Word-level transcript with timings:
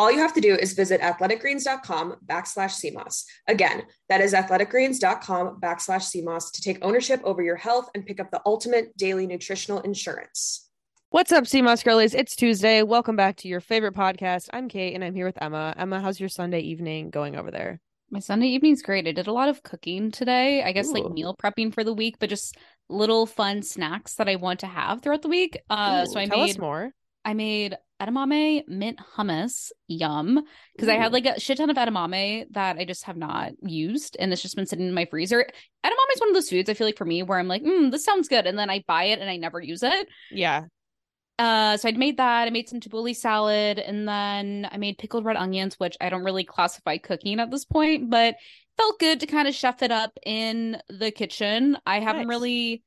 All 0.00 0.12
you 0.12 0.18
have 0.18 0.34
to 0.34 0.40
do 0.40 0.54
is 0.54 0.74
visit 0.74 1.00
athleticgreens.com 1.00 2.18
backslash 2.24 2.70
SEAMOSS. 2.70 3.24
Again, 3.48 3.82
that 4.08 4.20
is 4.20 4.32
athleticgreens.com 4.32 5.60
backslash 5.60 6.02
SEAMOSS 6.02 6.52
to 6.52 6.62
take 6.62 6.78
ownership 6.82 7.20
over 7.24 7.42
your 7.42 7.56
health 7.56 7.90
and 7.96 8.06
pick 8.06 8.20
up 8.20 8.30
the 8.30 8.40
ultimate 8.46 8.96
daily 8.96 9.26
nutritional 9.26 9.80
insurance. 9.80 10.70
What's 11.10 11.32
up, 11.32 11.48
Sea 11.48 11.62
Moss 11.62 11.82
girlies? 11.82 12.14
It's 12.14 12.36
Tuesday. 12.36 12.84
Welcome 12.84 13.16
back 13.16 13.38
to 13.38 13.48
your 13.48 13.60
favorite 13.60 13.94
podcast. 13.94 14.48
I'm 14.52 14.68
Kate 14.68 14.94
and 14.94 15.02
I'm 15.02 15.16
here 15.16 15.26
with 15.26 15.42
Emma. 15.42 15.74
Emma, 15.76 16.00
how's 16.00 16.20
your 16.20 16.28
Sunday 16.28 16.60
evening 16.60 17.10
going 17.10 17.34
over 17.34 17.50
there? 17.50 17.80
My 18.08 18.20
Sunday 18.20 18.46
evening's 18.48 18.82
great. 18.82 19.08
I 19.08 19.12
did 19.12 19.26
a 19.26 19.32
lot 19.32 19.48
of 19.48 19.64
cooking 19.64 20.12
today. 20.12 20.62
I 20.62 20.70
guess 20.70 20.90
Ooh. 20.90 20.92
like 20.92 21.10
meal 21.10 21.34
prepping 21.34 21.74
for 21.74 21.82
the 21.82 21.92
week, 21.92 22.20
but 22.20 22.30
just 22.30 22.56
little 22.88 23.26
fun 23.26 23.62
snacks 23.62 24.14
that 24.14 24.28
I 24.28 24.36
want 24.36 24.60
to 24.60 24.68
have 24.68 25.02
throughout 25.02 25.22
the 25.22 25.28
week. 25.28 25.58
Uh, 25.68 26.04
Ooh, 26.06 26.12
so 26.12 26.20
I 26.20 26.26
tell 26.26 26.38
made 26.38 26.50
us 26.50 26.58
more. 26.58 26.92
I 27.28 27.34
made 27.34 27.76
edamame 28.00 28.66
mint 28.68 28.98
hummus. 29.14 29.70
Yum. 29.86 30.42
Because 30.74 30.88
I 30.88 30.94
had 30.94 31.12
like 31.12 31.26
a 31.26 31.38
shit 31.38 31.58
ton 31.58 31.68
of 31.68 31.76
edamame 31.76 32.46
that 32.52 32.78
I 32.78 32.86
just 32.86 33.04
have 33.04 33.18
not 33.18 33.52
used. 33.62 34.16
And 34.18 34.32
it's 34.32 34.40
just 34.40 34.56
been 34.56 34.64
sitting 34.64 34.88
in 34.88 34.94
my 34.94 35.04
freezer. 35.04 35.46
Edamame 35.84 36.14
is 36.14 36.20
one 36.20 36.30
of 36.30 36.34
those 36.34 36.48
foods 36.48 36.70
I 36.70 36.74
feel 36.74 36.86
like 36.86 36.96
for 36.96 37.04
me 37.04 37.22
where 37.22 37.38
I'm 37.38 37.46
like, 37.46 37.62
mm, 37.62 37.90
this 37.90 38.02
sounds 38.02 38.28
good. 38.28 38.46
And 38.46 38.58
then 38.58 38.70
I 38.70 38.82
buy 38.88 39.04
it 39.04 39.18
and 39.18 39.28
I 39.28 39.36
never 39.36 39.60
use 39.60 39.82
it. 39.82 40.08
Yeah. 40.30 40.64
Uh, 41.38 41.76
so 41.76 41.86
I'd 41.86 41.98
made 41.98 42.16
that. 42.16 42.48
I 42.48 42.50
made 42.50 42.68
some 42.68 42.80
tabbouleh 42.80 43.14
salad, 43.14 43.78
and 43.78 44.08
then 44.08 44.68
I 44.72 44.76
made 44.76 44.98
pickled 44.98 45.24
red 45.24 45.36
onions, 45.36 45.78
which 45.78 45.96
I 46.00 46.08
don't 46.08 46.24
really 46.24 46.42
classify 46.42 46.96
cooking 46.96 47.38
at 47.38 47.52
this 47.52 47.64
point, 47.64 48.10
but 48.10 48.34
felt 48.76 48.98
good 48.98 49.20
to 49.20 49.26
kind 49.26 49.46
of 49.46 49.54
chef 49.54 49.82
it 49.82 49.92
up 49.92 50.18
in 50.26 50.78
the 50.88 51.12
kitchen. 51.12 51.76
I 51.86 52.00
haven't 52.00 52.26
really 52.26 52.82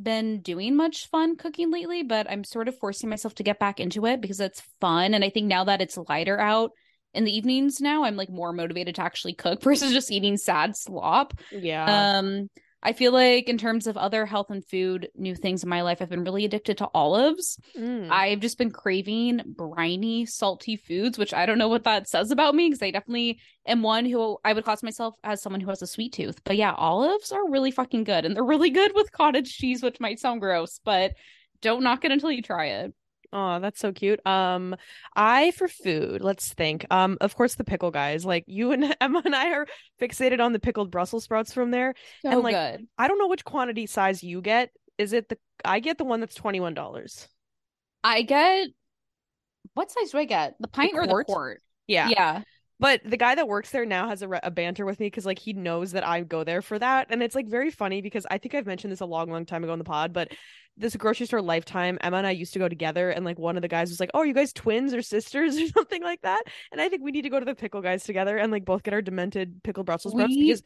been 0.00 0.40
doing 0.40 0.76
much 0.76 1.08
fun 1.08 1.36
cooking 1.36 1.70
lately, 1.70 2.02
but 2.02 2.30
I'm 2.30 2.44
sort 2.44 2.68
of 2.68 2.78
forcing 2.78 3.08
myself 3.08 3.34
to 3.36 3.42
get 3.42 3.58
back 3.58 3.80
into 3.80 4.06
it 4.06 4.20
because 4.20 4.40
it's 4.40 4.62
fun. 4.80 5.14
And 5.14 5.24
I 5.24 5.30
think 5.30 5.46
now 5.46 5.64
that 5.64 5.80
it's 5.80 5.96
lighter 5.96 6.38
out 6.38 6.72
in 7.14 7.24
the 7.24 7.36
evenings 7.36 7.80
now, 7.80 8.04
I'm 8.04 8.16
like 8.16 8.30
more 8.30 8.52
motivated 8.52 8.96
to 8.96 9.02
actually 9.02 9.34
cook 9.34 9.62
versus 9.62 9.92
just 9.92 10.10
eating 10.10 10.36
sad 10.36 10.76
slop. 10.76 11.34
Yeah. 11.50 12.18
Um, 12.18 12.50
I 12.86 12.92
feel 12.92 13.10
like 13.10 13.48
in 13.48 13.58
terms 13.58 13.88
of 13.88 13.96
other 13.96 14.24
health 14.24 14.48
and 14.48 14.64
food 14.64 15.08
new 15.16 15.34
things 15.34 15.64
in 15.64 15.68
my 15.68 15.82
life, 15.82 16.00
I've 16.00 16.08
been 16.08 16.22
really 16.22 16.44
addicted 16.44 16.78
to 16.78 16.88
olives. 16.94 17.58
Mm. 17.76 18.12
I've 18.12 18.38
just 18.38 18.58
been 18.58 18.70
craving 18.70 19.40
briny, 19.44 20.24
salty 20.24 20.76
foods, 20.76 21.18
which 21.18 21.34
I 21.34 21.46
don't 21.46 21.58
know 21.58 21.66
what 21.66 21.82
that 21.82 22.08
says 22.08 22.30
about 22.30 22.54
me 22.54 22.68
because 22.68 22.80
I 22.80 22.92
definitely 22.92 23.40
am 23.66 23.82
one 23.82 24.04
who 24.04 24.38
I 24.44 24.52
would 24.52 24.62
class 24.62 24.84
myself 24.84 25.16
as 25.24 25.42
someone 25.42 25.60
who 25.60 25.70
has 25.70 25.82
a 25.82 25.86
sweet 25.88 26.12
tooth. 26.12 26.44
But 26.44 26.58
yeah, 26.58 26.74
olives 26.74 27.32
are 27.32 27.50
really 27.50 27.72
fucking 27.72 28.04
good. 28.04 28.24
And 28.24 28.36
they're 28.36 28.44
really 28.44 28.70
good 28.70 28.92
with 28.94 29.10
cottage 29.10 29.56
cheese, 29.56 29.82
which 29.82 29.98
might 29.98 30.20
sound 30.20 30.40
gross, 30.40 30.78
but 30.84 31.14
don't 31.60 31.82
knock 31.82 32.04
it 32.04 32.12
until 32.12 32.30
you 32.30 32.40
try 32.40 32.66
it. 32.66 32.94
Oh, 33.32 33.60
that's 33.60 33.80
so 33.80 33.92
cute. 33.92 34.24
Um, 34.26 34.76
I 35.14 35.50
for 35.52 35.68
food, 35.68 36.22
let's 36.22 36.52
think. 36.54 36.86
Um, 36.90 37.18
of 37.20 37.34
course 37.34 37.54
the 37.54 37.64
pickle 37.64 37.90
guys. 37.90 38.24
Like 38.24 38.44
you 38.46 38.72
and 38.72 38.94
Emma 39.00 39.22
and 39.24 39.34
I 39.34 39.52
are 39.52 39.66
fixated 40.00 40.40
on 40.40 40.52
the 40.52 40.58
pickled 40.58 40.90
Brussels 40.90 41.24
sprouts 41.24 41.52
from 41.52 41.70
there. 41.70 41.94
So 42.22 42.30
And, 42.30 42.42
like, 42.42 42.54
good. 42.54 42.86
I 42.98 43.08
don't 43.08 43.18
know 43.18 43.28
which 43.28 43.44
quantity 43.44 43.86
size 43.86 44.22
you 44.22 44.40
get. 44.40 44.70
Is 44.98 45.12
it 45.12 45.28
the 45.28 45.38
I 45.64 45.80
get 45.80 45.98
the 45.98 46.04
one 46.04 46.20
that's 46.20 46.34
twenty 46.34 46.60
one 46.60 46.74
dollars. 46.74 47.28
I 48.02 48.22
get 48.22 48.68
what 49.74 49.90
size 49.90 50.10
do 50.10 50.18
I 50.18 50.24
get? 50.24 50.54
The 50.60 50.68
pint 50.68 50.92
or 50.94 51.06
the 51.06 51.24
quart? 51.24 51.62
Yeah. 51.86 52.08
Yeah. 52.08 52.42
But 52.78 53.00
the 53.04 53.16
guy 53.16 53.34
that 53.34 53.48
works 53.48 53.70
there 53.70 53.86
now 53.86 54.08
has 54.08 54.20
a, 54.20 54.28
re- 54.28 54.40
a 54.42 54.50
banter 54.50 54.84
with 54.84 55.00
me 55.00 55.06
because 55.06 55.24
like 55.24 55.38
he 55.38 55.54
knows 55.54 55.92
that 55.92 56.06
I 56.06 56.20
go 56.20 56.44
there 56.44 56.60
for 56.60 56.78
that, 56.78 57.06
and 57.10 57.22
it's 57.22 57.34
like 57.34 57.48
very 57.48 57.70
funny 57.70 58.02
because 58.02 58.26
I 58.30 58.38
think 58.38 58.54
I've 58.54 58.66
mentioned 58.66 58.92
this 58.92 59.00
a 59.00 59.06
long, 59.06 59.30
long 59.30 59.46
time 59.46 59.64
ago 59.64 59.72
in 59.72 59.78
the 59.78 59.84
pod, 59.84 60.12
but 60.12 60.32
this 60.76 60.94
grocery 60.94 61.24
store 61.26 61.40
lifetime, 61.40 61.96
Emma 62.02 62.18
and 62.18 62.26
I 62.26 62.32
used 62.32 62.52
to 62.52 62.58
go 62.58 62.68
together, 62.68 63.08
and 63.08 63.24
like 63.24 63.38
one 63.38 63.56
of 63.56 63.62
the 63.62 63.68
guys 63.68 63.88
was 63.88 63.98
like, 63.98 64.10
"Oh, 64.12 64.20
are 64.20 64.26
you 64.26 64.34
guys 64.34 64.52
twins 64.52 64.92
or 64.92 65.00
sisters 65.00 65.56
or 65.60 65.66
something 65.68 66.02
like 66.02 66.20
that?" 66.22 66.42
And 66.70 66.80
I 66.80 66.88
think 66.88 67.02
we 67.02 67.12
need 67.12 67.22
to 67.22 67.30
go 67.30 67.40
to 67.40 67.46
the 67.46 67.54
pickle 67.54 67.80
guys 67.80 68.04
together 68.04 68.36
and 68.36 68.52
like 68.52 68.64
both 68.66 68.82
get 68.82 68.92
our 68.92 69.00
demented 69.00 69.62
pickled 69.62 69.86
Brussels 69.86 70.12
sprouts 70.12 70.34
We 70.36 70.42
because 70.42 70.62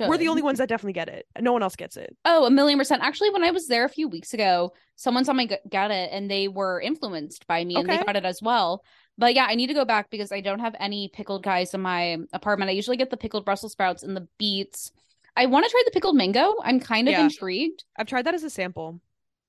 we're 0.00 0.16
the 0.16 0.28
only 0.28 0.42
ones 0.42 0.58
that 0.58 0.68
definitely 0.68 0.94
get 0.94 1.08
it. 1.08 1.26
No 1.38 1.52
one 1.52 1.62
else 1.62 1.76
gets 1.76 1.98
it. 1.98 2.16
Oh, 2.24 2.46
a 2.46 2.50
million 2.50 2.78
percent. 2.78 3.02
Actually, 3.02 3.30
when 3.30 3.44
I 3.44 3.50
was 3.50 3.66
there 3.66 3.84
a 3.84 3.88
few 3.90 4.08
weeks 4.08 4.32
ago, 4.32 4.72
someone 4.96 5.24
saw 5.24 5.34
me 5.34 5.50
get 5.68 5.90
it 5.90 6.10
and 6.12 6.30
they 6.30 6.48
were 6.48 6.80
influenced 6.80 7.46
by 7.46 7.64
me 7.64 7.76
and 7.76 7.88
they 7.88 7.98
got 7.98 8.16
it 8.16 8.24
as 8.24 8.40
well. 8.40 8.82
But 9.20 9.34
yeah, 9.34 9.46
I 9.48 9.54
need 9.54 9.68
to 9.68 9.74
go 9.74 9.84
back 9.84 10.10
because 10.10 10.32
I 10.32 10.40
don't 10.40 10.58
have 10.60 10.74
any 10.80 11.08
pickled 11.08 11.44
guys 11.44 11.74
in 11.74 11.82
my 11.82 12.18
apartment. 12.32 12.70
I 12.70 12.72
usually 12.72 12.96
get 12.96 13.10
the 13.10 13.16
pickled 13.16 13.44
Brussels 13.44 13.72
sprouts 13.72 14.02
and 14.02 14.16
the 14.16 14.26
beets. 14.38 14.92
I 15.36 15.46
want 15.46 15.64
to 15.66 15.70
try 15.70 15.82
the 15.84 15.92
pickled 15.92 16.16
mango. 16.16 16.54
I'm 16.64 16.80
kind 16.80 17.06
of 17.08 17.12
Yeah. 17.12 17.24
intrigued. 17.24 17.84
I've 17.96 18.06
tried 18.08 18.22
that 18.26 18.34
as 18.34 18.42
a 18.44 18.50
sample. 18.50 19.00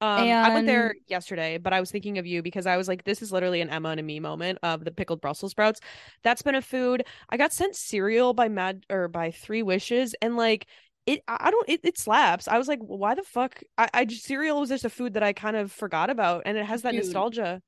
Um, 0.02 0.40
I 0.44 0.50
went 0.50 0.66
there 0.66 0.96
yesterday, 1.08 1.58
but 1.58 1.74
I 1.74 1.80
was 1.80 1.92
thinking 1.92 2.18
of 2.18 2.26
you 2.26 2.42
because 2.42 2.66
I 2.66 2.76
was 2.76 2.88
like, 2.88 3.04
this 3.04 3.22
is 3.22 3.32
literally 3.32 3.62
an 3.62 3.70
Emma 3.70 3.90
and 3.90 4.00
a 4.00 4.04
me 4.04 4.20
moment 4.20 4.60
of 4.64 4.84
the 4.84 4.92
pickled 4.92 5.22
Brussels 5.22 5.52
sprouts. 5.52 5.80
That's 6.24 6.42
been 6.42 6.56
a 6.56 6.62
food. 6.62 7.04
I 7.30 7.38
got 7.38 7.54
sent 7.54 7.76
cereal 7.76 8.34
by 8.34 8.50
Mad 8.50 8.86
or 8.90 9.08
by 9.08 9.32
Three 9.32 9.64
Wishes, 9.64 10.16
and 10.22 10.38
like 10.38 10.66
it, 11.06 11.24
I 11.28 11.52
don't, 11.52 11.70
it, 11.70 11.82
it 11.84 11.98
slaps. 11.98 12.48
I 12.48 12.58
was 12.58 12.68
like, 12.68 12.80
why 12.80 13.16
the 13.16 13.24
fuck? 13.24 13.62
I, 13.78 13.90
I 13.94 14.08
cereal 14.08 14.60
was 14.60 14.70
just 14.70 14.86
a 14.86 14.90
food 14.90 15.14
that 15.14 15.24
I 15.24 15.34
kind 15.34 15.56
of 15.56 15.72
forgot 15.72 16.10
about, 16.10 16.44
and 16.46 16.58
it 16.58 16.66
has 16.66 16.82
that 16.82 16.94
Dude. 16.94 17.04
nostalgia. 17.06 17.62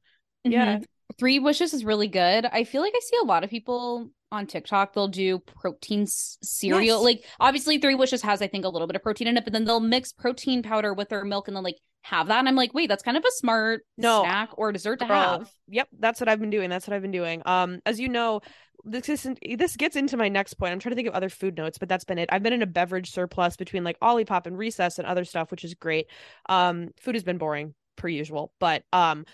Yeah. 0.44 0.80
Three 1.18 1.40
Wishes 1.40 1.74
is 1.74 1.86
really 1.86 2.08
good. 2.08 2.46
I 2.46 2.64
feel 2.64 2.82
like 2.82 2.94
I 2.96 3.00
see 3.00 3.18
a 3.22 3.26
lot 3.26 3.44
of 3.44 3.50
people 3.50 4.10
on 4.32 4.48
TikTok, 4.48 4.94
they'll 4.94 5.08
do 5.08 5.40
protein 5.40 6.04
s- 6.04 6.40
cereal. 6.42 6.98
Yes. 6.98 7.04
Like, 7.04 7.26
obviously, 7.40 7.78
Three 7.78 7.96
Wishes 7.96 8.22
has, 8.24 8.42
I 8.42 8.48
think, 8.48 8.66
a 8.66 8.70
little 8.70 8.88
bit 8.88 8.96
of 8.96 9.04
protein 9.04 9.28
in 9.28 9.38
it, 9.38 9.44
but 9.44 9.54
then 9.54 9.64
they'll 9.64 9.80
mix 9.80 10.12
protein 10.12 10.64
powder 10.64 10.94
with 10.94 11.10
their 11.10 11.24
milk 11.24 11.48
and 11.48 11.56
then, 11.56 11.64
like, 11.64 11.78
have 12.02 12.28
that. 12.28 12.40
And 12.40 12.48
I'm 12.48 12.56
like, 12.56 12.74
wait, 12.74 12.90
that's 12.90 13.04
kind 13.04 13.16
of 13.16 13.24
a 13.24 13.32
smart 13.32 13.86
No, 13.98 14.24
snack 14.24 14.50
or 14.58 14.72
dessert 14.72 15.00
to 15.00 15.06
have. 15.06 15.52
Yep, 15.68 15.88
that's 16.00 16.20
what 16.20 16.28
I've 16.28 16.40
been 16.40 16.50
doing. 16.50 16.70
That's 16.70 16.88
what 16.88 16.96
I've 16.96 17.02
been 17.02 17.12
doing. 17.12 17.42
Um, 17.46 17.80
as 17.86 18.00
you 18.00 18.10
know, 18.10 18.42
this 18.84 19.08
isn't 19.08 19.40
this 19.58 19.78
gets 19.78 19.96
into 19.96 20.18
my 20.18 20.28
next 20.28 20.56
point. 20.56 20.74
I'm 20.74 20.80
trying 20.80 20.92
to 20.92 20.96
think 20.98 21.08
of 21.08 21.14
other 21.14 21.30
food 21.30 21.56
notes, 21.56 21.78
but 21.78 21.88
that's 21.88 22.04
been 22.04 22.18
it. 22.18 22.28
I've 22.32 22.44
been 22.44 22.52
in 22.52 22.62
a 22.62 22.68
beverage 22.68 23.12
surplus 23.12 23.56
between 23.56 23.86
like 23.86 23.98
Olipop 24.02 24.46
and 24.46 24.58
Recess 24.58 25.00
and 25.00 25.08
other 25.08 25.24
stuff, 25.24 25.52
which 25.52 25.64
is 25.64 25.76
great. 25.76 26.08
Um, 26.50 26.90
food 27.00 27.16
has 27.16 27.24
been 27.24 27.38
boring 27.38 27.74
per 27.96 28.10
usual, 28.10 28.52
but 28.60 28.84
um, 28.92 29.26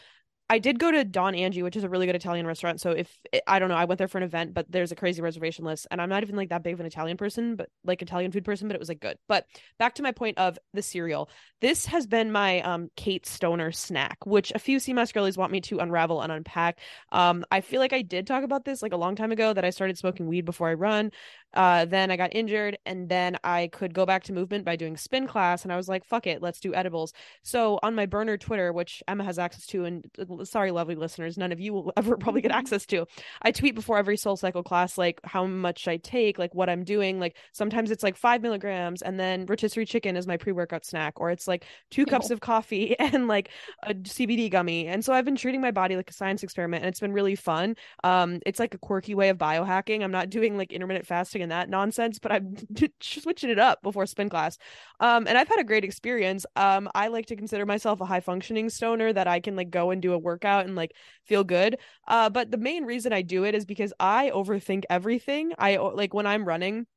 I 0.50 0.57
did 0.57 0.80
go 0.80 0.90
to 0.90 1.06
Don 1.06 1.36
Angie, 1.36 1.62
which 1.62 1.75
is 1.75 1.84
a 1.84 1.90
really 1.90 2.07
good 2.07 2.16
Italian 2.16 2.48
restaurant. 2.48 2.81
So 2.81 2.92
if 2.92 3.16
I 3.46 3.60
don't 3.60 3.69
know, 3.69 3.75
I 3.75 3.86
went 3.86 4.00
there 4.00 4.07
for 4.07 4.18
an 4.18 4.24
event, 4.24 4.54
but 4.54 4.66
there's 4.69 4.92
a 4.92 4.96
crazy 4.96 5.22
reservation 5.22 5.63
list, 5.63 5.86
and 5.92 6.01
I'm 6.01 6.10
not 6.10 6.24
even 6.24 6.36
like 6.36 6.50
that 6.50 6.63
big 6.63 6.74
of 6.74 6.80
an 6.80 6.88
Italian 6.88 7.18
person, 7.18 7.56
but 7.56 7.69
like 7.84 8.01
Italian 8.01 8.31
food 8.31 8.44
person. 8.44 8.68
But 8.68 8.75
it 8.75 8.80
was 8.80 8.90
like 8.90 9.00
good. 9.00 9.18
But 9.28 9.46
back 9.78 9.96
to 9.96 10.04
my 10.04 10.12
point 10.12 10.40
of 10.40 10.57
the 10.74 10.81
cereal. 10.81 11.30
This 11.62 11.86
has 11.86 12.07
been 12.07 12.31
my 12.31 12.62
um 12.62 12.90
Kate 12.96 13.28
Stoner 13.28 13.72
snack, 13.72 14.25
which 14.25 14.51
a 14.56 14.60
few 14.60 14.80
Sea 14.80 14.94
Moss 14.94 15.12
girlies 15.12 15.38
want 15.38 15.51
me 15.51 15.62
to 15.62 15.80
unravel 15.80 16.22
and 16.22 16.31
unpack. 16.31 16.80
Um, 17.12 17.46
I 17.51 17.62
feel 17.62 17.80
like 17.80 17.94
I 17.94 18.01
did 18.01 18.25
talk 18.25 18.44
about 18.44 18.66
this 18.66 18.81
like 18.81 18.94
a 18.94 18.98
long 18.98 19.16
time 19.16 19.31
ago 19.31 19.54
that 19.54 19.66
I 19.66 19.69
started 19.69 19.98
smoking 19.98 20.28
weed 20.28 20.46
before 20.46 20.69
I 20.69 20.74
run. 20.74 21.12
Uh, 21.54 21.86
then 21.86 22.12
I 22.12 22.18
got 22.18 22.36
injured, 22.36 22.78
and 22.86 23.10
then 23.10 23.38
I 23.44 23.69
could 23.72 23.94
go 23.94 24.06
back 24.06 24.24
to 24.25 24.34
movement 24.34 24.66
by 24.66 24.75
doing 24.75 24.98
spin 24.98 25.28
class, 25.28 25.63
and 25.63 25.74
I 25.74 25.78
was 25.78 25.88
like, 25.88 26.06
fuck 26.06 26.28
it, 26.28 26.42
let's 26.42 26.60
do 26.60 26.74
edibles. 26.74 27.13
So 27.44 27.80
on 27.81 27.96
my 27.96 28.06
burner 28.06 28.38
Twitter, 28.38 28.72
which 28.72 29.01
Emma 29.07 29.24
has 29.24 29.40
access 29.40 29.66
to, 29.68 29.86
and 29.86 30.06
uh, 30.19 30.46
sorry, 30.46 30.72
lovely 30.72 30.96
listeners, 30.96 31.38
none 31.38 31.51
of 31.51 31.60
you 31.60 31.74
will 31.74 31.94
ever 31.98 32.18
probably 32.18 32.42
get 32.42 32.51
access 32.60 32.86
to. 32.88 33.06
I 33.42 33.51
tweet 33.51 33.75
before 33.75 33.98
every 33.98 34.18
Soul 34.18 34.38
Cycle 34.38 34.63
class, 34.63 34.98
like 34.98 35.19
how 35.24 35.46
much 35.46 35.88
I 35.88 35.98
take, 35.98 36.38
like 36.38 36.54
what 36.54 36.69
I'm 36.69 36.84
doing. 36.84 37.19
Like 37.19 37.36
sometimes 37.51 37.92
it's 37.92 38.04
like 38.04 38.16
five 38.16 38.42
milligrams, 38.42 39.01
and 39.01 39.19
then 39.19 39.46
rotisserie 39.46 39.86
chicken 39.86 40.16
is 40.16 40.28
my 40.28 40.38
pre 40.38 40.51
workout 40.51 40.86
snack, 40.86 41.19
or 41.19 41.31
it's 41.31 41.48
like 41.48 41.66
two 41.90 42.06
cups 42.06 42.30
of 42.31 42.42
coffee 42.42 42.98
and 43.00 43.28
like 43.28 43.50
a 43.84 43.94
CBD 43.94 44.51
gummy. 44.51 44.88
And 44.88 45.04
so 45.04 45.13
I've 45.13 45.25
been 45.25 45.36
treating 45.36 45.62
my 45.62 45.72
body 45.72 45.96
like 45.96 46.10
a 46.10 46.13
science 46.13 46.44
experiment, 46.44 46.84
and 46.84 46.90
it's 46.90 47.00
been 47.00 47.13
really 47.13 47.36
fun. 47.36 47.75
Um, 48.04 48.40
it's 48.46 48.60
like 48.60 48.74
a 48.74 48.78
quirky 48.78 49.16
way 49.16 49.30
of 49.30 49.38
biohacking. 49.38 50.04
I'm 50.04 50.12
not 50.12 50.30
doing 50.30 50.57
like 50.57 50.72
intermittent 50.72 51.07
fasting 51.07 51.38
and 51.41 51.51
that 51.51 51.69
nonsense, 51.69 52.19
but 52.19 52.31
I'm 52.31 52.56
switching 53.01 53.50
it 53.50 53.59
up 53.59 53.81
before 53.81 54.06
spin 54.06 54.30
class. 54.30 54.57
Um, 55.00 55.27
and 55.27 55.38
I've 55.38 55.47
had 55.47 55.59
a 55.59 55.63
great 55.63 55.83
experience. 55.83 56.45
Um, 56.56 56.89
I 56.95 57.07
like 57.07 57.27
to 57.27 57.36
consider 57.36 57.65
myself 57.65 58.01
a 58.01 58.06
high 58.06 58.19
functioning 58.19 58.69
stoner 58.69 59.12
that 59.13 59.27
I 59.27 59.39
can 59.39 59.56
like 59.56 59.69
go 59.69 59.91
and 59.91 60.01
do 60.01 60.13
a 60.13 60.18
workout 60.18 60.65
and 60.65 60.75
like 60.75 60.94
feel 61.25 61.44
good. 61.44 61.77
Uh, 62.07 62.30
but 62.30 62.51
the 62.51 62.57
main 62.57 62.86
reason 62.86 63.13
I 63.13 63.21
do 63.21 63.44
it 63.45 63.56
is 63.56 63.65
because 63.65 63.94
I 64.00 64.31
overthink 64.33 64.83
everything. 64.89 65.53
I 65.57 65.77
like 65.77 66.13
when 66.13 66.27
I'm 66.27 66.45
running 66.45 66.88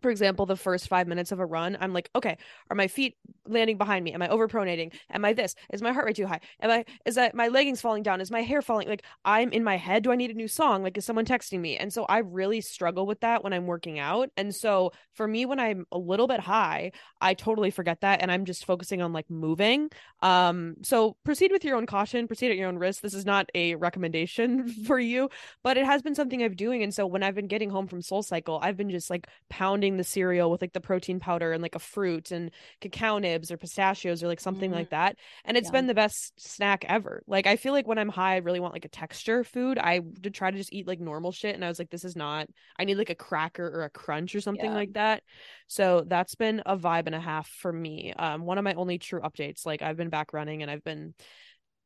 for 0.00 0.10
example, 0.10 0.46
the 0.46 0.56
first 0.56 0.88
five 0.88 1.06
minutes 1.06 1.32
of 1.32 1.40
a 1.40 1.46
run, 1.46 1.76
I'm 1.80 1.92
like, 1.92 2.10
okay, 2.14 2.38
are 2.70 2.76
my 2.76 2.88
feet 2.88 3.16
landing 3.46 3.76
behind 3.76 4.04
me? 4.04 4.12
Am 4.12 4.22
I 4.22 4.28
overpronating? 4.28 4.94
Am 5.10 5.24
I 5.24 5.32
this? 5.32 5.54
Is 5.72 5.82
my 5.82 5.92
heart 5.92 6.06
rate 6.06 6.16
too 6.16 6.26
high? 6.26 6.40
Am 6.60 6.70
I 6.70 6.84
is 7.04 7.16
that 7.16 7.34
my 7.34 7.48
leggings 7.48 7.80
falling 7.80 8.02
down? 8.02 8.20
Is 8.20 8.30
my 8.30 8.42
hair 8.42 8.62
falling? 8.62 8.88
Like 8.88 9.04
I'm 9.24 9.50
in 9.50 9.64
my 9.64 9.76
head. 9.76 10.02
Do 10.02 10.12
I 10.12 10.16
need 10.16 10.30
a 10.30 10.34
new 10.34 10.48
song? 10.48 10.82
Like 10.82 10.96
is 10.96 11.04
someone 11.04 11.24
texting 11.24 11.60
me? 11.60 11.76
And 11.76 11.92
so 11.92 12.04
I 12.04 12.18
really 12.18 12.60
struggle 12.60 13.06
with 13.06 13.20
that 13.20 13.44
when 13.44 13.52
I'm 13.52 13.66
working 13.66 13.98
out. 13.98 14.30
And 14.36 14.54
so 14.54 14.92
for 15.14 15.26
me, 15.28 15.44
when 15.44 15.60
I'm 15.60 15.84
a 15.92 15.98
little 15.98 16.26
bit 16.26 16.40
high, 16.40 16.92
I 17.20 17.34
totally 17.34 17.70
forget 17.70 18.00
that 18.00 18.22
and 18.22 18.30
I'm 18.30 18.44
just 18.44 18.64
focusing 18.64 19.02
on 19.02 19.12
like 19.12 19.28
moving. 19.28 19.90
Um, 20.20 20.76
so 20.82 21.16
proceed 21.24 21.52
with 21.52 21.64
your 21.64 21.76
own 21.76 21.86
caution, 21.86 22.26
proceed 22.26 22.50
at 22.50 22.56
your 22.56 22.68
own 22.68 22.78
risk. 22.78 23.02
This 23.02 23.14
is 23.14 23.26
not 23.26 23.50
a 23.54 23.74
recommendation 23.74 24.68
for 24.86 24.98
you, 24.98 25.28
but 25.62 25.76
it 25.76 25.84
has 25.84 26.02
been 26.02 26.14
something 26.14 26.42
I've 26.42 26.56
doing. 26.56 26.82
And 26.82 26.94
so 26.94 27.06
when 27.06 27.22
I've 27.22 27.34
been 27.34 27.48
getting 27.48 27.70
home 27.70 27.88
from 27.88 28.02
Soul 28.02 28.22
Cycle, 28.22 28.58
I've 28.62 28.76
been 28.76 28.90
just 28.90 29.10
like 29.10 29.26
pounding 29.50 29.71
the 29.80 30.04
cereal 30.04 30.50
with 30.50 30.60
like 30.60 30.72
the 30.72 30.80
protein 30.80 31.20
powder 31.20 31.52
and 31.52 31.62
like 31.62 31.74
a 31.74 31.80
fruit 31.80 32.30
and 32.30 32.50
cacao 32.80 33.18
nibs 33.18 33.50
or 33.50 33.56
pistachios 33.56 34.22
or 34.22 34.28
like 34.28 34.40
something 34.40 34.70
mm. 34.70 34.74
like 34.74 34.90
that. 34.90 35.16
And 35.44 35.56
it's 35.56 35.68
yeah. 35.68 35.72
been 35.72 35.86
the 35.86 35.94
best 35.94 36.40
snack 36.40 36.84
ever. 36.88 37.22
Like 37.26 37.46
I 37.46 37.56
feel 37.56 37.72
like 37.72 37.86
when 37.86 37.98
I'm 37.98 38.08
high, 38.08 38.34
I 38.34 38.38
really 38.38 38.60
want 38.60 38.74
like 38.74 38.84
a 38.84 38.88
texture 38.88 39.44
food. 39.44 39.78
I 39.78 40.00
did 40.00 40.34
try 40.34 40.50
to 40.50 40.56
just 40.56 40.72
eat 40.72 40.86
like 40.86 41.00
normal 41.00 41.32
shit 41.32 41.54
and 41.54 41.64
I 41.64 41.68
was 41.68 41.78
like, 41.78 41.90
this 41.90 42.04
is 42.04 42.16
not 42.16 42.48
I 42.78 42.84
need 42.84 42.96
like 42.96 43.10
a 43.10 43.14
cracker 43.14 43.66
or 43.66 43.84
a 43.84 43.90
crunch 43.90 44.34
or 44.34 44.40
something 44.40 44.70
yeah. 44.70 44.76
like 44.76 44.92
that. 44.94 45.22
So 45.66 46.04
that's 46.06 46.34
been 46.34 46.62
a 46.66 46.76
vibe 46.76 47.06
and 47.06 47.14
a 47.14 47.20
half 47.20 47.48
for 47.48 47.72
me. 47.72 48.12
Um 48.16 48.44
one 48.44 48.58
of 48.58 48.64
my 48.64 48.74
only 48.74 48.98
true 48.98 49.20
updates. 49.20 49.66
Like 49.66 49.82
I've 49.82 49.96
been 49.96 50.10
back 50.10 50.32
running 50.32 50.62
and 50.62 50.70
I've 50.70 50.84
been 50.84 51.14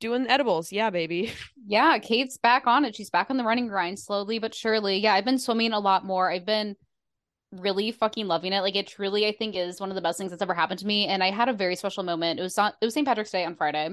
doing 0.00 0.26
edibles. 0.28 0.72
Yeah, 0.72 0.90
baby. 0.90 1.32
Yeah, 1.68 1.98
Kate's 1.98 2.38
back 2.38 2.68
on 2.68 2.84
it. 2.84 2.94
She's 2.94 3.10
back 3.10 3.28
on 3.28 3.38
the 3.38 3.42
running 3.42 3.66
grind 3.66 3.98
slowly 3.98 4.38
but 4.38 4.54
surely. 4.54 4.98
Yeah, 4.98 5.14
I've 5.14 5.24
been 5.24 5.38
swimming 5.38 5.72
a 5.72 5.80
lot 5.80 6.04
more. 6.04 6.30
I've 6.30 6.46
been 6.46 6.76
really 7.52 7.92
fucking 7.92 8.26
loving 8.26 8.52
it. 8.52 8.60
Like 8.60 8.76
it 8.76 8.86
truly, 8.86 9.26
I 9.26 9.32
think, 9.32 9.54
is 9.56 9.80
one 9.80 9.90
of 9.90 9.94
the 9.94 10.02
best 10.02 10.18
things 10.18 10.30
that's 10.30 10.42
ever 10.42 10.54
happened 10.54 10.80
to 10.80 10.86
me. 10.86 11.06
And 11.06 11.22
I 11.22 11.30
had 11.30 11.48
a 11.48 11.52
very 11.52 11.76
special 11.76 12.02
moment. 12.02 12.40
It 12.40 12.42
was 12.42 12.58
on 12.58 12.72
it 12.80 12.84
was 12.84 12.94
St. 12.94 13.06
Patrick's 13.06 13.30
Day 13.30 13.44
on 13.44 13.56
Friday. 13.56 13.90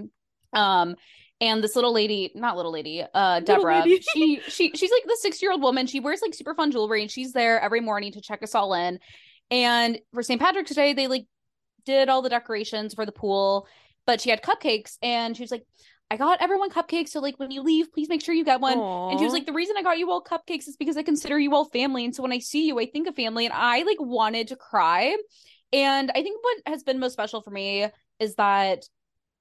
Um, 0.53 0.95
and 1.41 1.63
this 1.63 1.75
little 1.75 1.93
lady, 1.93 2.31
not 2.35 2.55
little 2.55 2.71
lady, 2.71 3.03
uh, 3.13 3.39
Deborah, 3.41 3.79
lady. 3.79 4.01
she 4.13 4.39
she 4.47 4.71
she's 4.75 4.91
like 4.91 5.03
the 5.05 5.17
six 5.19 5.41
year 5.41 5.51
old 5.51 5.61
woman. 5.61 5.87
She 5.87 5.99
wears 5.99 6.21
like 6.21 6.33
super 6.33 6.55
fun 6.55 6.71
jewelry, 6.71 7.01
and 7.01 7.11
she's 7.11 7.33
there 7.33 7.59
every 7.59 7.81
morning 7.81 8.11
to 8.13 8.21
check 8.21 8.43
us 8.43 8.55
all 8.55 8.73
in. 8.73 8.99
And 9.51 9.99
for 10.13 10.23
St. 10.23 10.39
Patrick's 10.39 10.73
Day, 10.73 10.93
they 10.93 11.07
like 11.07 11.25
did 11.85 12.09
all 12.09 12.21
the 12.21 12.29
decorations 12.29 12.93
for 12.93 13.05
the 13.05 13.11
pool, 13.11 13.67
but 14.05 14.21
she 14.21 14.29
had 14.29 14.41
cupcakes, 14.41 14.97
and 15.01 15.35
she 15.35 15.43
was 15.43 15.51
like, 15.51 15.65
I 16.11 16.17
got 16.17 16.41
everyone 16.41 16.69
cupcakes. 16.69 17.09
So 17.09 17.19
like 17.19 17.39
when 17.39 17.51
you 17.51 17.61
leave, 17.61 17.91
please 17.91 18.09
make 18.09 18.23
sure 18.23 18.35
you 18.35 18.45
get 18.45 18.61
one. 18.61 18.77
Aww. 18.77 19.11
And 19.11 19.19
she 19.19 19.25
was 19.25 19.33
like, 19.33 19.45
the 19.45 19.53
reason 19.53 19.75
I 19.77 19.81
got 19.81 19.97
you 19.97 20.11
all 20.11 20.23
cupcakes 20.23 20.67
is 20.67 20.75
because 20.77 20.95
I 20.95 21.03
consider 21.03 21.39
you 21.39 21.55
all 21.55 21.65
family. 21.65 22.05
And 22.05 22.15
so 22.15 22.21
when 22.21 22.31
I 22.31 22.39
see 22.39 22.67
you, 22.67 22.79
I 22.79 22.85
think 22.85 23.07
of 23.07 23.15
family. 23.15 23.45
And 23.45 23.53
I 23.53 23.83
like 23.83 23.97
wanted 23.99 24.49
to 24.49 24.55
cry. 24.55 25.17
And 25.71 26.11
I 26.11 26.21
think 26.21 26.43
what 26.43 26.57
has 26.67 26.83
been 26.83 26.99
most 26.99 27.13
special 27.13 27.41
for 27.41 27.49
me 27.49 27.87
is 28.19 28.35
that 28.35 28.83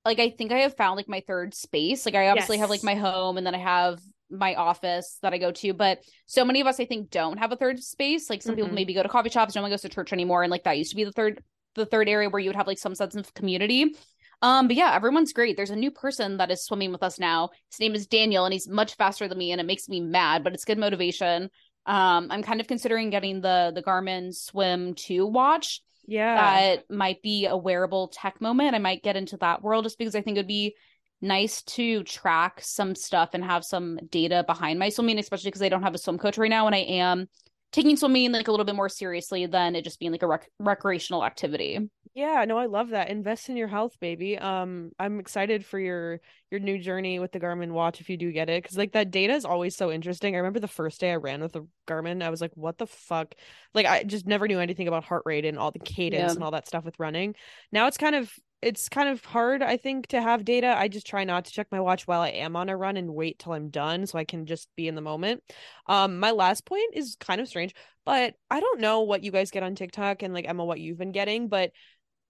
like 0.05 0.19
I 0.19 0.31
think 0.31 0.50
I 0.50 0.61
have 0.61 0.76
found 0.76 0.97
like 0.97 1.09
my 1.09 1.23
third 1.26 1.55
space. 1.55 2.06
Like 2.06 2.14
I 2.14 2.29
obviously 2.29 2.56
yes. 2.56 2.62
have 2.62 2.70
like 2.70 2.82
my 2.82 2.94
home 2.94 3.37
and 3.37 3.47
then 3.47 3.55
I 3.55 3.58
have 3.58 4.00
my 4.31 4.55
office 4.55 5.19
that 5.23 5.35
I 5.35 5.38
go 5.38 5.53
to, 5.53 5.75
but 5.75 5.99
so 6.26 6.44
many 6.44 6.61
of 6.61 6.67
us 6.67 6.81
I 6.81 6.87
think 6.87 7.11
don't 7.11 7.38
have 7.38 7.53
a 7.53 7.56
third 7.56 7.82
space. 7.82 8.31
Like 8.31 8.43
some 8.43 8.53
mm-hmm. 8.55 8.62
people 8.62 8.75
maybe 8.75 8.94
go 8.94 9.03
to 9.03 9.08
coffee 9.08 9.29
shops, 9.29 9.55
no 9.55 9.62
one 9.62 9.70
goes 9.70 9.82
to 9.82 9.88
church 9.88 10.12
anymore, 10.12 10.43
and 10.43 10.50
like 10.50 10.65
that 10.65 10.79
used 10.79 10.91
to 10.91 10.97
be 10.97 11.05
the 11.05 11.12
third 11.12 11.43
the 11.75 11.87
third 11.87 12.08
area 12.08 12.29
where 12.29 12.41
you 12.41 12.49
would 12.49 12.56
have 12.56 12.67
like 12.67 12.79
some 12.79 12.94
sense 12.94 13.15
of 13.15 13.32
community. 13.35 13.94
Um, 14.43 14.67
but 14.67 14.77
yeah, 14.77 14.93
everyone's 14.94 15.33
great. 15.33 15.56
There's 15.56 15.71
a 15.71 15.77
new 15.77 15.91
person 15.91 16.37
that 16.39 16.50
is 16.50 16.65
swimming 16.65 16.91
with 16.93 17.03
us 17.03 17.19
now. 17.19 17.50
His 17.71 17.81
name 17.81 17.94
is 17.94 18.06
Daniel, 18.06 18.44
and 18.44 18.53
he's 18.53 18.69
much 18.69 18.97
faster 18.97 19.29
than 19.29 19.39
me, 19.39 19.53
and 19.53 19.61
it 19.61 19.67
makes 19.67 19.89
me 19.89 20.00
mad, 20.00 20.43
but 20.43 20.53
it's 20.53 20.65
good 20.65 20.79
motivation. 20.79 21.49
Um, 21.87 22.29
I'm 22.31 22.43
kind 22.43 22.61
of 22.61 22.67
considering 22.67 23.11
getting 23.11 23.41
the 23.41 23.73
the 23.75 23.83
Garmin 23.83 24.35
Swim 24.35 24.94
2 24.94 25.27
watch. 25.27 25.81
Yeah. 26.06 26.35
That 26.35 26.91
might 26.91 27.23
be 27.23 27.47
a 27.47 27.56
wearable 27.56 28.09
tech 28.09 28.41
moment. 28.41 28.75
I 28.75 28.79
might 28.79 29.03
get 29.03 29.17
into 29.17 29.37
that 29.39 29.62
world 29.62 29.85
just 29.85 29.99
because 29.99 30.15
I 30.15 30.23
think 30.23 30.37
it'd 30.37 30.49
be 30.49 30.75
nice 31.21 31.62
to 31.62 32.03
track 32.03 32.61
some 32.61 32.94
stuff 32.97 33.31
and 33.33 33.44
have 33.44 33.65
some 33.65 33.99
data 34.11 34.44
behind 34.47 34.79
my 34.79 34.89
swimming, 34.89 35.19
especially 35.19 35.49
because 35.49 35.62
I 35.62 35.69
don't 35.69 35.85
have 35.85 35.94
a 35.94 35.99
swim 35.99 36.19
coach 36.19 36.37
right 36.37 36.50
now 36.50 36.67
and 36.67 36.75
I 36.75 36.81
am 36.81 37.29
taking 37.71 37.97
swimming 37.97 38.33
like 38.33 38.49
a 38.49 38.50
little 38.50 38.67
bit 38.67 38.75
more 38.75 38.89
seriously 38.89 39.47
than 39.47 39.77
it 39.77 39.85
just 39.85 40.00
being 40.00 40.12
like 40.12 40.23
a 40.23 40.27
rec- 40.27 40.50
recreational 40.59 41.25
activity. 41.25 41.79
Yeah, 42.14 42.44
no, 42.47 42.59
I 42.59 42.67
love 42.67 42.91
that. 42.91 43.09
Invest 43.09 43.49
in 43.49 43.56
your 43.56 43.69
health, 43.69 43.99
baby. 43.99 44.37
Um, 44.37 44.93
I'm 44.99 45.19
excited 45.19 45.64
for 45.64 45.79
your 45.79 46.20
your 46.50 46.61
new 46.61 46.79
journey 46.79 47.19
with 47.19 47.32
the 47.32 47.41
Garmin 47.41 47.73
watch 47.73 48.03
if 48.03 48.11
you 48.11 48.19
do 48.19 48.31
get 48.32 48.50
it, 48.50 48.62
because 48.62 48.76
like 48.76 48.93
that 48.93 49.11
data 49.11 49.32
is 49.32 49.47
always 49.47 49.76
so 49.76 49.91
interesting. 49.91 50.35
I 50.35 50.38
remember 50.38 50.61
the 50.61 50.69
first 50.69 51.00
day 51.00 51.12
I 51.12 51.17
ran 51.17 51.41
with 51.41 51.53
the 51.53 51.67
Garmin, 51.88 52.23
I 52.23 52.29
was 52.29 52.43
like, 52.43 52.53
"What 52.55 52.76
the 52.76 52.87
fuck?" 52.87 53.35
Like 53.73 53.87
I 53.87 54.03
just 54.03 54.26
never 54.26 54.47
knew 54.47 54.61
anything 54.61 54.88
about 54.88 55.05
heart 55.05 55.23
rate 55.25 55.47
and 55.47 55.59
all 55.59 55.70
the 55.70 55.79
cadence 55.79 56.20
yeah. 56.23 56.35
and 56.35 56.44
all 56.44 56.50
that 56.50 56.67
stuff 56.69 56.85
with 56.85 57.00
running. 57.00 57.35
Now 57.73 57.87
it's 57.87 57.97
kind 57.97 58.15
of 58.15 58.31
it's 58.62 58.89
kind 58.89 59.08
of 59.08 59.25
hard 59.25 59.60
i 59.60 59.77
think 59.77 60.06
to 60.06 60.22
have 60.22 60.44
data 60.44 60.72
i 60.79 60.86
just 60.86 61.06
try 61.06 61.25
not 61.25 61.44
to 61.44 61.51
check 61.51 61.67
my 61.72 61.81
watch 61.81 62.06
while 62.06 62.20
i 62.20 62.29
am 62.29 62.55
on 62.55 62.69
a 62.69 62.77
run 62.77 62.96
and 62.96 63.13
wait 63.13 63.39
till 63.39 63.53
i'm 63.53 63.69
done 63.69 64.06
so 64.06 64.17
i 64.17 64.25
can 64.25 64.46
just 64.46 64.69
be 64.77 64.86
in 64.86 64.94
the 64.94 65.01
moment 65.01 65.43
um 65.89 66.20
my 66.20 66.31
last 66.31 66.65
point 66.65 66.94
is 66.94 67.17
kind 67.19 67.41
of 67.41 67.48
strange 67.48 67.75
but 68.06 68.34
i 68.51 68.60
don't 68.60 68.81
know 68.81 69.01
what 69.01 69.25
you 69.25 69.32
guys 69.32 69.51
get 69.51 69.65
on 69.65 69.75
tiktok 69.75 70.22
and 70.22 70.32
like 70.32 70.48
emma 70.48 70.65
what 70.65 70.81
you've 70.81 70.98
been 70.98 71.13
getting 71.13 71.48
but 71.48 71.72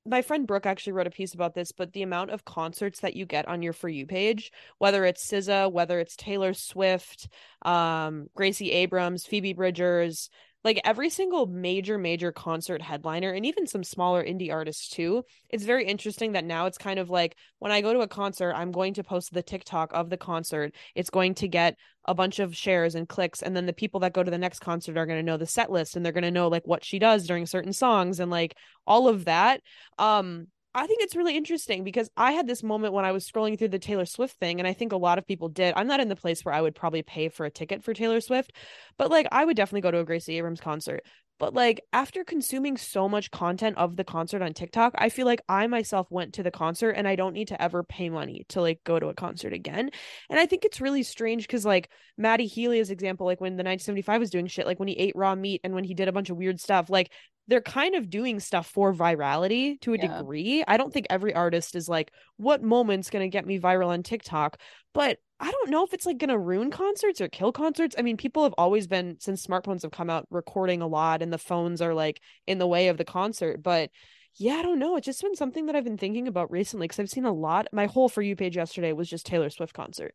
my 0.05 0.23
friend 0.23 0.47
Brooke 0.47 0.67
actually 0.67 0.95
wrote 0.95 1.07
a 1.07 1.11
piece 1.11 1.35
about 1.35 1.55
this, 1.55 1.73
but 1.73 1.93
the 1.93 2.03
amount 2.03 2.31
of 2.31 2.45
concerts 2.45 3.01
that 3.01 3.15
you 3.15 3.25
get 3.25 3.47
on 3.47 3.63
your 3.63 3.73
For 3.73 3.89
You 3.89 4.07
page, 4.07 4.53
whether 4.79 5.05
it's 5.05 5.31
SZA, 5.31 5.71
whether 5.71 6.01
it's 6.01 6.17
Taylor 6.17 6.55
Swift, 6.55 7.29
um, 7.63 8.29
Gracie 8.35 8.73
Abrams, 8.73 9.27
Phoebe 9.27 9.53
Bridgers, 9.53 10.29
like 10.65 10.81
every 10.85 11.11
single 11.11 11.47
major 11.47 11.99
major 11.99 12.33
concert 12.33 12.83
headliner 12.83 13.33
and 13.33 13.47
even 13.47 13.67
some 13.67 13.85
smaller 13.85 14.25
indie 14.25 14.53
artists 14.53 14.89
too 14.89 15.25
it's 15.51 15.65
very 15.65 15.85
interesting 15.87 16.33
that 16.33 16.45
now 16.45 16.67
it's 16.67 16.79
kind 16.79 16.99
of 16.99 17.11
like 17.11 17.37
when 17.59 17.73
i 17.73 17.81
go 17.81 17.93
to 17.93 18.01
a 18.01 18.09
concert 18.09 18.53
i'm 18.55 18.73
going 18.73 18.95
to 18.95 19.05
post 19.05 19.33
the 19.33 19.43
tiktok 19.43 19.93
of 19.93 20.11
the 20.11 20.17
concert. 20.17 20.75
It's 20.95 21.11
going 21.11 21.35
to 21.37 21.49
get 21.49 21.77
a 22.07 22.15
bunch 22.15 22.39
of 22.39 22.57
shares 22.57 22.95
and 22.95 23.09
clicks 23.09 23.43
and 23.43 23.55
then 23.55 23.67
the 23.67 23.73
people 23.73 24.01
that 24.01 24.13
go 24.13 24.23
to 24.23 24.31
the 24.31 24.39
next 24.39 24.61
concert 24.61 24.97
are 24.97 25.07
going 25.07 25.19
to 25.19 25.23
know 25.23 25.37
the 25.37 25.47
set 25.47 25.71
list 25.71 25.95
and 25.95 26.05
they're 26.05 26.13
going 26.13 26.23
to 26.23 26.31
know 26.31 26.49
like 26.49 26.67
what 26.67 26.85
she 26.85 26.99
does 26.99 27.27
during 27.27 27.47
certain 27.47 27.73
songs 27.73 28.19
and 28.19 28.31
like 28.31 28.57
all 28.87 29.09
of 29.09 29.27
that. 29.27 29.61
Um 29.99 30.49
I 30.75 30.87
think 30.87 31.03
it's 31.03 31.17
really 31.17 31.37
interesting 31.37 31.85
because 31.85 32.11
I 32.17 32.33
had 32.33 32.47
this 32.47 32.63
moment 32.63 32.95
when 32.95 33.05
I 33.05 33.13
was 33.13 33.29
scrolling 33.29 33.59
through 33.59 33.69
the 33.69 33.79
Taylor 33.79 34.07
Swift 34.07 34.39
thing, 34.39 34.59
and 34.59 34.67
I 34.67 34.73
think 34.73 34.93
a 34.93 34.97
lot 34.97 35.19
of 35.19 35.27
people 35.27 35.49
did. 35.49 35.75
I'm 35.77 35.87
not 35.87 36.01
in 36.01 36.09
the 36.09 36.17
place 36.17 36.45
where 36.45 36.55
I 36.55 36.63
would 36.63 36.75
probably 36.75 37.03
pay 37.03 37.29
for 37.29 37.45
a 37.45 37.51
ticket 37.51 37.85
for 37.85 37.93
Taylor 37.93 38.21
Swift, 38.21 38.53
but 38.97 39.11
like 39.11 39.27
I 39.31 39.45
would 39.45 39.57
definitely 39.57 39.83
go 39.83 39.91
to 39.91 39.99
a 39.99 40.05
Gracie 40.05 40.39
Abrams 40.39 40.61
concert. 40.61 41.03
But 41.43 41.55
like 41.55 41.81
after 41.93 42.23
consuming 42.23 42.77
so 42.77 43.09
much 43.09 43.33
content 43.33 43.77
of 43.77 43.97
the 43.97 44.05
concert 44.05 44.43
on 44.43 44.53
TikTok, 44.53 44.95
I 44.97 45.09
feel 45.09 45.27
like 45.27 45.43
I 45.49 45.67
myself 45.67 46.07
went 46.09 46.35
to 46.35 46.45
the 46.45 46.53
concert 46.53 46.91
and 46.91 47.09
I 47.09 47.17
don't 47.17 47.33
need 47.33 47.49
to 47.49 47.61
ever 47.61 47.83
pay 47.83 48.11
money 48.11 48.47
to 48.51 48.61
like 48.61 48.85
go 48.85 49.01
to 49.01 49.09
a 49.09 49.15
concert 49.15 49.53
again. 49.53 49.91
And 50.31 50.39
I 50.39 50.47
think 50.47 50.65
it's 50.65 50.81
really 50.81 51.03
strange 51.03 51.43
because 51.43 51.65
like 51.65 51.91
Matty 52.17 52.47
Healy's 52.47 52.91
example, 52.91 53.27
like 53.27 53.41
when 53.41 53.57
the 53.57 53.65
1975 53.65 54.21
was 54.21 54.31
doing 54.31 54.47
shit, 54.47 54.67
like 54.67 54.79
when 54.79 54.89
he 54.89 54.95
ate 54.95 55.17
raw 55.17 55.35
meat 55.35 55.63
and 55.65 55.75
when 55.75 55.83
he 55.83 55.95
did 55.95 56.07
a 56.07 56.13
bunch 56.13 56.31
of 56.31 56.37
weird 56.37 56.61
stuff, 56.61 56.89
like 56.89 57.11
they're 57.49 57.61
kind 57.61 57.95
of 57.95 58.09
doing 58.09 58.41
stuff 58.41 58.67
for 58.69 58.95
virality 58.95 59.81
to 59.81 59.95
a 59.95 59.97
Yeah. 59.97 60.19
degree. 60.19 60.65
I 60.67 60.77
don't 60.77 60.93
think 60.93 61.07
every 61.11 61.35
artist 61.35 61.75
is 61.75 61.89
like, 61.89 62.13
what 62.37 62.63
moment's 62.63 63.11
going 63.11 63.25
to 63.25 63.29
get 63.29 63.47
me 63.47 63.59
viral 63.59 63.89
on 63.89 64.03
TikTok? 64.03 64.61
But 64.95 65.19
I 65.41 65.51
don't 65.51 65.71
know 65.71 65.85
if 65.85 65.93
it's 65.93 66.07
like 66.07 66.19
going 66.19 66.31
to 66.31 66.39
ruin 66.39 66.71
concerts 66.71 67.21
or 67.21 67.29
kill 67.29 67.51
concerts. 67.51 67.97
I 67.99 68.03
mean, 68.03 68.17
people 68.17 68.45
have 68.45 68.55
always 68.57 68.87
been, 68.87 69.17
since 69.19 69.45
smartphones 69.45 69.83
have 69.83 69.91
come 69.91 70.09
out, 70.09 70.27
recording 70.31 70.83
a 70.83 70.87
lot 70.87 71.21
and 71.21 71.33
the 71.33 71.39
phones 71.39 71.83
are 71.83 71.95
like 71.95 72.21
in 72.47 72.59
the 72.59 72.67
way 72.69 72.89
of 72.89 72.97
the 72.97 73.05
concert. 73.05 73.61
But 73.63 73.91
yeah, 74.37 74.55
I 74.55 74.63
don't 74.63 74.79
know. 74.79 74.97
It's 74.97 75.05
just 75.07 75.21
been 75.21 75.35
something 75.35 75.67
that 75.67 75.75
I've 75.75 75.85
been 75.85 75.99
thinking 75.99 76.29
about 76.29 76.51
recently 76.53 76.85
because 76.87 77.01
I've 77.01 77.11
seen 77.11 77.25
a 77.25 77.33
lot. 77.33 77.67
My 77.73 77.87
whole 77.87 78.09
For 78.09 78.23
You 78.23 78.37
page 78.37 78.57
yesterday 78.57 78.93
was 78.93 79.11
just 79.11 79.27
Taylor 79.27 79.51
Swift 79.51 79.75
concert. 79.75 80.15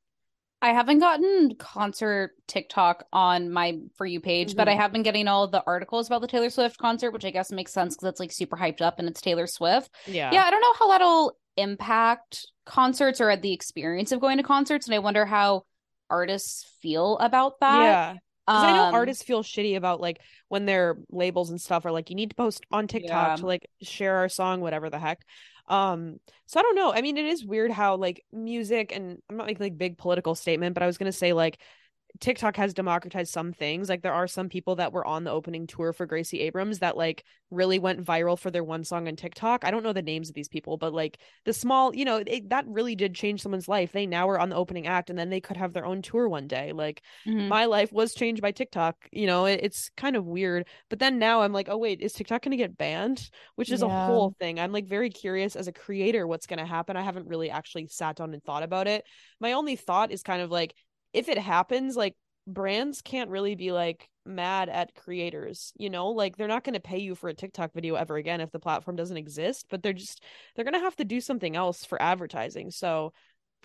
I 0.61 0.73
haven't 0.73 0.99
gotten 0.99 1.55
concert 1.55 2.31
TikTok 2.47 3.05
on 3.13 3.51
my 3.51 3.77
For 3.95 4.05
You 4.07 4.19
page, 4.19 4.55
but 4.55 4.67
I 4.67 4.73
Mhm. 4.73 4.77
have 4.77 4.91
been 4.91 5.03
getting 5.03 5.27
all 5.27 5.47
the 5.47 5.63
articles 5.67 6.07
about 6.07 6.21
the 6.21 6.27
Taylor 6.27 6.49
Swift 6.49 6.77
concert, 6.79 7.11
which 7.11 7.25
I 7.25 7.29
guess 7.29 7.51
makes 7.51 7.71
sense 7.71 7.95
because 7.95 8.09
it's 8.09 8.19
like 8.19 8.31
super 8.31 8.57
hyped 8.57 8.81
up 8.81 8.97
and 8.97 9.07
it's 9.07 9.21
Taylor 9.21 9.45
Swift. 9.45 9.91
Yeah. 10.07 10.31
Yeah, 10.31 10.43
I 10.43 10.49
don't 10.49 10.61
know 10.61 10.73
how 10.79 10.87
that'll 10.87 11.37
impact 11.57 12.47
concerts 12.65 13.21
or 13.21 13.35
the 13.35 13.53
experience 13.53 14.11
of 14.11 14.19
going 14.19 14.37
to 14.37 14.43
concerts, 14.43 14.87
and 14.87 14.95
I 14.95 14.99
wonder 14.99 15.25
how 15.25 15.63
artists 16.09 16.65
feel 16.81 17.17
about 17.19 17.59
that. 17.59 17.83
Yeah. 17.83 18.13
Because 18.47 18.63
I 18.63 18.71
know 18.73 18.83
Um, 18.85 18.93
artists 18.95 19.23
feel 19.23 19.43
shitty 19.43 19.75
about 19.75 19.99
like 19.99 20.21
when 20.47 20.65
their 20.65 20.97
labels 21.11 21.49
and 21.49 21.59
stuff 21.59 21.85
are 21.85 21.91
like, 21.91 22.09
you 22.09 22.15
need 22.15 22.29
to 22.29 22.35
post 22.35 22.65
on 22.71 22.87
TikTok 22.87 23.27
Yeah. 23.27 23.35
to 23.35 23.45
like 23.45 23.69
share 23.81 24.15
our 24.17 24.29
song, 24.29 24.61
whatever 24.61 24.89
the 24.89 24.99
heck. 24.99 25.21
Um, 25.67 26.19
so 26.45 26.59
I 26.59 26.63
don't 26.63 26.75
know. 26.75 26.93
I 26.93 27.01
mean, 27.01 27.17
it 27.17 27.25
is 27.25 27.45
weird 27.45 27.71
how 27.71 27.95
like 27.97 28.23
music 28.31 28.91
and 28.95 29.21
I'm 29.29 29.37
not 29.37 29.47
making 29.47 29.63
like 29.65 29.77
big 29.77 29.97
political 29.97 30.35
statement, 30.35 30.73
but 30.73 30.83
I 30.83 30.87
was 30.87 30.97
gonna 30.97 31.11
say 31.11 31.33
like 31.33 31.59
TikTok 32.19 32.55
has 32.57 32.73
democratized 32.73 33.31
some 33.31 33.53
things. 33.53 33.89
Like 33.89 34.01
there 34.01 34.13
are 34.13 34.27
some 34.27 34.49
people 34.49 34.75
that 34.75 34.93
were 34.93 35.05
on 35.05 35.23
the 35.23 35.31
opening 35.31 35.67
tour 35.67 35.93
for 35.93 36.05
Gracie 36.05 36.41
Abrams 36.41 36.79
that 36.79 36.97
like 36.97 37.23
really 37.49 37.79
went 37.79 38.03
viral 38.03 38.37
for 38.37 38.51
their 38.51 38.63
one 38.63 38.83
song 38.83 39.07
on 39.07 39.15
TikTok. 39.15 39.63
I 39.63 39.71
don't 39.71 39.83
know 39.83 39.93
the 39.93 40.01
names 40.01 40.29
of 40.29 40.35
these 40.35 40.47
people, 40.47 40.77
but 40.77 40.93
like 40.93 41.19
the 41.45 41.53
small, 41.53 41.95
you 41.95 42.05
know, 42.05 42.23
it, 42.25 42.49
that 42.49 42.65
really 42.67 42.95
did 42.95 43.13
change 43.15 43.41
someone's 43.41 43.67
life. 43.67 43.91
They 43.91 44.05
now 44.05 44.29
are 44.29 44.39
on 44.39 44.49
the 44.49 44.55
opening 44.55 44.87
act 44.87 45.09
and 45.09 45.17
then 45.17 45.29
they 45.29 45.41
could 45.41 45.57
have 45.57 45.73
their 45.73 45.85
own 45.85 46.01
tour 46.01 46.27
one 46.27 46.47
day. 46.47 46.71
Like 46.73 47.01
mhm. 47.27 47.47
my 47.47 47.65
life 47.65 47.91
was 47.91 48.13
changed 48.13 48.41
by 48.41 48.51
TikTok. 48.51 48.95
You 49.11 49.27
know, 49.27 49.45
it, 49.45 49.59
it's 49.63 49.89
kind 49.95 50.15
of 50.15 50.25
weird. 50.25 50.67
But 50.89 50.99
then 50.99 51.19
now 51.19 51.41
I'm 51.41 51.53
like, 51.53 51.69
oh 51.69 51.77
wait, 51.77 52.01
is 52.01 52.13
TikTok 52.13 52.41
going 52.41 52.51
to 52.51 52.57
get 52.57 52.77
banned? 52.77 53.29
Which 53.55 53.71
is 53.71 53.81
Yeah. 53.81 53.87
a 53.87 54.05
whole 54.07 54.35
thing. 54.39 54.59
I'm 54.59 54.71
like 54.71 54.87
very 54.87 55.09
curious 55.09 55.55
as 55.55 55.67
a 55.67 55.73
creator 55.73 56.27
what's 56.27 56.47
going 56.47 56.59
to 56.59 56.65
happen. 56.65 56.97
I 56.97 57.01
haven't 57.01 57.27
really 57.27 57.49
actually 57.49 57.87
sat 57.87 58.17
down 58.17 58.33
and 58.33 58.43
thought 58.43 58.63
about 58.63 58.87
it. 58.87 59.05
My 59.39 59.53
only 59.53 59.75
thought 59.75 60.11
is 60.11 60.23
kind 60.23 60.41
of 60.41 60.51
like 60.51 60.73
if 61.17 61.29
it 61.29 61.37
happens, 61.37 61.95
like 61.95 62.15
brands 62.45 63.01
can't 63.01 63.29
really 63.29 63.55
be 63.55 63.71
like 63.71 64.09
mad 64.25 64.69
at 64.69 64.95
creators, 64.95 65.73
you 65.77 65.89
know? 65.89 66.09
Like 66.09 66.37
they're 66.37 66.47
not 66.47 66.63
going 66.63 66.73
to 66.75 66.79
pay 66.79 66.99
you 66.99 67.15
for 67.15 67.29
a 67.29 67.33
TikTok 67.33 67.73
video 67.73 67.95
ever 67.95 68.15
again 68.17 68.41
if 68.41 68.51
the 68.51 68.59
platform 68.59 68.95
doesn't 68.95 69.17
exist, 69.17 69.65
but 69.69 69.81
they're 69.83 69.93
just 69.93 70.23
they're 70.55 70.65
going 70.65 70.73
to 70.73 70.79
have 70.79 70.95
to 70.97 71.05
do 71.05 71.19
something 71.21 71.55
else 71.55 71.85
for 71.85 72.01
advertising. 72.01 72.71
So 72.71 73.13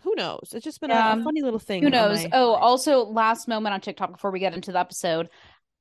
who 0.03 0.15
knows? 0.17 0.51
It's 0.53 0.65
just 0.65 0.81
been 0.81 0.91
a- 0.91 1.23
funny 1.23 1.43
little 1.43 1.59
thing. 1.61 1.83
Who 1.83 1.91
knows? 1.91 2.23
my 2.25 2.31
Oh, 2.33 2.53
also, 2.55 3.05
last 3.05 3.47
moment 3.47 3.75
on 3.75 3.81
TikTok 3.81 4.13
before 4.13 4.31
we 4.33 4.41
get 4.41 4.55
into 4.55 4.73
the 4.73 4.79
episode. 4.81 5.29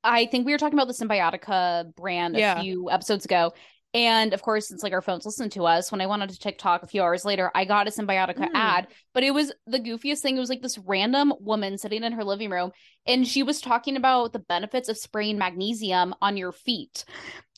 I 0.03 0.25
think 0.25 0.45
we 0.45 0.51
were 0.51 0.57
talking 0.57 0.77
about 0.79 0.87
the 0.87 0.93
Cymbiotika 1.05 1.95
brand 1.95 2.35
Yeah. 2.35 2.59
a 2.59 2.61
few 2.63 2.89
episodes 2.89 3.25
ago. 3.25 3.53
And 3.93 4.33
of 4.33 4.41
course, 4.41 4.71
it's 4.71 4.83
like 4.83 4.93
our 4.93 5.01
phones 5.01 5.25
listen 5.25 5.49
to 5.51 5.65
us. 5.65 5.91
When 5.91 5.99
I 5.99 6.05
went 6.05 6.21
onto 6.21 6.35
TikTok 6.35 6.83
a 6.83 6.87
few 6.87 7.01
hours 7.01 7.25
later, 7.25 7.51
I 7.53 7.65
got 7.65 7.87
a 7.87 7.91
Cymbiotika 7.91 8.47
Mm. 8.47 8.51
ad, 8.53 8.87
but 9.13 9.23
it 9.23 9.33
was 9.33 9.51
the 9.67 9.79
goofiest 9.79 10.19
thing. 10.19 10.37
It 10.37 10.39
was 10.39 10.49
like 10.49 10.61
this 10.61 10.77
random 10.77 11.33
woman 11.41 11.77
sitting 11.77 12.03
in 12.03 12.13
her 12.13 12.23
living 12.23 12.49
room, 12.49 12.71
and 13.07 13.27
she 13.27 13.43
was 13.43 13.61
talking 13.61 13.95
about 13.97 14.33
the 14.33 14.39
benefits 14.39 14.89
of 14.89 14.97
spraying 14.97 15.37
magnesium 15.37 16.13
on 16.21 16.37
your 16.37 16.51
feet 16.51 17.05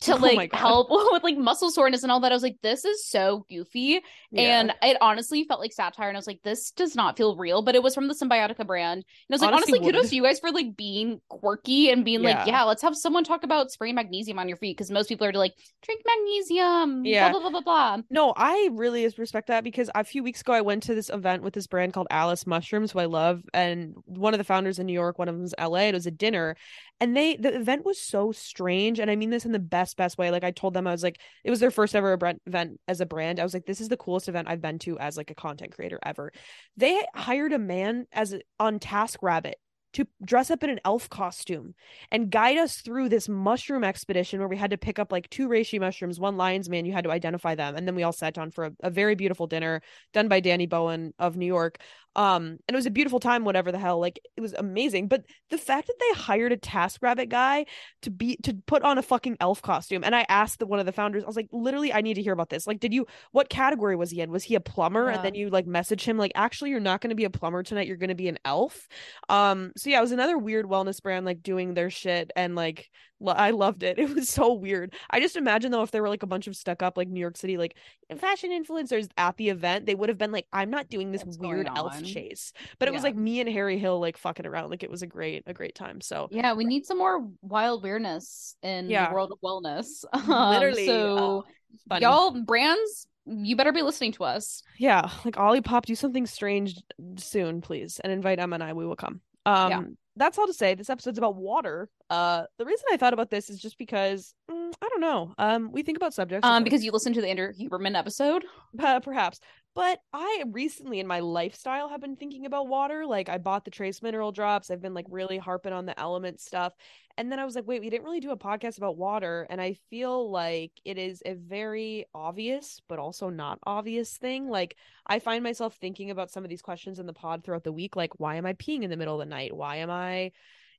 to 0.02 0.14
Oh 0.14 0.18
like 0.18 0.52
God. 0.52 0.58
help 0.58 0.88
with 1.14 1.24
like 1.24 1.38
muscle 1.38 1.72
soreness 1.72 2.04
and 2.04 2.12
all 2.12 2.20
that. 2.22 2.32
I 2.32 2.36
was 2.36 2.44
like, 2.44 2.58
this 2.62 2.84
is 2.84 3.06
so 3.06 3.46
goofy. 3.50 4.02
Yeah. 4.32 4.60
And 4.60 4.74
it 4.82 4.98
honestly 5.02 5.46
felt 5.46 5.62
like 5.62 5.72
satire. 5.72 6.10
And 6.10 6.18
I 6.18 6.20
was 6.20 6.28
like, 6.28 6.42
this 6.44 6.72
does 6.72 6.96
not 6.96 7.16
feel 7.16 7.36
real. 7.38 7.62
But 7.62 7.76
it 7.76 7.84
was 7.84 7.96
from 7.96 8.08
the 8.08 8.14
Cymbiotika 8.14 8.66
brand. 8.68 8.98
And 8.98 9.06
I 9.32 9.34
was 9.36 9.42
like, 9.42 9.54
Honestly 9.54 9.80
honestly, 9.80 9.92
kudos 9.92 10.10
to 10.10 10.16
you 10.16 10.24
guys 10.24 10.40
for 10.40 10.52
like 10.52 10.76
being 10.76 11.22
quirky 11.30 11.90
and 11.90 12.04
being 12.04 12.22
like, 12.22 12.36
Yeah. 12.46 12.46
yeah, 12.48 12.64
let's 12.64 12.82
have 12.82 12.98
someone 12.98 13.24
talk 13.24 13.44
about 13.44 13.72
spraying 13.72 13.96
magnesium 13.96 14.40
on 14.40 14.48
your 14.50 14.58
feet. 14.58 14.76
Because 14.78 14.92
most 14.92 15.08
people 15.08 15.26
are 15.26 15.32
like, 15.32 15.54
drink 15.84 16.02
magnesium. 16.06 17.06
Yeah. 17.06 17.32
Blah, 17.32 17.40
blah, 17.40 17.50
blah, 17.52 17.62
blah, 17.62 17.96
blah. 17.96 18.04
No, 18.10 18.34
I 18.36 18.70
really 18.74 19.08
respect 19.18 19.48
that 19.48 19.64
because 19.64 19.90
a 19.96 20.04
few 20.04 20.24
weeks 20.24 20.42
ago 20.42 20.54
I 20.54 20.62
went 20.62 20.84
to 20.84 20.96
this 20.96 21.10
event 21.10 21.44
with 21.44 21.54
this 21.54 21.68
brand 21.68 21.94
called 21.94 22.08
Alice 22.10 22.46
Mushrooms, 22.46 22.92
who 22.92 23.00
I 23.00 23.06
love, 23.06 23.44
and 23.54 23.94
one 24.06 24.34
of 24.34 24.38
the 24.38 24.44
founders 24.44 24.80
in 24.80 24.86
New 24.86 24.94
York, 24.94 25.18
one 25.20 25.30
of 25.30 25.33
LA. 25.60 25.80
It 25.80 25.94
was 25.94 26.08
a 26.08 26.12
dinner, 26.12 26.56
and 27.00 27.16
they 27.16 27.36
the 27.36 27.56
event 27.56 27.86
was 27.86 28.00
so 28.00 28.32
strange, 28.32 29.00
and 29.00 29.10
I 29.12 29.16
mean 29.16 29.30
this 29.30 29.46
in 29.46 29.52
the 29.52 29.60
best 29.60 29.98
best 29.98 30.18
way. 30.18 30.32
Like 30.32 30.44
I 30.44 30.52
told 30.52 30.74
them, 30.74 30.88
I 30.88 30.92
was 30.92 31.04
like, 31.04 31.20
it 31.44 31.50
was 31.50 31.60
their 31.60 31.72
first 31.72 31.96
ever 31.96 32.18
event 32.46 32.80
as 32.88 33.02
a 33.02 33.06
brand. 33.06 33.40
I 33.40 33.44
was 33.44 33.54
like, 33.54 33.66
this 33.66 33.82
is 33.82 33.90
the 33.90 33.98
coolest 33.98 34.30
event 34.30 34.48
I've 34.50 34.62
been 34.62 34.80
to 34.80 34.98
as 35.00 35.18
like 35.18 35.32
a 35.32 35.36
content 35.36 35.74
creator 35.74 36.00
ever. 36.04 36.32
They 36.78 37.04
hired 37.16 37.54
a 37.54 37.60
man 37.60 38.06
as 38.12 38.36
on 38.60 38.80
Task 38.80 39.20
Rabbit 39.22 39.58
to 39.94 40.08
dress 40.24 40.52
up 40.52 40.64
in 40.64 40.70
an 40.70 40.80
elf 40.84 41.08
costume 41.08 41.76
and 42.12 42.32
guide 42.32 42.58
us 42.58 42.78
through 42.78 43.10
this 43.10 43.30
mushroom 43.30 43.84
expedition 43.84 44.40
where 44.40 44.50
we 44.50 44.58
had 44.58 44.72
to 44.72 44.78
pick 44.78 45.00
up 45.00 45.12
like 45.12 45.30
two 45.30 45.48
reishi 45.48 45.80
mushrooms, 45.80 46.20
one 46.20 46.36
lion's 46.36 46.70
mane. 46.70 46.86
You 46.86 46.94
had 46.94 47.04
to 47.06 47.12
identify 47.12 47.56
them, 47.56 47.76
and 47.76 47.88
then 47.88 47.96
we 47.96 48.04
all 48.04 48.12
sat 48.12 48.34
down 48.34 48.52
for 48.52 48.66
a, 48.66 48.72
a 48.82 48.90
very 48.90 49.16
beautiful 49.16 49.48
dinner 49.48 49.82
done 50.12 50.28
by 50.28 50.40
Danny 50.40 50.68
Bowien 50.68 51.14
of 51.20 51.38
New 51.38 51.46
York. 51.46 51.78
Um, 52.16 52.44
and 52.68 52.70
it 52.70 52.76
was 52.76 52.86
a 52.86 52.92
beautiful 52.92 53.20
time, 53.20 53.44
whatever 53.44 53.72
the 53.72 53.80
hell. 53.80 54.00
Like 54.00 54.20
it 54.38 54.42
was 54.42 54.54
amazing. 54.54 55.08
But 55.08 55.24
the 55.50 55.58
fact 55.58 55.88
that 55.88 55.96
they 56.00 56.20
hired 56.20 56.52
a 56.52 56.58
task 56.58 57.02
rabbit 57.02 57.30
guy 57.30 57.66
to 58.04 58.12
be 58.12 58.38
to 58.44 58.54
put 58.66 58.84
on 58.84 58.98
a 58.98 59.02
fucking 59.02 59.38
elf 59.40 59.62
costume, 59.62 60.04
and 60.04 60.16
I 60.16 60.26
asked 60.30 60.60
the, 60.60 60.66
one 60.66 60.80
of 60.80 60.86
the 60.86 60.92
founders, 60.92 61.24
I 61.24 61.28
was 61.28 61.36
like, 61.36 61.50
literally, 61.52 61.94
I 61.94 62.02
need 62.02 62.16
to 62.16 62.22
hear 62.22 62.34
about 62.34 62.50
this. 62.50 62.68
Like, 62.68 62.80
did 62.80 62.94
you? 62.94 63.08
What 63.32 63.50
category 63.50 63.96
was 63.96 64.12
he 64.12 64.22
in? 64.22 64.32
Was 64.32 64.44
he 64.44 64.56
a 64.56 64.60
plumber? 64.60 65.10
Yeah. 65.10 65.16
And 65.16 65.26
then 65.26 65.36
you 65.36 65.50
like 65.50 65.66
message 65.66 66.04
him 66.04 66.18
like, 66.18 66.32
actually, 66.36 66.70
you're 66.70 66.80
not 66.80 67.02
going 67.02 67.10
to 67.10 67.16
be 67.16 67.26
a 67.26 67.30
plumber 67.30 67.64
tonight. 67.64 67.88
You're 67.88 67.98
going 67.98 68.10
to 68.10 68.16
be 68.16 68.28
an 68.28 68.40
elf. 68.46 68.88
Um, 69.30 69.72
so 69.78 69.90
yeah, 69.90 70.00
it 70.00 70.02
was 70.02 70.12
another 70.12 70.38
weird 70.38 70.66
wellness 70.66 71.02
brand 71.02 71.26
like 71.26 71.42
doing 71.42 71.74
their 71.74 71.90
shit 71.90 72.32
and 72.36 72.56
like 72.56 72.90
I 73.32 73.52
loved 73.52 73.84
it. 73.84 73.98
It 74.04 74.14
was 74.14 74.30
so 74.30 74.54
weird. 74.54 74.94
I 75.10 75.20
just 75.20 75.36
imagine 75.36 75.72
though 75.72 75.82
if 75.84 75.92
there 75.92 76.02
were 76.02 76.10
like 76.10 76.24
a 76.24 76.28
bunch 76.28 76.48
of 76.48 76.56
stuck 76.56 76.84
up 76.84 76.98
like 76.98 77.08
New 77.08 77.20
York 77.20 77.38
City 77.38 77.58
like 77.58 77.76
fashion 78.18 78.52
influencers 78.52 79.08
at 79.18 79.38
the 79.38 79.50
event, 79.50 79.86
they 79.86 79.96
would 79.96 80.10
have 80.10 80.18
been 80.18 80.32
like, 80.32 80.46
I'm 80.52 80.70
not 80.70 80.90
doing 80.90 81.12
this 81.12 81.24
What's 81.24 81.38
weird 81.38 81.68
elf 81.76 82.04
chase. 82.04 82.52
But 82.80 82.88
it 82.90 82.94
was 82.94 83.04
like 83.04 83.16
me 83.16 83.40
and 83.40 83.50
Harry 83.50 83.78
Hill 83.78 84.00
like 84.00 84.18
fucking 84.18 84.46
around. 84.46 84.70
Like 84.70 84.84
it 84.84 84.92
was 84.92 85.02
a 85.02 85.08
great, 85.08 85.44
a 85.48 85.54
great 85.54 85.76
time. 85.76 86.02
So 86.02 86.28
Yeah, 86.32 86.54
we 86.54 86.66
need 86.66 86.86
some 86.86 86.98
more 86.98 87.28
wild 87.42 87.84
weirdness 87.84 88.56
in 88.62 88.90
Yeah. 88.90 89.08
the 89.08 89.14
world 89.14 89.32
of 89.32 89.40
wellness. 89.42 90.04
Um, 90.14 90.50
Literally, 90.50 90.86
So, 90.88 91.46
uh, 91.90 91.98
y'all, 92.00 92.32
brands, 92.44 93.08
you 93.26 93.56
better 93.56 93.72
be 93.72 93.82
listening 93.82 94.12
to 94.14 94.26
us. 94.26 94.64
yeah, 94.78 95.10
like 95.24 95.36
Olipop, 95.36 95.86
do 95.86 95.96
something 95.96 96.26
strange 96.26 96.76
soon, 97.18 97.62
please, 97.62 98.00
and 98.04 98.12
invite 98.12 98.40
Emma 98.40 98.56
and 98.56 98.64
I. 98.64 98.74
We 98.74 98.86
will 98.86 98.96
come. 98.96 99.22
Um, 99.46 99.70
Yeah. 99.70 99.82
That's 100.16 100.38
all 100.38 100.48
to 100.48 100.54
say. 100.54 100.76
This 100.76 100.90
episode's 100.90 101.18
about 101.18 101.36
water. 101.36 101.90
Uh, 102.10 102.44
the 102.58 102.66
reason 102.66 102.86
I 102.92 102.98
thought 102.98 103.14
about 103.14 103.30
this 103.30 103.50
is 103.50 103.60
just 103.60 103.78
because 103.78 104.34
mm, 104.50 104.74
I 104.82 104.90
don't 104.90 105.02
know. 105.02 105.34
Um, 105.38 105.72
we 105.72 105.84
think 105.84 105.98
about 105.98 106.14
subjects. 106.14 106.48
Um, 106.48 106.64
because 106.64 106.84
you 106.84 106.92
listened 106.92 107.16
to 107.16 107.22
the 107.22 107.28
Andrew 107.30 107.52
Huberman 107.52 107.98
episode. 107.98 108.46
Uh, 108.80 109.00
perhaps. 109.00 109.40
But 109.76 110.00
I 110.14 110.44
recently 110.52 111.00
in 111.00 111.08
my 111.08 111.20
lifestyle 111.20 111.90
have 111.90 112.02
been 112.02 112.16
thinking 112.16 112.46
about 112.46 112.68
water. 112.68 113.08
Like 113.08 113.28
I 113.28 113.40
bought 113.40 113.66
the 113.66 113.72
trace 113.72 114.04
mineral 114.04 114.32
drops. 114.32 114.70
I've 114.70 114.82
been 114.82 114.94
like 114.94 115.08
really 115.10 115.38
harping 115.38 115.74
on 115.74 115.88
the 115.88 115.96
LMNT 115.96 116.40
stuff. 116.40 116.74
And 117.18 117.32
then 117.32 117.40
I 117.40 117.46
was 117.46 117.56
like, 117.56 117.68
wait, 117.68 117.82
we 117.82 117.90
didn't 117.90 118.06
really 118.06 118.20
do 118.20 118.32
a 118.32 118.38
podcast 118.38 118.78
about 118.78 118.98
water. 118.98 119.48
And 119.50 119.60
I 119.60 119.76
feel 119.90 120.32
like 120.32 120.72
it 120.86 120.98
is 120.98 121.22
a 121.26 121.34
very 121.34 122.06
obvious, 122.14 122.82
but 122.88 123.00
also 123.00 123.30
not 123.30 123.60
obvious 123.66 124.18
thing. 124.18 124.48
Like 124.48 124.78
I 125.08 125.20
find 125.20 125.44
myself 125.44 125.76
thinking 125.76 126.12
about 126.12 126.32
some 126.32 126.44
of 126.44 126.50
these 126.50 126.62
questions 126.62 127.00
in 127.00 127.08
the 127.08 127.14
pod 127.14 127.44
throughout 127.44 127.64
the 127.64 127.72
week. 127.72 127.96
Like, 127.96 128.20
why 128.20 128.36
am 128.36 128.46
I 128.46 128.54
peeing 128.54 128.84
in 128.84 128.90
the 128.92 128.98
middle 128.98 129.20
of 129.20 129.28
the 129.28 129.30
night? 129.30 129.56
Why 129.56 129.78
am 129.78 129.90
I 129.90 130.32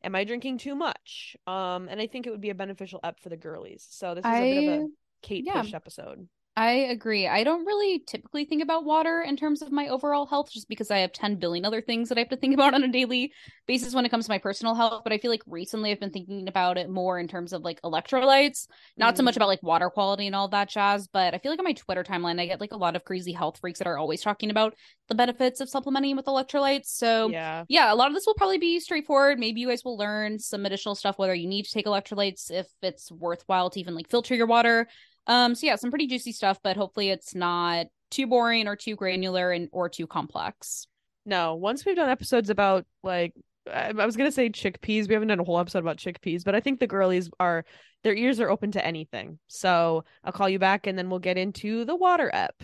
am 0.04 0.14
I 0.14 0.24
drinking 0.24 0.58
too 0.58 0.76
much? 0.76 1.36
Um, 1.46 1.88
and 1.88 2.00
I 2.00 2.06
think 2.06 2.26
it 2.26 2.30
would 2.30 2.40
be 2.40 2.50
a 2.50 2.54
beneficial 2.54 3.00
ep 3.02 3.20
for 3.20 3.28
the 3.28 3.36
girlies. 3.36 3.86
So 3.90 4.14
this 4.14 4.24
is 4.24 4.30
a 4.30 4.40
bit 4.40 4.68
of 4.68 4.80
a 4.80 4.86
Kate 5.22 5.44
yeah. 5.46 5.62
push 5.62 5.74
episode. 5.74 6.28
I 6.56 6.70
agree. 6.70 7.26
I 7.26 7.42
don't 7.42 7.66
really 7.66 7.98
typically 8.06 8.44
think 8.44 8.62
about 8.62 8.84
water 8.84 9.20
in 9.22 9.36
terms 9.36 9.60
of 9.60 9.72
my 9.72 9.88
overall 9.88 10.24
health 10.24 10.52
just 10.52 10.68
because 10.68 10.88
I 10.88 10.98
have 10.98 11.12
10 11.12 11.34
billion 11.34 11.64
other 11.64 11.80
things 11.80 12.08
that 12.08 12.16
I 12.16 12.20
have 12.20 12.28
to 12.28 12.36
think 12.36 12.54
about 12.54 12.74
on 12.74 12.84
a 12.84 12.88
daily 12.88 13.32
basis 13.66 13.92
when 13.92 14.04
it 14.06 14.10
comes 14.10 14.26
to 14.26 14.30
my 14.30 14.38
personal 14.38 14.76
health. 14.76 15.02
But 15.02 15.12
I 15.12 15.18
feel 15.18 15.32
like 15.32 15.42
recently 15.48 15.90
I've 15.90 15.98
been 15.98 16.12
thinking 16.12 16.46
about 16.46 16.78
it 16.78 16.88
more 16.88 17.18
in 17.18 17.26
terms 17.26 17.52
of 17.52 17.62
like 17.62 17.82
electrolytes, 17.82 18.68
not 18.96 19.16
so 19.16 19.24
much 19.24 19.34
Mm. 19.34 19.38
about 19.38 19.48
like 19.48 19.64
water 19.64 19.90
quality 19.90 20.28
and 20.28 20.36
all 20.36 20.46
that 20.46 20.68
jazz. 20.68 21.08
But 21.08 21.34
I 21.34 21.38
feel 21.38 21.50
like 21.50 21.58
on 21.58 21.64
my 21.64 21.72
Twitter 21.72 22.04
timeline, 22.04 22.40
I 22.40 22.46
get 22.46 22.60
like 22.60 22.70
a 22.72 22.76
lot 22.76 22.94
of 22.94 23.04
crazy 23.04 23.32
health 23.32 23.58
freaks 23.58 23.80
that 23.80 23.88
are 23.88 23.98
always 23.98 24.22
talking 24.22 24.50
about 24.50 24.76
the 25.08 25.16
benefits 25.16 25.60
of 25.60 25.68
supplementing 25.68 26.14
with 26.14 26.26
electrolytes. 26.26 26.86
So 26.86 27.30
Yeah. 27.30 27.64
yeah, 27.66 27.92
a 27.92 27.96
lot 27.96 28.06
of 28.10 28.14
this 28.14 28.26
will 28.26 28.34
probably 28.34 28.58
be 28.58 28.78
straightforward. 28.78 29.40
Maybe 29.40 29.60
you 29.60 29.70
guys 29.70 29.82
will 29.84 29.96
learn 29.96 30.38
some 30.38 30.66
additional 30.66 30.94
stuff, 30.94 31.18
whether 31.18 31.34
you 31.34 31.48
need 31.48 31.64
to 31.64 31.72
take 31.72 31.86
electrolytes, 31.86 32.48
if 32.52 32.68
it's 32.80 33.10
worthwhile 33.10 33.70
to 33.70 33.80
even 33.80 33.96
like 33.96 34.08
filter 34.08 34.36
your 34.36 34.46
water. 34.46 34.86
Um, 35.26 35.54
so 35.54 35.66
yeah, 35.66 35.76
some 35.76 35.90
pretty 35.90 36.06
juicy 36.06 36.32
stuff, 36.32 36.58
but 36.62 36.76
hopefully 36.76 37.10
it's 37.10 37.34
not 37.34 37.86
too 38.10 38.26
boring 38.26 38.68
or 38.68 38.76
too 38.76 38.96
granular 38.96 39.50
and 39.50 39.68
or 39.72 39.88
too 39.88 40.06
complex. 40.06 40.86
No, 41.26 41.54
once 41.54 41.84
we've 41.84 41.96
done 41.96 42.10
episodes 42.10 42.50
about 42.50 42.86
like 43.02 43.32
I 43.66 43.92
I 43.96 44.06
was 44.06 44.16
gonna 44.16 44.32
say 44.32 44.50
chickpeas. 44.50 45.08
We 45.08 45.14
haven't 45.14 45.28
done 45.28 45.40
a 45.40 45.44
whole 45.44 45.58
episode 45.58 45.78
about 45.78 45.96
chickpeas, 45.96 46.44
but 46.44 46.54
I 46.54 46.60
think 46.60 46.80
the 46.80 46.86
girlies 46.86 47.30
are 47.40 47.64
their 48.02 48.14
ears 48.14 48.38
are 48.40 48.50
open 48.50 48.72
to 48.72 48.84
anything. 48.84 49.38
So 49.48 50.04
I'll 50.22 50.32
call 50.32 50.48
you 50.48 50.58
back 50.58 50.86
and 50.86 50.98
then 50.98 51.08
we'll 51.08 51.20
get 51.20 51.38
into 51.38 51.84
the 51.84 51.96
water 51.96 52.30
app. 52.32 52.62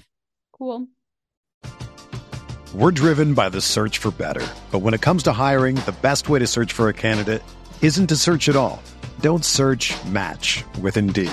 Cool. 0.52 0.88
We're 2.74 2.92
driven 2.92 3.34
by 3.34 3.48
the 3.48 3.60
search 3.60 3.98
for 3.98 4.12
better. 4.12 4.46
But 4.70 4.80
when 4.80 4.94
it 4.94 5.00
comes 5.00 5.24
to 5.24 5.32
hiring, 5.32 5.76
the 5.76 5.96
best 6.02 6.28
way 6.28 6.38
to 6.38 6.46
search 6.46 6.72
for 6.72 6.88
a 6.88 6.94
candidate 6.94 7.42
isn't 7.82 8.06
to 8.08 8.16
search 8.16 8.48
at 8.48 8.54
all. 8.54 8.80
Don't 9.20 9.44
search 9.44 9.92
match 10.04 10.62
with 10.80 10.96
Indeed. 10.96 11.32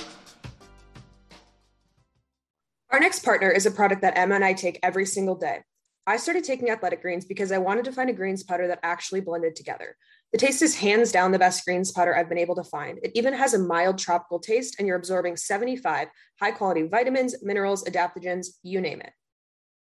Our 2.91 2.99
next 2.99 3.23
partner 3.23 3.49
is 3.49 3.65
a 3.65 3.71
product 3.71 4.01
that 4.01 4.17
Emma 4.17 4.35
and 4.35 4.43
I 4.43 4.51
take 4.51 4.77
every 4.83 5.05
single 5.05 5.35
day. 5.35 5.61
I 6.05 6.17
started 6.17 6.43
taking 6.43 6.69
athletic 6.69 7.01
greens 7.01 7.23
because 7.23 7.53
I 7.53 7.57
wanted 7.57 7.85
to 7.85 7.93
find 7.93 8.09
a 8.09 8.13
greens 8.13 8.43
powder 8.43 8.67
that 8.67 8.81
actually 8.83 9.21
blended 9.21 9.55
together. 9.55 9.95
The 10.33 10.37
taste 10.37 10.61
is 10.61 10.75
hands 10.75 11.09
down 11.09 11.31
the 11.31 11.39
best 11.39 11.63
greens 11.63 11.93
powder 11.93 12.13
I've 12.13 12.27
been 12.27 12.37
able 12.37 12.55
to 12.55 12.65
find. 12.65 12.99
It 13.01 13.13
even 13.15 13.33
has 13.33 13.53
a 13.53 13.59
mild 13.59 13.97
tropical 13.97 14.39
taste, 14.39 14.75
and 14.77 14.85
you're 14.85 14.97
absorbing 14.97 15.37
75 15.37 16.09
high 16.41 16.51
quality 16.51 16.83
vitamins, 16.83 17.41
minerals, 17.41 17.85
adaptogens, 17.85 18.47
you 18.61 18.81
name 18.81 18.99
it. 18.99 19.13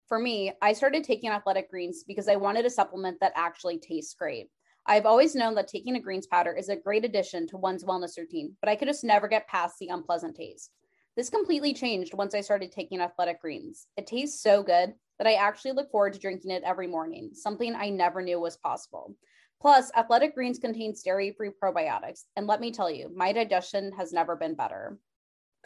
For 0.08 0.18
me, 0.18 0.52
I 0.60 0.72
started 0.72 1.04
taking 1.04 1.30
athletic 1.30 1.70
greens 1.70 2.02
because 2.02 2.26
I 2.26 2.34
wanted 2.34 2.66
a 2.66 2.70
supplement 2.70 3.20
that 3.20 3.32
actually 3.36 3.78
tastes 3.78 4.14
great. 4.14 4.48
I've 4.86 5.06
always 5.06 5.36
known 5.36 5.54
that 5.54 5.68
taking 5.68 5.94
a 5.94 6.00
greens 6.00 6.26
powder 6.26 6.52
is 6.52 6.68
a 6.68 6.74
great 6.74 7.04
addition 7.04 7.46
to 7.48 7.58
one's 7.58 7.84
wellness 7.84 8.18
routine, 8.18 8.56
but 8.60 8.68
I 8.68 8.74
could 8.74 8.88
just 8.88 9.04
never 9.04 9.28
get 9.28 9.46
past 9.46 9.76
the 9.78 9.88
unpleasant 9.88 10.34
taste. 10.34 10.72
This 11.18 11.30
completely 11.30 11.74
changed 11.74 12.14
once 12.14 12.32
I 12.32 12.42
started 12.42 12.70
taking 12.70 13.00
athletic 13.00 13.40
greens. 13.40 13.88
It 13.96 14.06
tastes 14.06 14.40
so 14.40 14.62
good 14.62 14.94
that 15.18 15.26
I 15.26 15.34
actually 15.34 15.72
look 15.72 15.90
forward 15.90 16.12
to 16.12 16.20
drinking 16.20 16.52
it 16.52 16.62
every 16.64 16.86
morning, 16.86 17.30
something 17.34 17.74
I 17.74 17.88
never 17.88 18.22
knew 18.22 18.38
was 18.38 18.56
possible. 18.56 19.16
Plus, 19.60 19.90
athletic 19.96 20.36
greens 20.36 20.60
contain 20.60 20.94
dairy 21.04 21.34
free 21.36 21.50
probiotics. 21.60 22.20
And 22.36 22.46
let 22.46 22.60
me 22.60 22.70
tell 22.70 22.88
you, 22.88 23.10
my 23.12 23.32
digestion 23.32 23.90
has 23.98 24.12
never 24.12 24.36
been 24.36 24.54
better. 24.54 24.96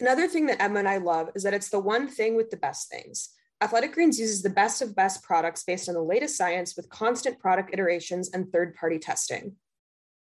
Another 0.01 0.27
thing 0.27 0.47
that 0.47 0.63
Emma 0.63 0.79
and 0.79 0.89
I 0.89 0.97
love 0.97 1.29
is 1.35 1.43
that 1.43 1.53
it's 1.53 1.69
the 1.69 1.79
one 1.79 2.09
thing 2.09 2.35
with 2.35 2.49
the 2.49 2.57
best 2.57 2.91
things. 2.91 3.29
Athletic 3.61 3.93
Greens 3.93 4.19
uses 4.19 4.41
the 4.41 4.49
best 4.49 4.81
of 4.81 4.97
best 4.97 5.23
products 5.23 5.65
based 5.65 5.87
on 5.87 5.95
the 5.95 6.03
latest 6.03 6.35
science 6.35 6.77
with 6.79 6.89
constant 6.89 7.39
product 7.39 7.75
iterations 7.75 8.31
and 8.33 8.51
third 8.51 8.75
party 8.75 8.99
testing. 8.99 9.55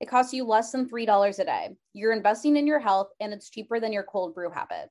It 0.01 0.09
costs 0.09 0.33
you 0.33 0.45
less 0.45 0.73
than 0.73 0.89
$3 0.89 1.39
a 1.39 1.45
day. 1.45 1.77
You're 1.93 2.15
investing 2.15 2.57
in 2.57 2.67
your 2.67 2.81
health, 2.81 3.11
and 3.21 3.33
it's 3.33 3.49
cheaper 3.49 3.79
than 3.79 3.93
your 3.93 4.03
cold 4.03 4.35
brew 4.35 4.51
habit. 4.51 4.91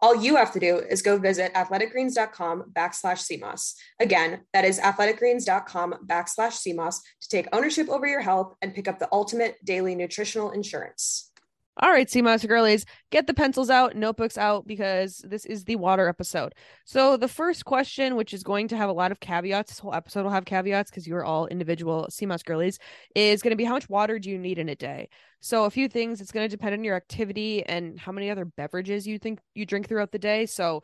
All 0.00 0.14
you 0.14 0.36
have 0.36 0.52
to 0.52 0.60
do 0.60 0.78
is 0.78 1.02
go 1.02 1.18
visit 1.18 1.54
athleticgreens.com 1.54 2.72
backslash 2.72 3.20
SEAMOSS. 3.20 3.74
Again, 4.00 4.42
that 4.52 4.64
is 4.64 4.78
athleticgreens.com 4.78 6.06
backslash 6.06 6.52
SEAMOSS 6.52 7.00
to 7.22 7.28
take 7.28 7.48
ownership 7.52 7.88
over 7.88 8.06
your 8.06 8.20
health 8.20 8.54
and 8.60 8.74
pick 8.74 8.88
up 8.88 8.98
the 8.98 9.08
ultimate 9.12 9.56
daily 9.64 9.94
nutritional 9.94 10.50
insurance. 10.50 11.32
All 11.78 11.90
right, 11.90 12.08
Sea 12.08 12.22
Moss 12.22 12.42
girlies, 12.42 12.86
get 13.10 13.26
the 13.26 13.34
pencils 13.34 13.68
out, 13.68 13.94
notebooks 13.94 14.38
out, 14.38 14.66
because 14.66 15.18
this 15.28 15.44
is 15.44 15.64
the 15.64 15.76
water 15.76 16.08
episode. 16.08 16.54
So, 16.86 17.18
the 17.18 17.28
first 17.28 17.66
question, 17.66 18.16
which 18.16 18.32
is 18.32 18.42
going 18.42 18.68
to 18.68 18.78
have 18.78 18.88
a 18.88 18.94
lot 18.94 19.12
of 19.12 19.20
caveats, 19.20 19.72
this 19.72 19.78
whole 19.78 19.92
episode 19.92 20.22
will 20.22 20.30
have 20.30 20.46
caveats 20.46 20.90
because 20.90 21.06
you're 21.06 21.24
all 21.24 21.46
individual 21.48 22.06
Sea 22.08 22.24
Moss 22.24 22.42
girlies, 22.42 22.78
is 23.14 23.42
going 23.42 23.50
to 23.50 23.58
be 23.58 23.64
how 23.64 23.74
much 23.74 23.90
water 23.90 24.18
do 24.18 24.30
you 24.30 24.38
need 24.38 24.56
in 24.58 24.70
a 24.70 24.74
day? 24.74 25.10
So, 25.40 25.64
a 25.64 25.70
few 25.70 25.86
things, 25.86 26.22
it's 26.22 26.32
going 26.32 26.48
to 26.48 26.56
depend 26.56 26.72
on 26.72 26.82
your 26.82 26.96
activity 26.96 27.62
and 27.62 28.00
how 28.00 28.10
many 28.10 28.30
other 28.30 28.46
beverages 28.46 29.06
you 29.06 29.18
think 29.18 29.40
you 29.54 29.66
drink 29.66 29.86
throughout 29.86 30.12
the 30.12 30.18
day. 30.18 30.46
So, 30.46 30.82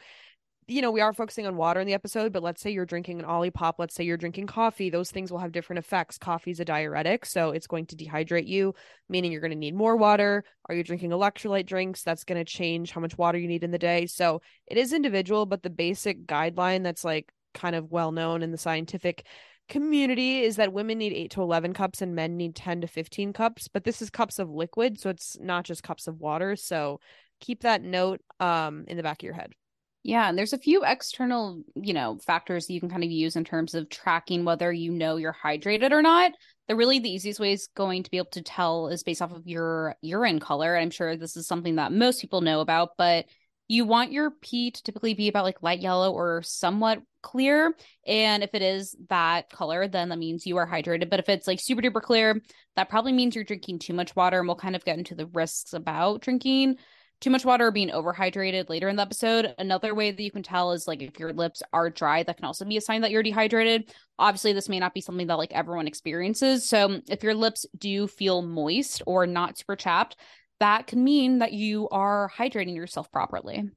you 0.68 0.80
know, 0.80 0.90
we 0.90 1.00
are 1.00 1.12
focusing 1.12 1.46
on 1.46 1.56
water 1.56 1.80
in 1.80 1.86
the 1.86 1.94
episode, 1.94 2.32
but 2.32 2.42
let's 2.42 2.60
say 2.62 2.70
you're 2.70 2.86
drinking 2.86 3.18
an 3.18 3.26
Olipop, 3.26 3.74
let's 3.78 3.94
say 3.94 4.04
you're 4.04 4.16
drinking 4.16 4.46
coffee, 4.46 4.90
those 4.90 5.10
things 5.10 5.32
will 5.32 5.40
have 5.40 5.52
different 5.52 5.78
effects. 5.78 6.18
Coffee's 6.18 6.60
a 6.60 6.64
diuretic, 6.64 7.26
so 7.26 7.50
it's 7.50 7.66
going 7.66 7.86
to 7.86 7.96
dehydrate 7.96 8.46
you, 8.46 8.74
meaning 9.08 9.32
you're 9.32 9.40
going 9.40 9.50
to 9.50 9.56
need 9.56 9.74
more 9.74 9.96
water. 9.96 10.44
Are 10.66 10.74
you 10.74 10.84
drinking 10.84 11.10
electrolyte 11.10 11.66
drinks? 11.66 12.02
That's 12.02 12.24
going 12.24 12.38
to 12.38 12.50
change 12.50 12.92
how 12.92 13.00
much 13.00 13.18
water 13.18 13.38
you 13.38 13.48
need 13.48 13.64
in 13.64 13.72
the 13.72 13.78
day. 13.78 14.06
So 14.06 14.40
it 14.66 14.78
is 14.78 14.92
individual, 14.92 15.46
but 15.46 15.62
the 15.62 15.70
basic 15.70 16.26
guideline 16.26 16.84
that's 16.84 17.04
like 17.04 17.32
kind 17.54 17.74
of 17.74 17.90
well 17.90 18.12
known 18.12 18.42
in 18.42 18.52
the 18.52 18.58
scientific 18.58 19.26
community 19.68 20.42
is 20.42 20.56
that 20.56 20.72
women 20.72 20.98
need 20.98 21.12
8 21.12 21.30
to 21.32 21.42
11 21.42 21.72
cups 21.72 22.02
and 22.02 22.14
men 22.14 22.36
need 22.36 22.54
10 22.54 22.82
to 22.82 22.86
15 22.86 23.32
cups, 23.32 23.68
but 23.68 23.84
this 23.84 24.02
is 24.02 24.10
cups 24.10 24.38
of 24.38 24.50
liquid, 24.50 25.00
so 25.00 25.10
it's 25.10 25.36
not 25.40 25.64
just 25.64 25.82
cups 25.82 26.06
of 26.06 26.20
water. 26.20 26.56
So 26.56 27.00
keep 27.40 27.62
that 27.62 27.82
note 27.82 28.20
um 28.38 28.84
in 28.86 28.96
the 28.96 29.02
back 29.02 29.22
of 29.22 29.24
your 29.24 29.34
head. 29.34 29.52
Yeah, 30.04 30.28
and 30.28 30.36
there's 30.36 30.52
a 30.52 30.58
few 30.58 30.82
external, 30.84 31.62
you 31.76 31.94
know, 31.94 32.18
factors 32.18 32.68
you 32.68 32.80
can 32.80 32.90
kind 32.90 33.04
of 33.04 33.10
use 33.10 33.36
in 33.36 33.44
terms 33.44 33.74
of 33.74 33.88
tracking 33.88 34.44
whether 34.44 34.72
you 34.72 34.90
know 34.90 35.16
you're 35.16 35.36
hydrated 35.44 35.92
or 35.92 36.02
not. 36.02 36.32
The 36.66 36.74
really 36.74 36.98
the 36.98 37.10
easiest 37.10 37.38
way 37.38 37.52
is 37.52 37.68
going 37.76 38.02
to 38.02 38.10
be 38.10 38.16
able 38.16 38.30
to 38.30 38.42
tell 38.42 38.88
is 38.88 39.04
based 39.04 39.22
off 39.22 39.32
of 39.32 39.46
your 39.46 39.94
urine 40.02 40.40
color. 40.40 40.76
I'm 40.76 40.90
sure 40.90 41.16
this 41.16 41.36
is 41.36 41.46
something 41.46 41.76
that 41.76 41.92
most 41.92 42.20
people 42.20 42.40
know 42.40 42.60
about, 42.60 42.90
but 42.98 43.26
you 43.68 43.84
want 43.84 44.12
your 44.12 44.32
pee 44.32 44.72
to 44.72 44.82
typically 44.82 45.14
be 45.14 45.28
about 45.28 45.44
like 45.44 45.62
light 45.62 45.80
yellow 45.80 46.12
or 46.12 46.42
somewhat 46.42 47.00
clear. 47.22 47.72
And 48.04 48.42
if 48.42 48.50
it 48.54 48.62
is 48.62 48.96
that 49.08 49.50
color, 49.50 49.86
then 49.86 50.08
that 50.08 50.18
means 50.18 50.46
you 50.46 50.56
are 50.56 50.66
hydrated. 50.66 51.10
But 51.10 51.20
if 51.20 51.28
it's 51.28 51.46
like 51.46 51.60
super 51.60 51.80
duper 51.80 52.02
clear, 52.02 52.42
that 52.74 52.88
probably 52.88 53.12
means 53.12 53.36
you're 53.36 53.44
drinking 53.44 53.78
too 53.78 53.94
much 53.94 54.16
water. 54.16 54.40
And 54.40 54.48
we'll 54.48 54.56
kind 54.56 54.74
of 54.74 54.84
get 54.84 54.98
into 54.98 55.14
the 55.14 55.26
risks 55.26 55.72
about 55.74 56.22
drinking 56.22 56.76
too 57.22 57.30
much 57.30 57.44
water 57.44 57.68
or 57.68 57.70
being 57.70 57.88
overhydrated 57.88 58.68
later 58.68 58.88
in 58.88 58.96
the 58.96 59.02
episode. 59.02 59.54
Another 59.56 59.94
way 59.94 60.10
that 60.10 60.22
you 60.22 60.30
can 60.30 60.42
tell 60.42 60.72
is 60.72 60.88
like 60.88 61.00
if 61.00 61.18
your 61.18 61.32
lips 61.32 61.62
are 61.72 61.88
dry, 61.88 62.22
that 62.22 62.36
can 62.36 62.44
also 62.44 62.64
be 62.64 62.76
a 62.76 62.80
sign 62.80 63.00
that 63.02 63.12
you're 63.12 63.22
dehydrated. 63.22 63.94
Obviously, 64.18 64.52
this 64.52 64.68
may 64.68 64.80
not 64.80 64.92
be 64.92 65.00
something 65.00 65.28
that 65.28 65.38
like 65.38 65.52
everyone 65.52 65.86
experiences. 65.86 66.68
So 66.68 66.86
um, 66.86 67.02
if 67.08 67.22
your 67.22 67.34
lips 67.34 67.64
do 67.78 68.08
feel 68.08 68.42
moist 68.42 69.02
or 69.06 69.26
not 69.26 69.56
super 69.56 69.76
chapped, 69.76 70.16
that 70.58 70.86
can 70.88 71.02
mean 71.02 71.38
that 71.38 71.52
you 71.52 71.88
are 71.90 72.30
hydrating 72.36 72.74
yourself 72.74 73.10
properly. 73.12 73.70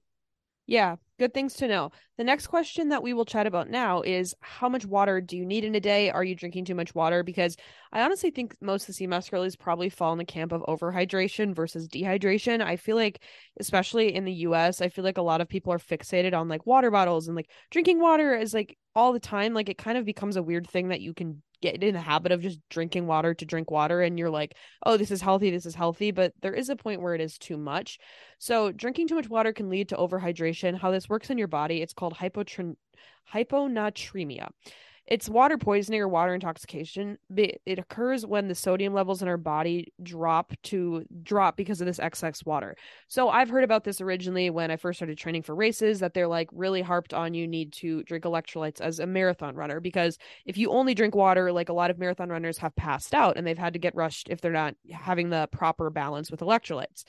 Yeah, 0.65 0.95
good 1.17 1.33
things 1.33 1.53
to 1.55 1.67
know. 1.67 1.91
The 2.17 2.23
next 2.23 2.47
question 2.47 2.89
that 2.89 3.03
we 3.03 3.13
will 3.13 3.25
chat 3.25 3.47
about 3.47 3.69
now 3.69 4.01
is 4.01 4.35
how 4.41 4.69
much 4.69 4.85
water 4.85 5.21
do 5.21 5.37
you 5.37 5.45
need 5.45 5.63
in 5.63 5.75
a 5.75 5.79
day? 5.79 6.09
Are 6.09 6.23
you 6.23 6.35
drinking 6.35 6.65
too 6.65 6.75
much 6.75 6.93
water? 6.93 7.23
Because 7.23 7.55
I 7.91 8.01
honestly 8.01 8.31
think 8.31 8.55
most 8.61 8.83
of 8.83 8.87
the 8.87 8.93
sea 8.93 9.07
CMOS 9.07 9.31
girlies 9.31 9.55
probably 9.55 9.89
fall 9.89 10.11
in 10.11 10.17
the 10.17 10.25
camp 10.25 10.51
of 10.51 10.61
overhydration 10.63 11.55
versus 11.55 11.87
dehydration. 11.87 12.61
I 12.61 12.75
feel 12.75 12.95
like, 12.95 13.21
especially 13.59 14.13
in 14.13 14.25
the 14.25 14.33
US, 14.33 14.81
I 14.81 14.89
feel 14.89 15.03
like 15.03 15.17
a 15.17 15.21
lot 15.21 15.41
of 15.41 15.49
people 15.49 15.71
are 15.71 15.79
fixated 15.79 16.33
on 16.33 16.47
like 16.47 16.65
water 16.65 16.91
bottles 16.91 17.27
and 17.27 17.35
like 17.35 17.49
drinking 17.71 17.99
water 17.99 18.35
is 18.35 18.53
like 18.53 18.77
all 18.95 19.13
the 19.13 19.19
time. 19.19 19.53
Like 19.53 19.69
it 19.69 19.77
kind 19.77 19.97
of 19.97 20.05
becomes 20.05 20.35
a 20.35 20.43
weird 20.43 20.69
thing 20.69 20.89
that 20.89 21.01
you 21.01 21.13
can 21.13 21.41
get 21.65 21.83
in 21.83 21.93
the 21.93 22.01
habit 22.01 22.31
of 22.31 22.41
just 22.41 22.59
drinking 22.69 23.07
water 23.07 23.33
to 23.33 23.45
drink 23.45 23.71
water 23.71 24.01
and 24.01 24.17
you're 24.19 24.29
like, 24.29 24.55
"Oh, 24.85 24.97
this 24.97 25.11
is 25.11 25.21
healthy, 25.21 25.49
this 25.51 25.65
is 25.65 25.75
healthy," 25.75 26.11
but 26.11 26.33
there 26.41 26.53
is 26.53 26.69
a 26.69 26.75
point 26.75 27.01
where 27.01 27.15
it 27.15 27.21
is 27.21 27.37
too 27.37 27.57
much. 27.57 27.97
So, 28.39 28.71
drinking 28.71 29.07
too 29.07 29.15
much 29.15 29.29
water 29.29 29.53
can 29.53 29.69
lead 29.69 29.89
to 29.89 29.95
overhydration. 29.97 30.77
How 30.77 30.91
this 30.91 31.09
works 31.09 31.29
in 31.29 31.37
your 31.37 31.47
body, 31.47 31.81
it's 31.81 31.93
called 31.93 32.15
hypotrin- 32.15 32.77
hyponatremia. 33.33 34.49
It's 35.07 35.29
water 35.29 35.57
poisoning 35.57 36.01
or 36.01 36.07
water 36.07 36.33
intoxication. 36.33 37.19
It 37.37 37.77
occurs 37.77 38.25
when 38.25 38.47
the 38.47 38.55
sodium 38.55 38.93
levels 38.93 39.21
in 39.21 39.27
our 39.27 39.37
body 39.37 39.93
drop 40.01 40.53
to 40.63 41.05
drop 41.21 41.57
because 41.57 41.79
of 41.79 41.85
this 41.85 41.99
excess 41.99 42.43
water. 42.43 42.75
So 43.07 43.29
I've 43.29 43.49
heard 43.49 43.63
about 43.63 43.83
this 43.83 44.01
originally 44.01 44.49
when 44.49 44.71
I 44.71 44.77
first 44.77 44.97
started 44.97 45.17
training 45.17 45.43
for 45.43 45.53
races 45.53 45.99
that 45.99 46.15
they're 46.15 46.27
like 46.27 46.49
really 46.51 46.81
harped 46.81 47.13
on 47.13 47.35
you 47.35 47.47
need 47.47 47.71
to 47.73 48.01
drink 48.03 48.23
electrolytes 48.23 48.81
as 48.81 48.99
a 48.99 49.05
marathon 49.05 49.55
runner 49.55 49.79
because 49.79 50.17
if 50.45 50.57
you 50.57 50.71
only 50.71 50.95
drink 50.95 51.13
water, 51.13 51.51
like 51.51 51.69
a 51.69 51.73
lot 51.73 51.91
of 51.91 51.99
marathon 51.99 52.29
runners 52.29 52.57
have 52.57 52.75
passed 52.75 53.13
out 53.13 53.37
and 53.37 53.45
they've 53.45 53.57
had 53.59 53.73
to 53.73 53.79
get 53.79 53.93
rushed 53.95 54.27
if 54.29 54.41
they're 54.41 54.51
not 54.51 54.73
having 54.91 55.29
the 55.29 55.47
proper 55.51 55.91
balance 55.91 56.31
with 56.31 56.39
electrolytes. 56.39 57.03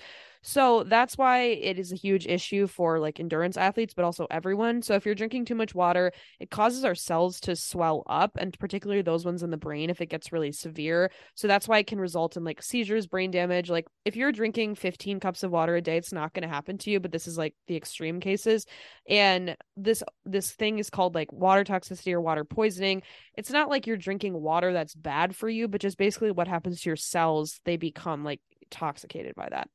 So 0.48 0.84
that's 0.84 1.18
why 1.18 1.40
it 1.40 1.76
is 1.76 1.90
a 1.90 1.96
huge 1.96 2.24
issue 2.24 2.68
for 2.68 3.00
like 3.00 3.18
endurance 3.18 3.56
athletes, 3.56 3.94
but 3.94 4.04
also 4.04 4.28
everyone. 4.30 4.80
So 4.80 4.94
if 4.94 5.04
you're 5.04 5.16
drinking 5.16 5.46
too 5.46 5.56
much 5.56 5.74
water, 5.74 6.12
it 6.38 6.52
causes 6.52 6.84
our 6.84 6.94
cells 6.94 7.40
to 7.40 7.56
swell 7.56 8.04
up, 8.06 8.36
and 8.38 8.56
particularly 8.56 9.02
those 9.02 9.24
ones 9.24 9.42
in 9.42 9.50
the 9.50 9.56
brain 9.56 9.90
if 9.90 10.00
it 10.00 10.06
gets 10.06 10.30
really 10.30 10.52
severe. 10.52 11.10
So 11.34 11.48
that's 11.48 11.66
why 11.66 11.78
it 11.78 11.88
can 11.88 11.98
result 11.98 12.36
in 12.36 12.44
like 12.44 12.62
seizures, 12.62 13.08
brain 13.08 13.32
damage. 13.32 13.68
Like 13.68 13.86
if 14.04 14.14
you're 14.14 14.30
drinking 14.30 14.76
15 14.76 15.18
cups 15.18 15.42
of 15.42 15.50
water 15.50 15.74
a 15.74 15.82
day, 15.82 15.96
it's 15.96 16.12
not 16.12 16.32
going 16.32 16.44
to 16.44 16.54
happen 16.54 16.78
to 16.78 16.90
you, 16.92 17.00
but 17.00 17.10
this 17.10 17.26
is 17.26 17.36
like 17.36 17.56
the 17.66 17.74
extreme 17.74 18.20
cases. 18.20 18.66
And 19.08 19.56
this 19.76 20.04
this 20.24 20.52
thing 20.52 20.78
is 20.78 20.90
called 20.90 21.16
like 21.16 21.32
water 21.32 21.64
toxicity 21.64 22.12
or 22.12 22.20
water 22.20 22.44
poisoning. 22.44 23.02
It's 23.34 23.50
not 23.50 23.68
like 23.68 23.88
you're 23.88 23.96
drinking 23.96 24.40
water 24.40 24.72
that's 24.72 24.94
bad 24.94 25.34
for 25.34 25.48
you, 25.48 25.66
but 25.66 25.80
just 25.80 25.98
basically 25.98 26.30
what 26.30 26.46
happens 26.46 26.82
to 26.82 26.88
your 26.88 26.94
cells, 26.94 27.60
they 27.64 27.76
become 27.76 28.22
like 28.22 28.40
intoxicated 28.62 29.34
by 29.34 29.48
that. 29.50 29.68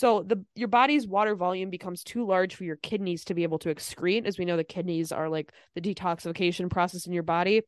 So 0.00 0.22
the 0.22 0.42
your 0.54 0.68
body's 0.68 1.06
water 1.06 1.36
volume 1.36 1.68
becomes 1.68 2.02
too 2.02 2.26
large 2.26 2.54
for 2.54 2.64
your 2.64 2.76
kidneys 2.76 3.22
to 3.26 3.34
be 3.34 3.42
able 3.42 3.58
to 3.58 3.68
excrete. 3.68 4.24
As 4.24 4.38
we 4.38 4.46
know, 4.46 4.56
the 4.56 4.64
kidneys 4.64 5.12
are 5.12 5.28
like 5.28 5.52
the 5.74 5.82
detoxification 5.82 6.70
process 6.70 7.06
in 7.06 7.12
your 7.12 7.22
body. 7.22 7.60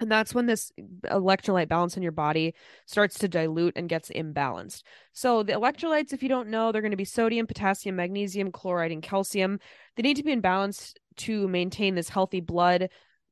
And 0.00 0.10
that's 0.10 0.34
when 0.34 0.46
this 0.46 0.72
electrolyte 1.04 1.68
balance 1.68 1.96
in 1.96 2.02
your 2.02 2.10
body 2.10 2.56
starts 2.86 3.20
to 3.20 3.28
dilute 3.28 3.74
and 3.76 3.88
gets 3.88 4.10
imbalanced. 4.10 4.82
So, 5.12 5.44
the 5.44 5.52
electrolytes, 5.52 6.12
if 6.12 6.24
you 6.24 6.28
don't 6.28 6.48
know, 6.48 6.72
they're 6.72 6.82
going 6.82 6.90
to 6.90 6.96
be 6.96 7.04
sodium, 7.04 7.46
potassium, 7.46 7.94
magnesium, 7.94 8.50
chloride, 8.50 8.90
and 8.90 9.00
calcium. 9.00 9.60
They 9.94 10.02
need 10.02 10.16
to 10.16 10.24
be 10.24 10.32
in 10.32 10.40
balance 10.40 10.92
to 11.18 11.46
maintain 11.46 11.94
this 11.94 12.08
healthy 12.08 12.40
blood 12.40 12.88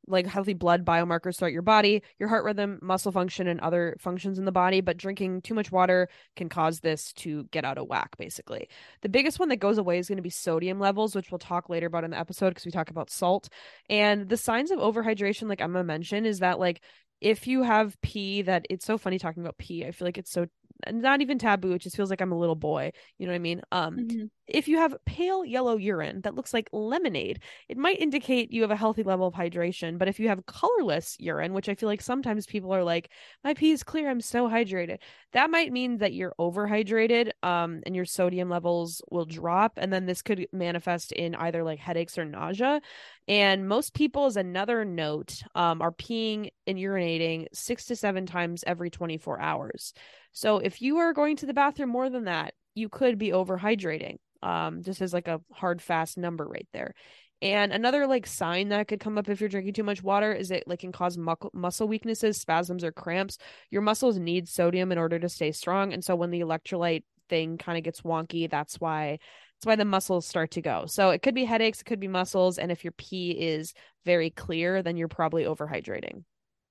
like 0.08 0.26
healthy 0.26 0.54
blood 0.54 0.84
biomarkers 0.84 1.36
throughout 1.36 1.52
your 1.52 1.62
body, 1.62 2.02
your 2.18 2.28
heart 2.28 2.44
rhythm, 2.44 2.78
muscle 2.82 3.12
function, 3.12 3.46
and 3.46 3.60
other 3.60 3.96
functions 4.00 4.38
in 4.38 4.44
the 4.44 4.52
body. 4.52 4.80
But 4.80 4.96
drinking 4.96 5.42
too 5.42 5.54
much 5.54 5.70
water 5.70 6.08
can 6.36 6.48
cause 6.48 6.80
this 6.80 7.12
to 7.14 7.44
get 7.44 7.64
out 7.64 7.78
of 7.78 7.88
whack, 7.88 8.16
basically. 8.16 8.68
The 9.02 9.08
biggest 9.08 9.38
one 9.38 9.48
that 9.50 9.56
goes 9.56 9.78
away 9.78 9.98
is 9.98 10.08
going 10.08 10.16
to 10.16 10.22
be 10.22 10.30
sodium 10.30 10.80
levels, 10.80 11.14
which 11.14 11.30
we'll 11.30 11.38
talk 11.38 11.68
later 11.68 11.86
about 11.86 12.04
in 12.04 12.10
the 12.10 12.18
episode 12.18 12.50
because 12.50 12.66
we 12.66 12.72
talk 12.72 12.90
about 12.90 13.10
salt. 13.10 13.48
And 13.88 14.28
the 14.28 14.36
signs 14.36 14.70
of 14.70 14.78
overhydration, 14.78 15.48
like 15.48 15.60
Emma 15.60 15.84
mentioned, 15.84 16.26
is 16.26 16.40
that 16.40 16.58
like 16.58 16.80
if 17.20 17.46
you 17.46 17.62
have 17.62 18.00
pee 18.00 18.42
that 18.42 18.66
it's 18.70 18.86
so 18.86 18.96
funny 18.96 19.18
talking 19.18 19.42
about 19.42 19.58
pee. 19.58 19.84
I 19.84 19.90
feel 19.90 20.06
like 20.06 20.18
it's 20.18 20.30
so 20.30 20.46
not 20.92 21.20
even 21.20 21.38
taboo 21.38 21.72
it 21.72 21.80
just 21.80 21.96
feels 21.96 22.10
like 22.10 22.20
i'm 22.20 22.32
a 22.32 22.38
little 22.38 22.54
boy 22.54 22.92
you 23.18 23.26
know 23.26 23.32
what 23.32 23.36
i 23.36 23.40
mean 23.40 23.60
um 23.72 23.96
mm-hmm. 23.96 24.26
If 24.48 24.66
you 24.68 24.78
have 24.78 24.96
pale 25.04 25.44
yellow 25.44 25.76
urine 25.76 26.20
that 26.22 26.34
looks 26.34 26.54
like 26.54 26.68
lemonade 26.72 27.40
it 27.68 27.76
might 27.76 28.00
indicate 28.00 28.52
you 28.52 28.62
have 28.62 28.70
a 28.70 28.76
healthy 28.76 29.02
level 29.02 29.26
of 29.26 29.34
hydration 29.34 29.98
but 29.98 30.08
if 30.08 30.18
you 30.18 30.28
have 30.28 30.44
colorless 30.46 31.16
urine 31.18 31.52
which 31.52 31.68
i 31.68 31.74
feel 31.74 31.88
like 31.88 32.00
sometimes 32.00 32.46
people 32.46 32.72
are 32.72 32.84
like 32.84 33.10
my 33.44 33.54
pee 33.54 33.70
is 33.70 33.82
clear 33.82 34.10
i'm 34.10 34.20
so 34.20 34.48
hydrated 34.48 34.98
that 35.32 35.50
might 35.50 35.72
mean 35.72 35.98
that 35.98 36.12
you're 36.12 36.34
overhydrated 36.40 37.30
um 37.42 37.80
and 37.86 37.94
your 37.94 38.04
sodium 38.04 38.48
levels 38.48 39.02
will 39.10 39.26
drop 39.26 39.72
and 39.76 39.92
then 39.92 40.06
this 40.06 40.22
could 40.22 40.46
manifest 40.52 41.12
in 41.12 41.34
either 41.36 41.62
like 41.62 41.78
headaches 41.78 42.18
or 42.18 42.24
nausea 42.24 42.80
and 43.26 43.68
most 43.68 43.94
people 43.94 44.26
as 44.26 44.36
another 44.36 44.84
note 44.86 45.42
um, 45.54 45.82
are 45.82 45.92
peeing 45.92 46.50
and 46.66 46.78
urinating 46.78 47.46
six 47.52 47.84
to 47.84 47.96
seven 47.96 48.24
times 48.24 48.64
every 48.66 48.90
24 48.90 49.40
hours 49.40 49.92
so 50.32 50.58
if 50.58 50.80
you 50.80 50.98
are 50.98 51.12
going 51.12 51.36
to 51.38 51.46
the 51.46 51.54
bathroom 51.54 51.90
more 51.90 52.08
than 52.08 52.24
that, 52.24 52.54
you 52.74 52.88
could 52.88 53.18
be 53.18 53.30
overhydrating. 53.30 54.18
Um, 54.42 54.82
just 54.82 55.02
as 55.02 55.12
like 55.12 55.28
a 55.28 55.40
hard 55.52 55.82
fast 55.82 56.16
number 56.16 56.46
right 56.46 56.68
there. 56.72 56.94
And 57.40 57.72
another 57.72 58.06
like 58.06 58.26
sign 58.26 58.68
that 58.70 58.88
could 58.88 58.98
come 58.98 59.16
up 59.16 59.28
if 59.28 59.40
you're 59.40 59.48
drinking 59.48 59.74
too 59.74 59.84
much 59.84 60.02
water 60.02 60.32
is 60.32 60.50
it 60.50 60.64
like 60.66 60.80
can 60.80 60.90
cause 60.90 61.16
mu- 61.16 61.34
muscle 61.52 61.86
weaknesses, 61.86 62.40
spasms, 62.40 62.82
or 62.82 62.90
cramps. 62.90 63.38
Your 63.70 63.82
muscles 63.82 64.18
need 64.18 64.48
sodium 64.48 64.90
in 64.90 64.98
order 64.98 65.18
to 65.18 65.28
stay 65.28 65.52
strong, 65.52 65.92
and 65.92 66.04
so 66.04 66.16
when 66.16 66.30
the 66.30 66.40
electrolyte 66.40 67.04
thing 67.28 67.58
kind 67.58 67.78
of 67.78 67.84
gets 67.84 68.00
wonky, 68.00 68.50
that's 68.50 68.80
why 68.80 69.18
that's 69.56 69.66
why 69.66 69.76
the 69.76 69.84
muscles 69.84 70.26
start 70.26 70.52
to 70.52 70.62
go. 70.62 70.86
So 70.86 71.10
it 71.10 71.22
could 71.22 71.34
be 71.34 71.44
headaches, 71.44 71.80
it 71.80 71.84
could 71.84 72.00
be 72.00 72.08
muscles, 72.08 72.58
and 72.58 72.72
if 72.72 72.84
your 72.84 72.92
pee 72.92 73.30
is 73.30 73.72
very 74.04 74.30
clear, 74.30 74.82
then 74.82 74.96
you're 74.96 75.08
probably 75.08 75.44
overhydrating. 75.44 76.24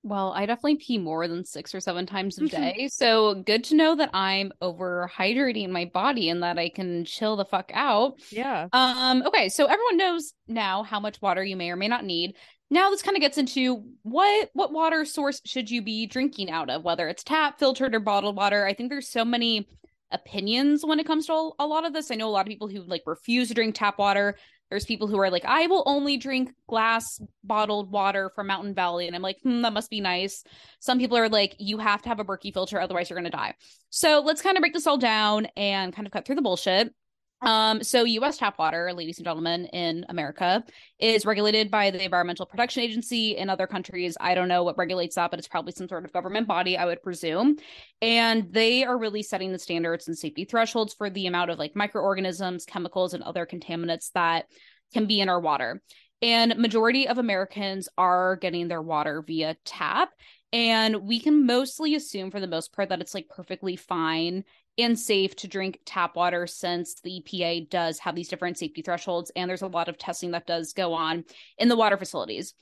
Well, 0.04 0.32
I 0.32 0.46
definitely 0.46 0.76
pee 0.76 0.98
more 0.98 1.26
than 1.26 1.44
six 1.44 1.74
or 1.74 1.80
seven 1.80 2.06
times 2.06 2.38
a 2.38 2.46
day. 2.46 2.88
so 2.90 3.34
good 3.34 3.64
to 3.64 3.74
know 3.74 3.96
that 3.96 4.10
I'm 4.14 4.52
overhydrating 4.62 5.70
my 5.70 5.86
body 5.86 6.28
and 6.28 6.42
that 6.42 6.58
I 6.58 6.68
can 6.68 7.04
chill 7.04 7.36
the 7.36 7.44
fuck 7.44 7.70
out. 7.74 8.20
Yeah. 8.30 8.68
Um, 8.72 9.22
okay, 9.26 9.48
so 9.48 9.66
everyone 9.66 9.96
knows 9.96 10.32
now 10.46 10.84
how 10.84 11.00
much 11.00 11.20
water 11.20 11.44
you 11.44 11.56
may 11.56 11.70
or 11.70 11.76
may 11.76 11.88
not 11.88 12.04
need. 12.04 12.36
Now 12.70 12.90
this 12.90 13.02
kind 13.02 13.16
of 13.16 13.22
gets 13.22 13.38
into 13.38 13.84
what 14.02 14.50
what 14.52 14.72
water 14.72 15.04
source 15.04 15.40
should 15.44 15.70
you 15.70 15.82
be 15.82 16.06
drinking 16.06 16.50
out 16.50 16.70
of, 16.70 16.84
whether 16.84 17.08
it's 17.08 17.24
tap, 17.24 17.58
filtered, 17.58 17.94
or 17.94 18.00
bottled 18.00 18.36
water. 18.36 18.66
I 18.66 18.74
think 18.74 18.90
there's 18.90 19.08
so 19.08 19.24
many 19.24 19.66
opinions 20.10 20.84
when 20.84 21.00
it 21.00 21.06
comes 21.06 21.26
to 21.26 21.52
a 21.58 21.66
lot 21.66 21.86
of 21.86 21.92
this. 21.92 22.10
I 22.10 22.14
know 22.14 22.28
a 22.28 22.30
lot 22.30 22.46
of 22.46 22.48
people 22.50 22.68
who 22.68 22.82
like 22.82 23.02
refuse 23.06 23.48
to 23.48 23.54
drink 23.54 23.74
tap 23.74 23.98
water. 23.98 24.36
There's 24.70 24.84
people 24.84 25.08
who 25.08 25.18
are 25.18 25.30
like, 25.30 25.44
I 25.44 25.66
will 25.66 25.82
only 25.86 26.16
drink 26.16 26.52
glass 26.68 27.20
bottled 27.42 27.90
water 27.90 28.30
from 28.34 28.48
Mountain 28.48 28.74
Valley. 28.74 29.06
And 29.06 29.16
I'm 29.16 29.22
like, 29.22 29.40
hmm, 29.42 29.62
that 29.62 29.72
must 29.72 29.90
be 29.90 30.00
nice. 30.00 30.44
Some 30.80 30.98
people 30.98 31.16
are 31.16 31.28
like, 31.28 31.56
you 31.58 31.78
have 31.78 32.02
to 32.02 32.08
have 32.08 32.20
a 32.20 32.24
Berkey 32.24 32.52
filter, 32.52 32.80
otherwise 32.80 33.08
you're 33.08 33.18
going 33.18 33.30
to 33.30 33.36
die. 33.36 33.54
So 33.90 34.22
let's 34.24 34.42
kind 34.42 34.56
of 34.56 34.60
break 34.60 34.74
this 34.74 34.86
all 34.86 34.98
down 34.98 35.46
and 35.56 35.94
kind 35.94 36.06
of 36.06 36.12
cut 36.12 36.26
through 36.26 36.36
the 36.36 36.42
bullshit. 36.42 36.94
Um, 37.40 37.84
so 37.84 38.04
US 38.04 38.38
tap 38.38 38.58
water, 38.58 38.92
ladies 38.92 39.18
and 39.18 39.24
gentlemen, 39.24 39.66
in 39.66 40.04
America 40.08 40.64
is 40.98 41.24
regulated 41.24 41.70
by 41.70 41.90
the 41.90 42.02
Environmental 42.02 42.46
Protection 42.46 42.82
Agency. 42.82 43.36
In 43.36 43.48
other 43.48 43.66
countries, 43.66 44.16
I 44.20 44.34
don't 44.34 44.48
know 44.48 44.64
what 44.64 44.76
regulates 44.76 45.14
that, 45.14 45.30
but 45.30 45.38
it's 45.38 45.46
probably 45.48 45.72
some 45.72 45.88
sort 45.88 46.04
of 46.04 46.12
government 46.12 46.48
body, 46.48 46.76
I 46.76 46.84
would 46.84 47.02
presume. 47.02 47.56
And 48.02 48.52
they 48.52 48.84
are 48.84 48.98
really 48.98 49.22
setting 49.22 49.52
the 49.52 49.58
standards 49.58 50.08
and 50.08 50.18
safety 50.18 50.44
thresholds 50.44 50.94
for 50.94 51.10
the 51.10 51.26
amount 51.26 51.50
of 51.50 51.58
like 51.58 51.76
microorganisms, 51.76 52.64
chemicals, 52.64 53.14
and 53.14 53.22
other 53.22 53.46
contaminants 53.46 54.10
that 54.12 54.46
can 54.92 55.06
be 55.06 55.20
in 55.20 55.28
our 55.28 55.40
water. 55.40 55.80
And 56.20 56.56
majority 56.58 57.06
of 57.06 57.18
Americans 57.18 57.88
are 57.96 58.34
getting 58.36 58.66
their 58.66 58.82
water 58.82 59.22
via 59.22 59.56
tap. 59.64 60.10
And 60.52 61.02
we 61.02 61.20
can 61.20 61.46
mostly 61.46 61.94
assume 61.94 62.30
for 62.32 62.40
the 62.40 62.48
most 62.48 62.72
part 62.72 62.88
that 62.88 63.00
it's 63.00 63.14
like 63.14 63.28
perfectly 63.28 63.76
fine 63.76 64.44
and 64.78 64.98
safe 64.98 65.34
to 65.36 65.48
drink 65.48 65.80
tap 65.84 66.16
water 66.16 66.46
since 66.46 67.00
the 67.02 67.20
EPA 67.20 67.68
does 67.68 67.98
have 67.98 68.14
these 68.14 68.28
different 68.28 68.56
safety 68.56 68.82
thresholds 68.82 69.30
and 69.36 69.50
there's 69.50 69.62
a 69.62 69.66
lot 69.66 69.88
of 69.88 69.98
testing 69.98 70.30
that 70.30 70.46
does 70.46 70.72
go 70.72 70.94
on 70.94 71.24
in 71.58 71.68
the 71.68 71.76
water 71.76 71.96
facilities. 71.96 72.54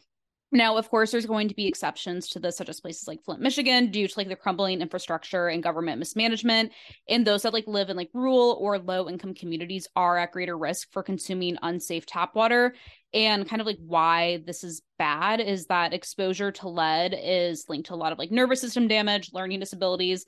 Now, 0.52 0.76
of 0.76 0.88
course, 0.88 1.10
there's 1.10 1.26
going 1.26 1.48
to 1.48 1.56
be 1.56 1.66
exceptions 1.66 2.28
to 2.28 2.38
this, 2.38 2.56
such 2.56 2.68
as 2.68 2.80
places 2.80 3.08
like 3.08 3.24
Flint, 3.24 3.40
Michigan, 3.40 3.90
due 3.90 4.06
to 4.06 4.14
like 4.16 4.28
the 4.28 4.36
crumbling 4.36 4.80
infrastructure 4.80 5.48
and 5.48 5.62
government 5.62 5.98
mismanagement. 5.98 6.70
And 7.08 7.26
those 7.26 7.42
that 7.42 7.52
like 7.52 7.66
live 7.66 7.90
in 7.90 7.96
like 7.96 8.10
rural 8.14 8.56
or 8.60 8.78
low 8.78 9.08
income 9.08 9.34
communities 9.34 9.88
are 9.96 10.16
at 10.16 10.30
greater 10.30 10.56
risk 10.56 10.92
for 10.92 11.02
consuming 11.02 11.58
unsafe 11.62 12.06
tap 12.06 12.36
water. 12.36 12.74
And 13.12 13.48
kind 13.48 13.60
of 13.60 13.66
like 13.66 13.78
why 13.84 14.42
this 14.46 14.62
is 14.62 14.82
bad 14.98 15.40
is 15.40 15.66
that 15.66 15.92
exposure 15.92 16.52
to 16.52 16.68
lead 16.68 17.16
is 17.20 17.64
linked 17.68 17.88
to 17.88 17.94
a 17.94 17.96
lot 17.96 18.12
of 18.12 18.18
like 18.18 18.30
nervous 18.30 18.60
system 18.60 18.86
damage, 18.86 19.32
learning 19.32 19.58
disabilities, 19.58 20.26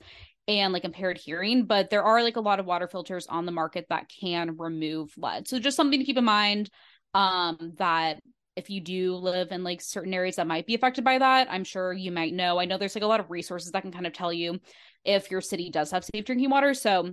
and 0.49 0.73
like 0.73 0.83
impaired 0.83 1.17
hearing, 1.17 1.65
but 1.65 1.91
there 1.91 2.03
are 2.03 2.23
like 2.23 2.35
a 2.35 2.41
lot 2.41 2.59
of 2.59 2.65
water 2.65 2.87
filters 2.87 3.27
on 3.27 3.45
the 3.45 3.51
market 3.51 3.85
that 3.89 4.09
can 4.09 4.57
remove 4.57 5.13
lead. 5.15 5.47
So 5.47 5.59
just 5.59 5.77
something 5.77 5.99
to 5.99 6.05
keep 6.05 6.17
in 6.17 6.25
mind 6.25 6.69
um 7.13 7.73
that 7.77 8.19
if 8.55 8.69
you 8.69 8.81
do 8.81 9.15
live 9.15 9.51
in 9.51 9.63
like 9.63 9.81
certain 9.81 10.13
areas 10.13 10.35
that 10.35 10.47
might 10.47 10.65
be 10.65 10.75
affected 10.75 11.03
by 11.03 11.19
that, 11.19 11.47
I'm 11.49 11.63
sure 11.63 11.93
you 11.93 12.11
might 12.11 12.33
know. 12.33 12.59
I 12.59 12.65
know 12.65 12.77
there's 12.77 12.95
like 12.95 13.03
a 13.03 13.07
lot 13.07 13.19
of 13.19 13.31
resources 13.31 13.71
that 13.71 13.83
can 13.83 13.91
kind 13.91 14.07
of 14.07 14.13
tell 14.13 14.33
you 14.33 14.59
if 15.05 15.31
your 15.31 15.39
city 15.39 15.69
does 15.69 15.91
have 15.91 16.03
safe 16.03 16.25
drinking 16.25 16.49
water. 16.49 16.73
So 16.73 17.11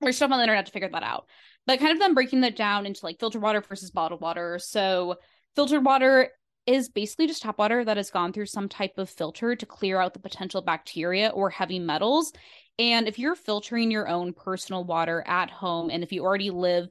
there's 0.00 0.16
stuff 0.16 0.32
on 0.32 0.38
the 0.38 0.44
internet 0.44 0.66
to 0.66 0.72
figure 0.72 0.88
that 0.90 1.02
out. 1.02 1.26
But 1.66 1.78
kind 1.78 1.92
of 1.92 1.98
them 1.98 2.14
breaking 2.14 2.40
that 2.40 2.56
down 2.56 2.86
into 2.86 3.04
like 3.04 3.20
filtered 3.20 3.42
water 3.42 3.60
versus 3.60 3.90
bottled 3.90 4.20
water. 4.20 4.58
So 4.58 5.16
filtered 5.54 5.84
water 5.84 6.30
is 6.66 6.88
basically 6.88 7.26
just 7.26 7.42
tap 7.42 7.58
water 7.58 7.84
that 7.84 7.96
has 7.96 8.10
gone 8.10 8.32
through 8.32 8.46
some 8.46 8.68
type 8.68 8.98
of 8.98 9.10
filter 9.10 9.56
to 9.56 9.66
clear 9.66 10.00
out 10.00 10.14
the 10.14 10.20
potential 10.20 10.62
bacteria 10.62 11.28
or 11.28 11.50
heavy 11.50 11.78
metals. 11.78 12.32
And 12.78 13.08
if 13.08 13.18
you're 13.18 13.34
filtering 13.34 13.90
your 13.90 14.08
own 14.08 14.32
personal 14.32 14.84
water 14.84 15.22
at 15.26 15.50
home, 15.50 15.90
and 15.90 16.02
if 16.02 16.12
you 16.12 16.24
already 16.24 16.50
live 16.50 16.88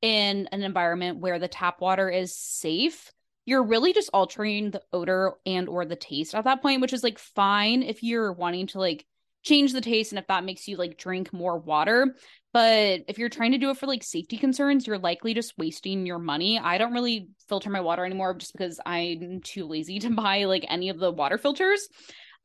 in 0.00 0.48
an 0.52 0.62
environment 0.62 1.18
where 1.18 1.38
the 1.38 1.48
tap 1.48 1.80
water 1.80 2.08
is 2.08 2.36
safe, 2.36 3.10
you're 3.44 3.64
really 3.64 3.92
just 3.92 4.10
altering 4.12 4.70
the 4.70 4.82
odor 4.92 5.34
and 5.44 5.68
or 5.68 5.84
the 5.84 5.96
taste 5.96 6.34
at 6.34 6.44
that 6.44 6.62
point, 6.62 6.80
which 6.80 6.92
is 6.92 7.02
like 7.02 7.18
fine 7.18 7.82
if 7.82 8.02
you're 8.02 8.32
wanting 8.32 8.68
to 8.68 8.78
like 8.78 9.04
change 9.42 9.72
the 9.72 9.80
taste 9.80 10.12
and 10.12 10.18
if 10.18 10.26
that 10.28 10.44
makes 10.44 10.68
you 10.68 10.76
like 10.76 10.96
drink 10.96 11.32
more 11.32 11.58
water. 11.58 12.14
But 12.52 13.02
if 13.08 13.18
you're 13.18 13.28
trying 13.28 13.52
to 13.52 13.58
do 13.58 13.70
it 13.70 13.78
for 13.78 13.86
like 13.86 14.04
safety 14.04 14.36
concerns, 14.36 14.86
you're 14.86 14.98
likely 14.98 15.34
just 15.34 15.58
wasting 15.58 16.06
your 16.06 16.18
money. 16.18 16.58
I 16.58 16.78
don't 16.78 16.92
really 16.92 17.28
filter 17.48 17.70
my 17.70 17.80
water 17.80 18.04
anymore 18.04 18.34
just 18.34 18.52
because 18.52 18.78
I'm 18.84 19.40
too 19.40 19.66
lazy 19.66 19.98
to 20.00 20.10
buy 20.14 20.44
like 20.44 20.64
any 20.68 20.90
of 20.90 20.98
the 20.98 21.10
water 21.10 21.38
filters. 21.38 21.88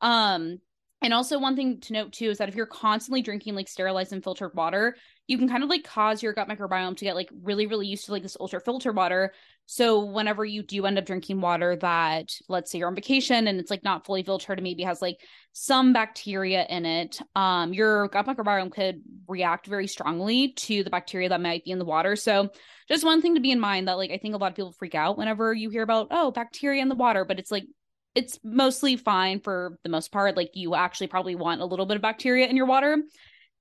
Um 0.00 0.58
and 1.00 1.14
also 1.14 1.38
one 1.38 1.54
thing 1.54 1.80
to 1.80 1.92
note 1.92 2.12
too 2.12 2.30
is 2.30 2.38
that 2.38 2.48
if 2.48 2.56
you're 2.56 2.66
constantly 2.66 3.22
drinking 3.22 3.54
like 3.54 3.68
sterilized 3.68 4.12
and 4.12 4.22
filtered 4.22 4.54
water, 4.54 4.96
you 5.28 5.38
can 5.38 5.48
kind 5.48 5.62
of 5.62 5.68
like 5.68 5.84
cause 5.84 6.22
your 6.22 6.32
gut 6.32 6.48
microbiome 6.48 6.96
to 6.96 7.04
get 7.04 7.14
like 7.14 7.28
really 7.42 7.66
really 7.66 7.86
used 7.86 8.06
to 8.06 8.12
like 8.12 8.22
this 8.22 8.36
ultra 8.40 8.60
filter 8.60 8.90
water. 8.90 9.32
So 9.66 10.04
whenever 10.06 10.44
you 10.44 10.62
do 10.62 10.86
end 10.86 10.98
up 10.98 11.04
drinking 11.04 11.40
water 11.40 11.76
that 11.76 12.32
let's 12.48 12.72
say 12.72 12.78
you're 12.78 12.88
on 12.88 12.96
vacation 12.96 13.46
and 13.46 13.60
it's 13.60 13.70
like 13.70 13.84
not 13.84 14.06
fully 14.06 14.24
filtered 14.24 14.58
and 14.58 14.64
maybe 14.64 14.82
has 14.82 15.00
like 15.00 15.20
some 15.52 15.92
bacteria 15.92 16.66
in 16.68 16.84
it, 16.84 17.20
um 17.36 17.72
your 17.72 18.08
gut 18.08 18.26
microbiome 18.26 18.72
could 18.72 19.00
react 19.28 19.68
very 19.68 19.86
strongly 19.86 20.52
to 20.54 20.82
the 20.82 20.90
bacteria 20.90 21.28
that 21.28 21.40
might 21.40 21.64
be 21.64 21.70
in 21.70 21.78
the 21.78 21.84
water. 21.84 22.16
So 22.16 22.48
just 22.88 23.04
one 23.04 23.22
thing 23.22 23.36
to 23.36 23.40
be 23.40 23.52
in 23.52 23.60
mind 23.60 23.86
that 23.86 23.98
like 23.98 24.10
I 24.10 24.18
think 24.18 24.34
a 24.34 24.38
lot 24.38 24.50
of 24.50 24.56
people 24.56 24.72
freak 24.72 24.96
out 24.96 25.16
whenever 25.16 25.54
you 25.54 25.70
hear 25.70 25.82
about 25.82 26.08
oh 26.10 26.32
bacteria 26.32 26.82
in 26.82 26.88
the 26.88 26.96
water, 26.96 27.24
but 27.24 27.38
it's 27.38 27.52
like 27.52 27.66
it's 28.14 28.38
mostly 28.42 28.96
fine 28.96 29.40
for 29.40 29.78
the 29.82 29.88
most 29.88 30.12
part. 30.12 30.36
Like 30.36 30.50
you 30.54 30.74
actually 30.74 31.06
probably 31.06 31.34
want 31.34 31.60
a 31.60 31.66
little 31.66 31.86
bit 31.86 31.96
of 31.96 32.02
bacteria 32.02 32.46
in 32.46 32.56
your 32.56 32.66
water. 32.66 32.96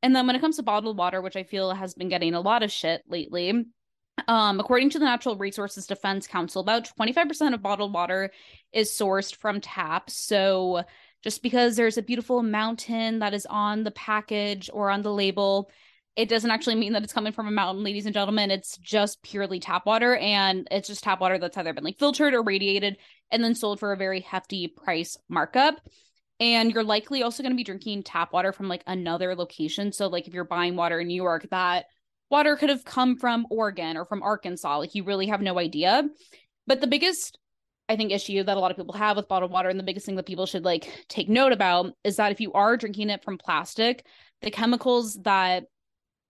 And 0.04 0.16
then 0.16 0.28
when 0.28 0.36
it 0.36 0.42
comes 0.42 0.58
to 0.58 0.64
bottled 0.64 0.98
water, 0.98 1.22
which 1.22 1.36
I 1.36 1.44
feel 1.44 1.72
has 1.72 1.94
been 1.94 2.10
getting 2.10 2.34
a 2.34 2.42
lot 2.42 2.64
of 2.64 2.72
shit 2.72 3.04
lately, 3.08 3.66
um, 4.28 4.60
according 4.60 4.90
to 4.92 5.00
the 5.00 5.06
Natural 5.06 5.36
Resources 5.36 5.88
Defense 5.88 6.28
Council, 6.28 6.62
about 6.62 6.90
25% 7.00 7.54
of 7.54 7.62
bottled 7.62 7.94
water 7.94 8.32
is 8.74 8.90
sourced 8.92 9.36
from 9.36 9.62
taps. 9.62 10.18
So 10.18 10.84
just 11.24 11.44
because 11.44 11.76
there's 11.76 11.98
a 11.98 12.04
beautiful 12.04 12.44
mountain 12.44 13.20
that 13.20 13.34
is 13.34 13.46
on 13.48 13.84
the 13.84 13.92
package 13.92 14.70
or 14.72 14.90
on 14.90 15.02
the 15.02 15.14
label, 15.14 15.70
it 16.18 16.30
doesn't 16.30 16.50
actually 16.50 16.76
mean 16.76 16.94
that 16.94 17.04
it's 17.04 17.14
coming 17.14 17.32
from 17.32 17.48
a 17.48 17.52
mountain, 17.52 17.84
ladies 17.84 18.08
and 18.08 18.14
gentlemen. 18.14 18.50
It's 18.50 18.76
just 18.80 19.22
purely 19.22 19.60
tap 19.60 19.86
water, 19.86 20.16
and 20.16 20.68
it's 20.72 20.88
just 20.88 21.04
tap 21.04 21.22
water 21.22 21.38
that's 21.38 21.56
either 21.56 21.74
been 21.74 21.84
like 21.84 22.00
filtered 22.00 22.34
or 22.34 22.42
radiated 22.42 22.98
and 23.30 23.44
then 23.44 23.54
sold 23.54 23.80
for 23.80 23.94
a 23.94 23.98
very 23.98 24.22
hefty 24.22 24.68
price 24.68 25.16
markup. 25.30 25.80
And 26.40 26.72
you're 26.72 26.84
likely 26.84 27.22
also 27.22 27.44
going 27.44 27.52
to 27.52 27.58
be 27.58 27.64
drinking 27.64 28.02
tap 28.02 28.34
water 28.34 28.52
from 28.52 28.68
like 28.68 28.84
another 28.88 29.36
location. 29.36 29.92
So, 29.92 30.08
like 30.08 30.28
if 30.28 30.34
you're 30.34 30.44
buying 30.44 30.76
water 30.76 31.00
in 31.00 31.08
New 31.08 31.16
York, 31.16 31.48
that 31.52 31.86
water 32.32 32.56
could 32.56 32.70
have 32.70 32.84
come 32.84 33.18
from 33.18 33.46
Oregon 33.52 33.96
or 33.96 34.06
from 34.06 34.24
Arkansas. 34.24 34.80
Like 34.80 34.96
you 34.96 35.04
really 35.04 35.28
have 35.28 35.42
no 35.42 35.60
idea. 35.60 36.10
But 36.66 36.82
the 36.82 36.88
biggest 36.88 37.38
I 37.90 37.96
think 37.96 38.12
issue 38.12 38.44
that 38.44 38.58
a 38.58 38.60
lot 38.60 38.72
of 38.72 38.78
people 38.78 38.96
have 38.96 39.18
with 39.18 39.30
bottled 39.30 39.52
water 39.52 39.70
and 39.70 39.80
the 39.80 39.84
biggest 39.84 40.06
thing 40.06 40.16
that 40.16 40.26
people 40.26 40.48
should 40.48 40.66
like 40.66 41.06
take 41.08 41.30
note 41.30 41.54
about 41.54 41.94
is 42.04 42.18
that 42.18 42.32
if 42.32 42.42
you 42.42 42.52
are 42.54 42.76
drinking 42.76 43.12
it 43.12 43.24
from 43.24 43.38
plastic, 43.38 44.04
the 44.42 44.52
chemicals 44.52 45.14
that 45.24 45.66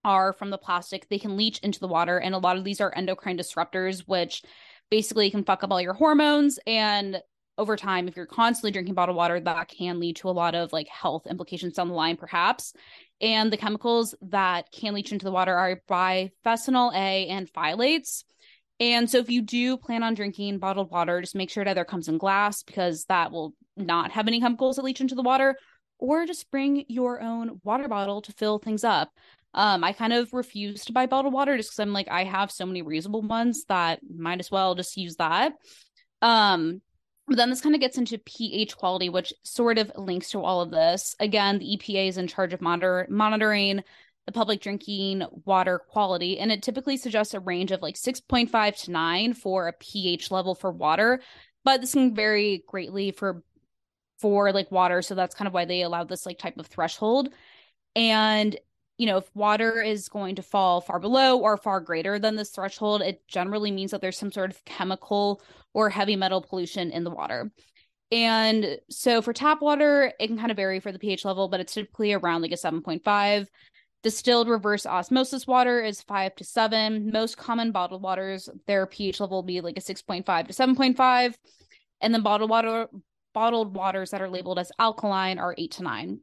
are 0.07 0.31
from 0.31 0.49
the 0.49 0.57
plastic, 0.57 1.07
they 1.09 1.19
can 1.19 1.35
leach 1.35 1.59
into 1.59 1.79
the 1.79 1.87
water. 1.87 2.17
And 2.17 2.33
a 2.33 2.39
lot 2.39 2.55
of 2.55 2.63
these 2.63 2.79
are 2.79 2.93
endocrine 2.95 3.37
disruptors, 3.37 3.99
which 4.07 4.41
basically 4.89 5.29
can 5.29 5.43
fuck 5.43 5.63
up 5.63 5.71
all 5.71 5.81
your 5.81 5.93
hormones. 5.93 6.57
And 6.65 7.21
over 7.57 7.75
time, 7.75 8.07
if 8.07 8.15
you're 8.15 8.25
constantly 8.25 8.71
drinking 8.71 8.93
bottled 8.93 9.17
water, 9.17 9.39
that 9.39 9.67
can 9.67 9.99
lead 9.99 10.15
to 10.17 10.29
a 10.29 10.31
lot 10.31 10.55
of 10.55 10.71
like 10.71 10.87
health 10.87 11.27
implications 11.27 11.73
down 11.73 11.89
the 11.89 11.93
line, 11.93 12.15
perhaps. 12.15 12.71
And 13.19 13.51
the 13.51 13.57
chemicals 13.57 14.15
that 14.21 14.71
can 14.71 14.93
leach 14.93 15.11
into 15.11 15.25
the 15.25 15.31
water 15.31 15.55
are 15.55 15.81
bisphenol 15.89 16.93
A 16.95 17.27
and 17.27 17.51
phthalates. 17.51 18.23
And 18.79 19.09
so 19.09 19.17
if 19.17 19.29
you 19.29 19.41
do 19.41 19.75
plan 19.75 20.03
on 20.03 20.13
drinking 20.13 20.59
bottled 20.59 20.91
water, 20.91 21.19
just 21.19 21.35
make 21.35 21.49
sure 21.49 21.63
it 21.63 21.67
either 21.67 21.83
comes 21.83 22.07
in 22.07 22.17
glass 22.17 22.63
because 22.63 23.05
that 23.05 23.31
will 23.31 23.55
not 23.75 24.11
have 24.11 24.27
any 24.27 24.39
chemicals 24.39 24.75
that 24.75 24.85
leach 24.85 25.01
into 25.01 25.15
the 25.15 25.23
water, 25.23 25.57
or 25.99 26.27
just 26.27 26.51
bring 26.51 26.85
your 26.87 27.19
own 27.21 27.59
water 27.63 27.87
bottle 27.87 28.21
to 28.21 28.31
fill 28.33 28.59
things 28.59 28.83
up. 28.83 29.09
Um, 29.57 29.83
I 29.83 29.91
kind 29.91 30.13
of 30.13 30.31
refuse 30.33 30.85
to 30.85 30.93
buy 30.93 31.07
bottled 31.07 31.33
water 31.33 31.57
just 31.57 31.71
because 31.71 31.79
I'm 31.79 31.91
like, 31.91 32.07
I 32.09 32.23
have 32.25 32.51
so 32.51 32.63
many 32.63 32.83
reusable 32.83 33.23
ones 33.23 33.65
that 33.65 33.99
might 34.07 34.39
as 34.39 34.51
well 34.51 34.75
just 34.75 34.95
use 34.95 35.15
that. 35.15 35.53
Um, 36.21 36.79
but 37.27 37.37
then 37.37 37.49
this 37.49 37.59
kind 37.59 37.73
of 37.73 37.81
gets 37.81 37.97
into 37.97 38.19
pH 38.19 38.77
quality, 38.77 39.09
which 39.09 39.33
sort 39.43 39.79
of 39.79 39.91
links 39.97 40.29
to 40.29 40.43
all 40.43 40.61
of 40.61 40.69
this. 40.69 41.15
Again, 41.19 41.57
the 41.57 41.75
EPA 41.75 42.07
is 42.07 42.19
in 42.19 42.27
charge 42.27 42.53
of 42.53 42.61
monitor- 42.61 43.07
monitoring 43.09 43.83
the 44.27 44.31
public 44.31 44.61
drinking 44.61 45.23
water 45.45 45.79
quality, 45.79 46.37
and 46.37 46.51
it 46.51 46.61
typically 46.61 46.95
suggests 46.95 47.33
a 47.33 47.39
range 47.39 47.71
of 47.71 47.81
like 47.81 47.95
6.5 47.95 48.83
to 48.83 48.91
9 48.91 49.33
for 49.33 49.67
a 49.67 49.73
pH 49.73 50.29
level 50.29 50.53
for 50.53 50.71
water. 50.71 51.19
But 51.65 51.81
this 51.81 51.93
can 51.93 52.13
vary 52.13 52.63
greatly 52.67 53.09
for 53.11 53.43
for 54.19 54.51
like 54.51 54.71
water, 54.71 55.01
so 55.01 55.15
that's 55.15 55.33
kind 55.33 55.47
of 55.47 55.53
why 55.53 55.65
they 55.65 55.81
allow 55.81 56.03
this 56.03 56.27
like 56.27 56.37
type 56.37 56.59
of 56.59 56.67
threshold. 56.67 57.29
And 57.95 58.55
you 58.97 59.05
know, 59.05 59.17
if 59.17 59.35
water 59.35 59.81
is 59.81 60.09
going 60.09 60.35
to 60.35 60.41
fall 60.41 60.81
far 60.81 60.99
below 60.99 61.37
or 61.37 61.57
far 61.57 61.79
greater 61.79 62.17
than 62.17 62.35
this 62.35 62.49
threshold, 62.49 63.01
it 63.01 63.21
generally 63.27 63.71
means 63.71 63.91
that 63.91 64.01
there's 64.01 64.17
some 64.17 64.31
sort 64.31 64.49
of 64.49 64.65
chemical 64.65 65.41
or 65.73 65.89
heavy 65.89 66.15
metal 66.15 66.41
pollution 66.41 66.91
in 66.91 67.03
the 67.03 67.11
water. 67.11 67.51
And 68.11 68.79
so 68.89 69.21
for 69.21 69.33
tap 69.33 69.61
water, 69.61 70.13
it 70.19 70.27
can 70.27 70.37
kind 70.37 70.49
of 70.49 70.57
vary 70.57 70.79
for 70.79 70.91
the 70.91 70.99
pH 70.99 71.25
level, 71.25 71.47
but 71.47 71.59
it's 71.59 71.73
typically 71.73 72.13
around 72.13 72.41
like 72.41 72.51
a 72.51 72.55
7.5. 72.55 73.47
Distilled 74.03 74.47
reverse 74.47 74.85
osmosis 74.85 75.45
water 75.45 75.81
is 75.81 76.01
5 76.03 76.35
to 76.35 76.43
7. 76.43 77.11
Most 77.11 77.37
common 77.37 77.71
bottled 77.71 78.01
waters, 78.01 78.49
their 78.65 78.85
pH 78.85 79.19
level 79.19 79.37
will 79.37 79.43
be 79.43 79.61
like 79.61 79.77
a 79.77 79.81
6.5 79.81 80.47
to 80.47 80.53
7.5. 80.53 81.35
And 82.01 82.13
then 82.13 82.21
bottled 82.21 82.49
water 82.49 82.87
bottled 83.33 83.75
waters 83.75 84.11
that 84.11 84.21
are 84.21 84.29
labeled 84.29 84.57
as 84.57 84.71
alkaline 84.79 85.37
are 85.37 85.53
8 85.57 85.71
to 85.71 85.83
9. 85.83 86.19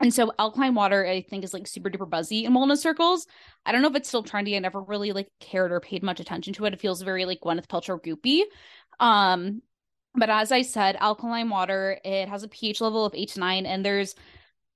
And 0.00 0.12
so 0.12 0.32
alkaline 0.38 0.74
water, 0.74 1.06
I 1.06 1.22
think, 1.22 1.44
is 1.44 1.54
like 1.54 1.66
super 1.66 1.88
duper 1.88 2.08
buzzy 2.08 2.44
in 2.44 2.52
wellness 2.52 2.78
circles. 2.78 3.26
I 3.64 3.72
don't 3.72 3.80
know 3.80 3.88
if 3.88 3.96
it's 3.96 4.08
still 4.08 4.24
trendy. 4.24 4.56
I 4.56 4.58
never 4.58 4.82
really 4.82 5.12
like 5.12 5.28
cared 5.40 5.72
or 5.72 5.80
paid 5.80 6.02
much 6.02 6.20
attention 6.20 6.52
to 6.54 6.64
it. 6.64 6.74
It 6.74 6.80
feels 6.80 7.00
very 7.02 7.24
like 7.24 7.40
Gwyneth 7.40 7.68
Paltrow 7.68 8.02
goopy. 8.02 8.42
Um, 8.98 9.62
but 10.14 10.30
as 10.30 10.52
I 10.52 10.62
said, 10.62 10.96
alkaline 11.00 11.48
water, 11.48 11.98
it 12.04 12.28
has 12.28 12.42
a 12.42 12.48
pH 12.48 12.80
level 12.80 13.04
of 13.04 13.14
eight 13.14 13.30
to 13.30 13.40
nine, 13.40 13.66
and 13.66 13.84
there's 13.84 14.14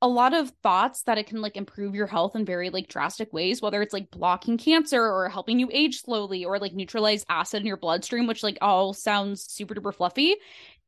a 0.01 0.09
lot 0.09 0.33
of 0.33 0.53
thoughts 0.63 1.03
that 1.03 1.19
it 1.19 1.27
can 1.27 1.41
like 1.41 1.57
improve 1.57 1.95
your 1.95 2.07
health 2.07 2.37
in 2.37 2.45
very 2.45 2.71
like 2.71 2.89
drastic 2.89 3.33
ways 3.33 3.61
whether 3.61 3.83
it's 3.83 3.93
like 3.93 4.11
blocking 4.11 4.57
cancer 4.57 5.03
or 5.03 5.29
helping 5.29 5.59
you 5.59 5.69
age 5.73 6.03
slowly 6.03 6.45
or 6.45 6.59
like 6.59 6.73
neutralize 6.73 7.25
acid 7.29 7.61
in 7.61 7.67
your 7.67 7.77
bloodstream 7.77 8.27
which 8.27 8.43
like 8.43 8.59
all 8.61 8.95
sounds 8.95 9.43
super 9.43 9.75
duper 9.75 9.93
fluffy 9.93 10.37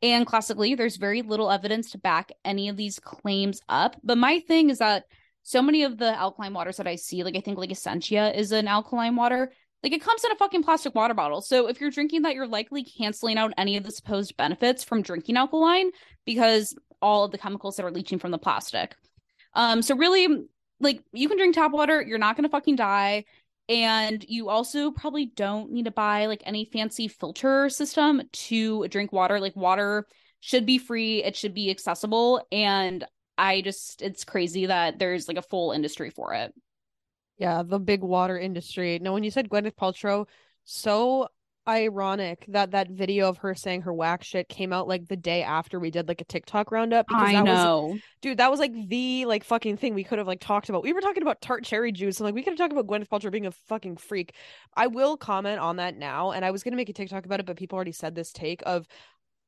and 0.03 0.27
classically, 0.27 0.75
there's 0.75 0.97
very 0.97 1.23
little 1.23 1.51
evidence 1.51 1.91
to 1.91 1.99
back 1.99 2.33
any 2.45 2.69
of 2.69 2.77
these 2.77 2.99
claims 2.99 3.61
up. 3.69 3.97
But 4.03 4.19
my 4.19 4.41
thing 4.41 4.71
is 4.71 4.79
that 4.79 5.05
so 5.43 5.63
many 5.63 5.83
of 5.83 5.99
the 5.99 6.19
alkaline 6.19 6.55
waters 6.55 6.79
that 6.79 6.87
I 6.87 6.97
see, 6.97 7.23
like 7.23 7.37
I 7.37 7.41
think 7.41 7.59
like 7.59 7.71
Essentia 7.71 8.37
is 8.39 8.53
an 8.53 8.69
alkaline 8.69 9.17
water, 9.17 9.53
like 9.83 9.93
it 9.93 10.03
comes 10.03 10.25
in 10.25 10.33
a 10.33 10.37
fucking 10.37 10.63
plastic 10.63 10.95
water 10.95 11.15
bottle. 11.15 11.41
So 11.41 11.67
if 11.67 11.81
you're 11.81 11.91
drinking 11.91 12.23
that, 12.23 12.35
you're 12.35 12.47
likely 12.47 12.85
canceling 12.85 13.39
out 13.39 13.53
any 13.57 13.77
of 13.77 13.85
the 13.85 13.91
supposed 13.91 14.37
benefits 14.37 14.85
from 14.85 15.03
drinking 15.03 15.37
alkaline 15.37 15.91
because 16.25 16.75
all 17.03 17.25
of 17.25 17.31
the 17.31 17.39
chemicals 17.39 17.77
that 17.77 17.85
are 17.85 17.91
leaching 17.91 18.19
from 18.19 18.31
the 18.31 18.39
plastic. 18.39 18.95
Um, 19.55 19.83
so 19.83 19.97
really, 19.97 20.29
like 20.81 21.03
you 21.13 21.29
can 21.29 21.39
drink 21.39 21.55
tap 21.55 21.73
water, 21.73 22.03
you're 22.03 22.19
not 22.19 22.37
gonna 22.37 22.49
fucking 22.49 22.77
die. 22.77 23.25
And 23.71 24.25
you 24.29 24.49
also 24.49 24.91
probably 24.91 25.27
don't 25.27 25.71
need 25.71 25.85
to 25.85 25.93
buy 25.93 26.27
like 26.27 26.43
any 26.45 26.65
fancy 26.65 27.07
filter 27.07 27.71
system 27.71 28.21
to 28.33 28.89
drink 28.89 29.13
water. 29.13 29.39
Like 29.39 29.55
water 29.55 30.09
should 30.41 30.67
be 30.67 30.77
free, 30.77 31.23
it 31.23 31.37
should 31.37 31.55
be 31.55 31.71
accessible. 31.71 32.45
And 32.51 33.05
I 33.39 33.61
just, 33.61 34.03
it's 34.03 34.25
crazy 34.25 34.67
that 34.67 34.99
there's 34.99 35.29
like 35.29 35.37
a 35.37 35.43
full 35.43 35.71
industry 35.71 36.11
for 36.11 36.35
it. 36.35 36.53
Yeah, 37.39 37.63
the 37.65 37.79
big 37.79 38.03
water 38.03 38.37
industry. 38.37 38.99
Now, 38.99 39.13
when 39.13 39.23
you 39.23 39.31
said 39.31 39.49
Gwyneth 39.49 39.77
Paltrow, 39.77 40.27
so 40.65 41.29
ironic 41.69 42.45
that 42.49 42.73
that 42.73 42.91
video 42.91 43.29
of 43.29 43.39
her 43.39 43.55
saying 43.55 43.83
her 43.83 43.93
whack 43.93 44.25
shit 44.25 44.49
came 44.49 44.73
out 44.73 44.89
like 44.89 45.09
the 45.09 45.17
day 45.17 45.43
after 45.43 45.79
we 45.79 45.91
did 45.91 46.09
like 46.09 46.21
a 46.21 46.25
TikTok 46.25 46.73
roundup. 46.73 47.07
Because 47.09 47.29
I 47.29 47.33
that 47.35 47.45
know, 47.45 47.89
was, 47.93 48.01
dude. 48.23 48.39
That 48.39 48.51
was 48.51 48.61
like 48.61 48.73
the 48.89 49.27
like 49.27 49.45
fucking 49.45 49.77
thing 49.77 49.95
we 49.95 50.05
could 50.05 50.19
have 50.19 50.27
like 50.27 50.41
talked 50.41 50.69
about. 50.69 50.83
We 50.83 50.93
were 50.93 51.01
talking 51.01 51.23
about 51.23 51.41
tart 51.41 51.65
cherry 51.65 51.93
juice, 51.93 52.19
and 52.19 52.25
like 52.25 52.35
we 52.35 52.43
could 52.43 52.53
have 52.53 52.59
talked 52.59 52.73
about 52.73 52.87
Gwyneth 52.87 53.09
Paltrow 53.09 53.31
being 53.31 53.47
a 53.47 53.53
fucking 53.53 53.97
freak. 53.97 54.35
I 54.77 54.87
will 54.87 55.17
comment 55.17 55.61
on 55.61 55.77
that 55.77 55.97
now, 55.97 56.33
and 56.33 56.45
I 56.45 56.51
was 56.51 56.63
gonna 56.63 56.77
make 56.77 56.89
a 56.89 56.93
TikTok 56.93 57.25
about 57.27 57.41
it, 57.41 57.47
but 57.47 57.57
people 57.57 57.77
already 57.77 57.93
said 57.93 58.15
this 58.15 58.33
take 58.33 58.63
of 58.67 58.87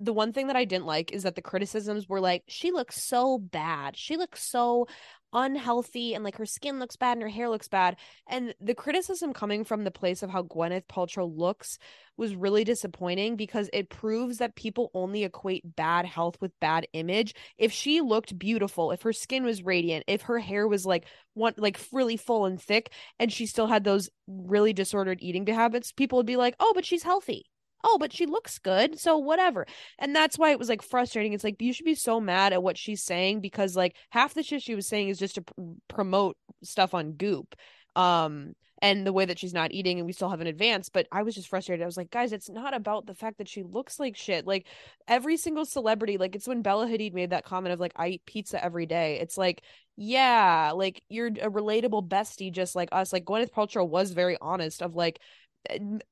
the 0.03 0.13
one 0.13 0.33
thing 0.33 0.49
that 0.49 0.57
I 0.57 0.65
didn't 0.65 0.87
like 0.87 1.13
is 1.13 1.23
that 1.23 1.37
the 1.37 1.43
criticisms 1.43 2.09
were 2.09 2.21
like, 2.21 2.43
she 2.49 2.73
looks 2.73 3.03
so 3.03 3.39
bad. 3.39 3.97
She 3.97 4.17
looks 4.17 4.43
so 4.43 4.87
unhealthy 5.33 6.13
and 6.13 6.25
like 6.25 6.37
her 6.37 6.45
skin 6.45 6.79
looks 6.79 6.97
bad 6.97 7.13
and 7.13 7.23
her 7.23 7.29
hair 7.29 7.49
looks 7.49 7.69
bad. 7.69 7.97
And 8.27 8.55
the 8.61 8.75
criticism 8.75 9.33
coming 9.33 9.65
from 9.65 9.85
the 9.85 9.91
place 9.91 10.23
of 10.23 10.31
how 10.31 10.43
Gwyneth 10.43 10.87
Paltrow 10.89 11.31
looks 11.35 11.79
was 12.17 12.35
really 12.35 12.65
disappointing 12.65 13.37
because 13.37 13.71
it 13.73 13.89
proves 13.89 14.39
that 14.39 14.57
people 14.57 14.91
only 14.93 15.25
equate 15.25 15.77
bad 15.77 16.05
health 16.05 16.37
with 16.41 16.59
bad 16.61 16.87
image. 16.93 17.35
If 17.57 17.73
she 17.73 18.01
looked 18.01 18.39
beautiful, 18.39 18.91
if 18.91 19.03
her 19.03 19.13
skin 19.13 19.45
was 19.45 19.63
radiant, 19.63 20.05
if 20.09 20.23
her 20.23 20.39
hair 20.39 20.67
was 20.69 20.85
like 20.85 21.07
one 21.35 21.55
like 21.57 21.81
really 21.93 22.17
full 22.17 22.45
and 22.45 22.61
thick 22.61 22.93
and 23.19 23.33
she 23.33 23.47
still 23.47 23.69
had 23.69 23.85
those 23.85 24.11
really 24.27 24.73
disordered 24.73 25.19
eating 25.23 25.47
habits, 25.47 25.93
people 25.93 26.19
would 26.19 26.27
be 26.27 26.37
like, 26.37 26.57
"Oh, 26.61 26.73
but 26.75 26.85
she's 26.85 27.03
healthy." 27.05 27.52
Oh, 27.85 27.99
but 27.99 28.13
she 28.13 28.27
looks 28.27 28.59
good. 28.59 28.99
So 28.99 29.19
whatever. 29.19 29.67
And 29.99 30.15
that's 30.15 30.39
why 30.39 30.51
it 30.51 30.59
was 30.59 30.69
like 30.69 30.83
frustrating. 30.83 31.33
It's 31.33 31.45
like, 31.45 31.61
you 31.61 31.73
should 31.73 31.85
be 31.85 31.95
so 31.95 32.21
mad 32.21 32.53
at 32.53 32.63
what 32.63 32.79
she's 32.79 33.03
saying 33.03 33.41
because 33.41 33.77
like 33.77 33.97
half 34.11 34.35
the 34.35 34.43
shit 34.43 34.63
she 34.63 34.75
was 34.75 34.87
saying 34.87 35.09
is 35.09 35.19
just 35.19 35.37
to 35.37 35.43
pr- 35.43 35.53
promote 35.89 36.37
stuff 36.63 36.95
on 36.95 37.13
Goop. 37.13 37.55
Um, 37.97 38.55
and 38.83 39.07
the 39.07 39.13
way 39.13 39.25
that 39.25 39.39
she's 39.39 39.55
not 39.55 39.73
eating 39.73 39.99
and 39.99 40.07
we 40.07 40.13
still 40.13 40.29
haven't 40.29 40.49
advanced 40.49 40.93
but 40.93 41.07
i 41.13 41.23
was 41.23 41.35
just 41.35 41.49
frustrated 41.49 41.83
i 41.83 41.87
was 41.87 41.97
like 41.97 42.11
guys 42.11 42.33
it's 42.33 42.51
not 42.51 42.75
about 42.75 43.07
the 43.07 43.15
fact 43.15 43.39
that 43.39 43.49
she 43.49 43.63
looks 43.63 43.99
like 43.99 44.17
shit 44.17 44.47
like 44.47 44.67
every 45.09 45.37
single 45.37 45.65
celebrity 45.65 46.19
like 46.19 46.35
it's 46.35 46.49
when 46.49 46.61
bella 46.61 46.87
hadid 46.87 47.15
made 47.15 47.31
that 47.31 47.45
comment 47.45 47.73
of 47.73 47.81
like 47.81 47.93
i 47.97 48.09
eat 48.09 48.27
pizza 48.27 48.63
every 48.63 48.85
day 48.85 49.19
it's 49.21 49.39
like 49.39 49.63
yeah 49.97 50.73
like 50.75 51.03
you're 51.09 51.29
a 51.29 51.51
relatable 51.51 52.07
bestie 52.07 52.53
just 52.53 52.75
like 52.75 52.89
us 52.93 53.13
like 53.13 53.25
gwyneth 53.25 53.53
paltrow 53.53 53.89
was 53.89 54.11
very 54.11 54.37
honest 54.41 54.83
of 54.83 54.95
like 54.97 55.21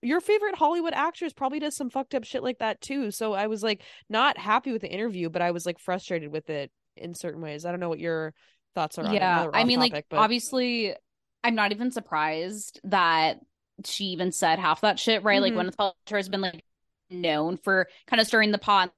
your 0.02 0.20
favorite 0.20 0.54
Hollywood 0.54 0.92
actress 0.94 1.32
probably 1.32 1.58
does 1.58 1.76
some 1.76 1.90
fucked 1.90 2.14
up 2.14 2.24
shit 2.24 2.42
like 2.42 2.58
that 2.58 2.80
too. 2.80 3.10
So 3.10 3.32
I 3.32 3.46
was 3.46 3.62
like 3.62 3.82
not 4.08 4.38
happy 4.38 4.72
with 4.72 4.82
the 4.82 4.90
interview, 4.90 5.28
but 5.28 5.42
I 5.42 5.50
was 5.50 5.66
like 5.66 5.78
frustrated 5.78 6.30
with 6.30 6.50
it 6.50 6.70
in 6.96 7.14
certain 7.14 7.40
ways. 7.40 7.64
I 7.64 7.70
don't 7.70 7.80
know 7.80 7.88
what 7.88 8.00
your 8.00 8.34
thoughts 8.74 8.98
are. 8.98 9.12
Yeah, 9.12 9.48
I 9.52 9.64
mean, 9.64 9.78
topic, 9.78 9.92
like 9.92 10.06
but... 10.10 10.18
obviously, 10.18 10.94
I'm 11.42 11.54
not 11.54 11.72
even 11.72 11.90
surprised 11.90 12.80
that 12.84 13.40
she 13.84 14.06
even 14.06 14.32
said 14.32 14.58
half 14.58 14.82
that 14.82 14.98
shit. 14.98 15.22
Right, 15.22 15.42
mm-hmm. 15.42 15.56
like 15.56 15.66
Gwyneth 15.66 15.76
Paltrow 15.76 16.16
has 16.16 16.28
been 16.28 16.42
like 16.42 16.64
known 17.10 17.56
for 17.56 17.88
kind 18.06 18.20
of 18.20 18.26
stirring 18.26 18.52
the 18.52 18.58
pot 18.58 18.92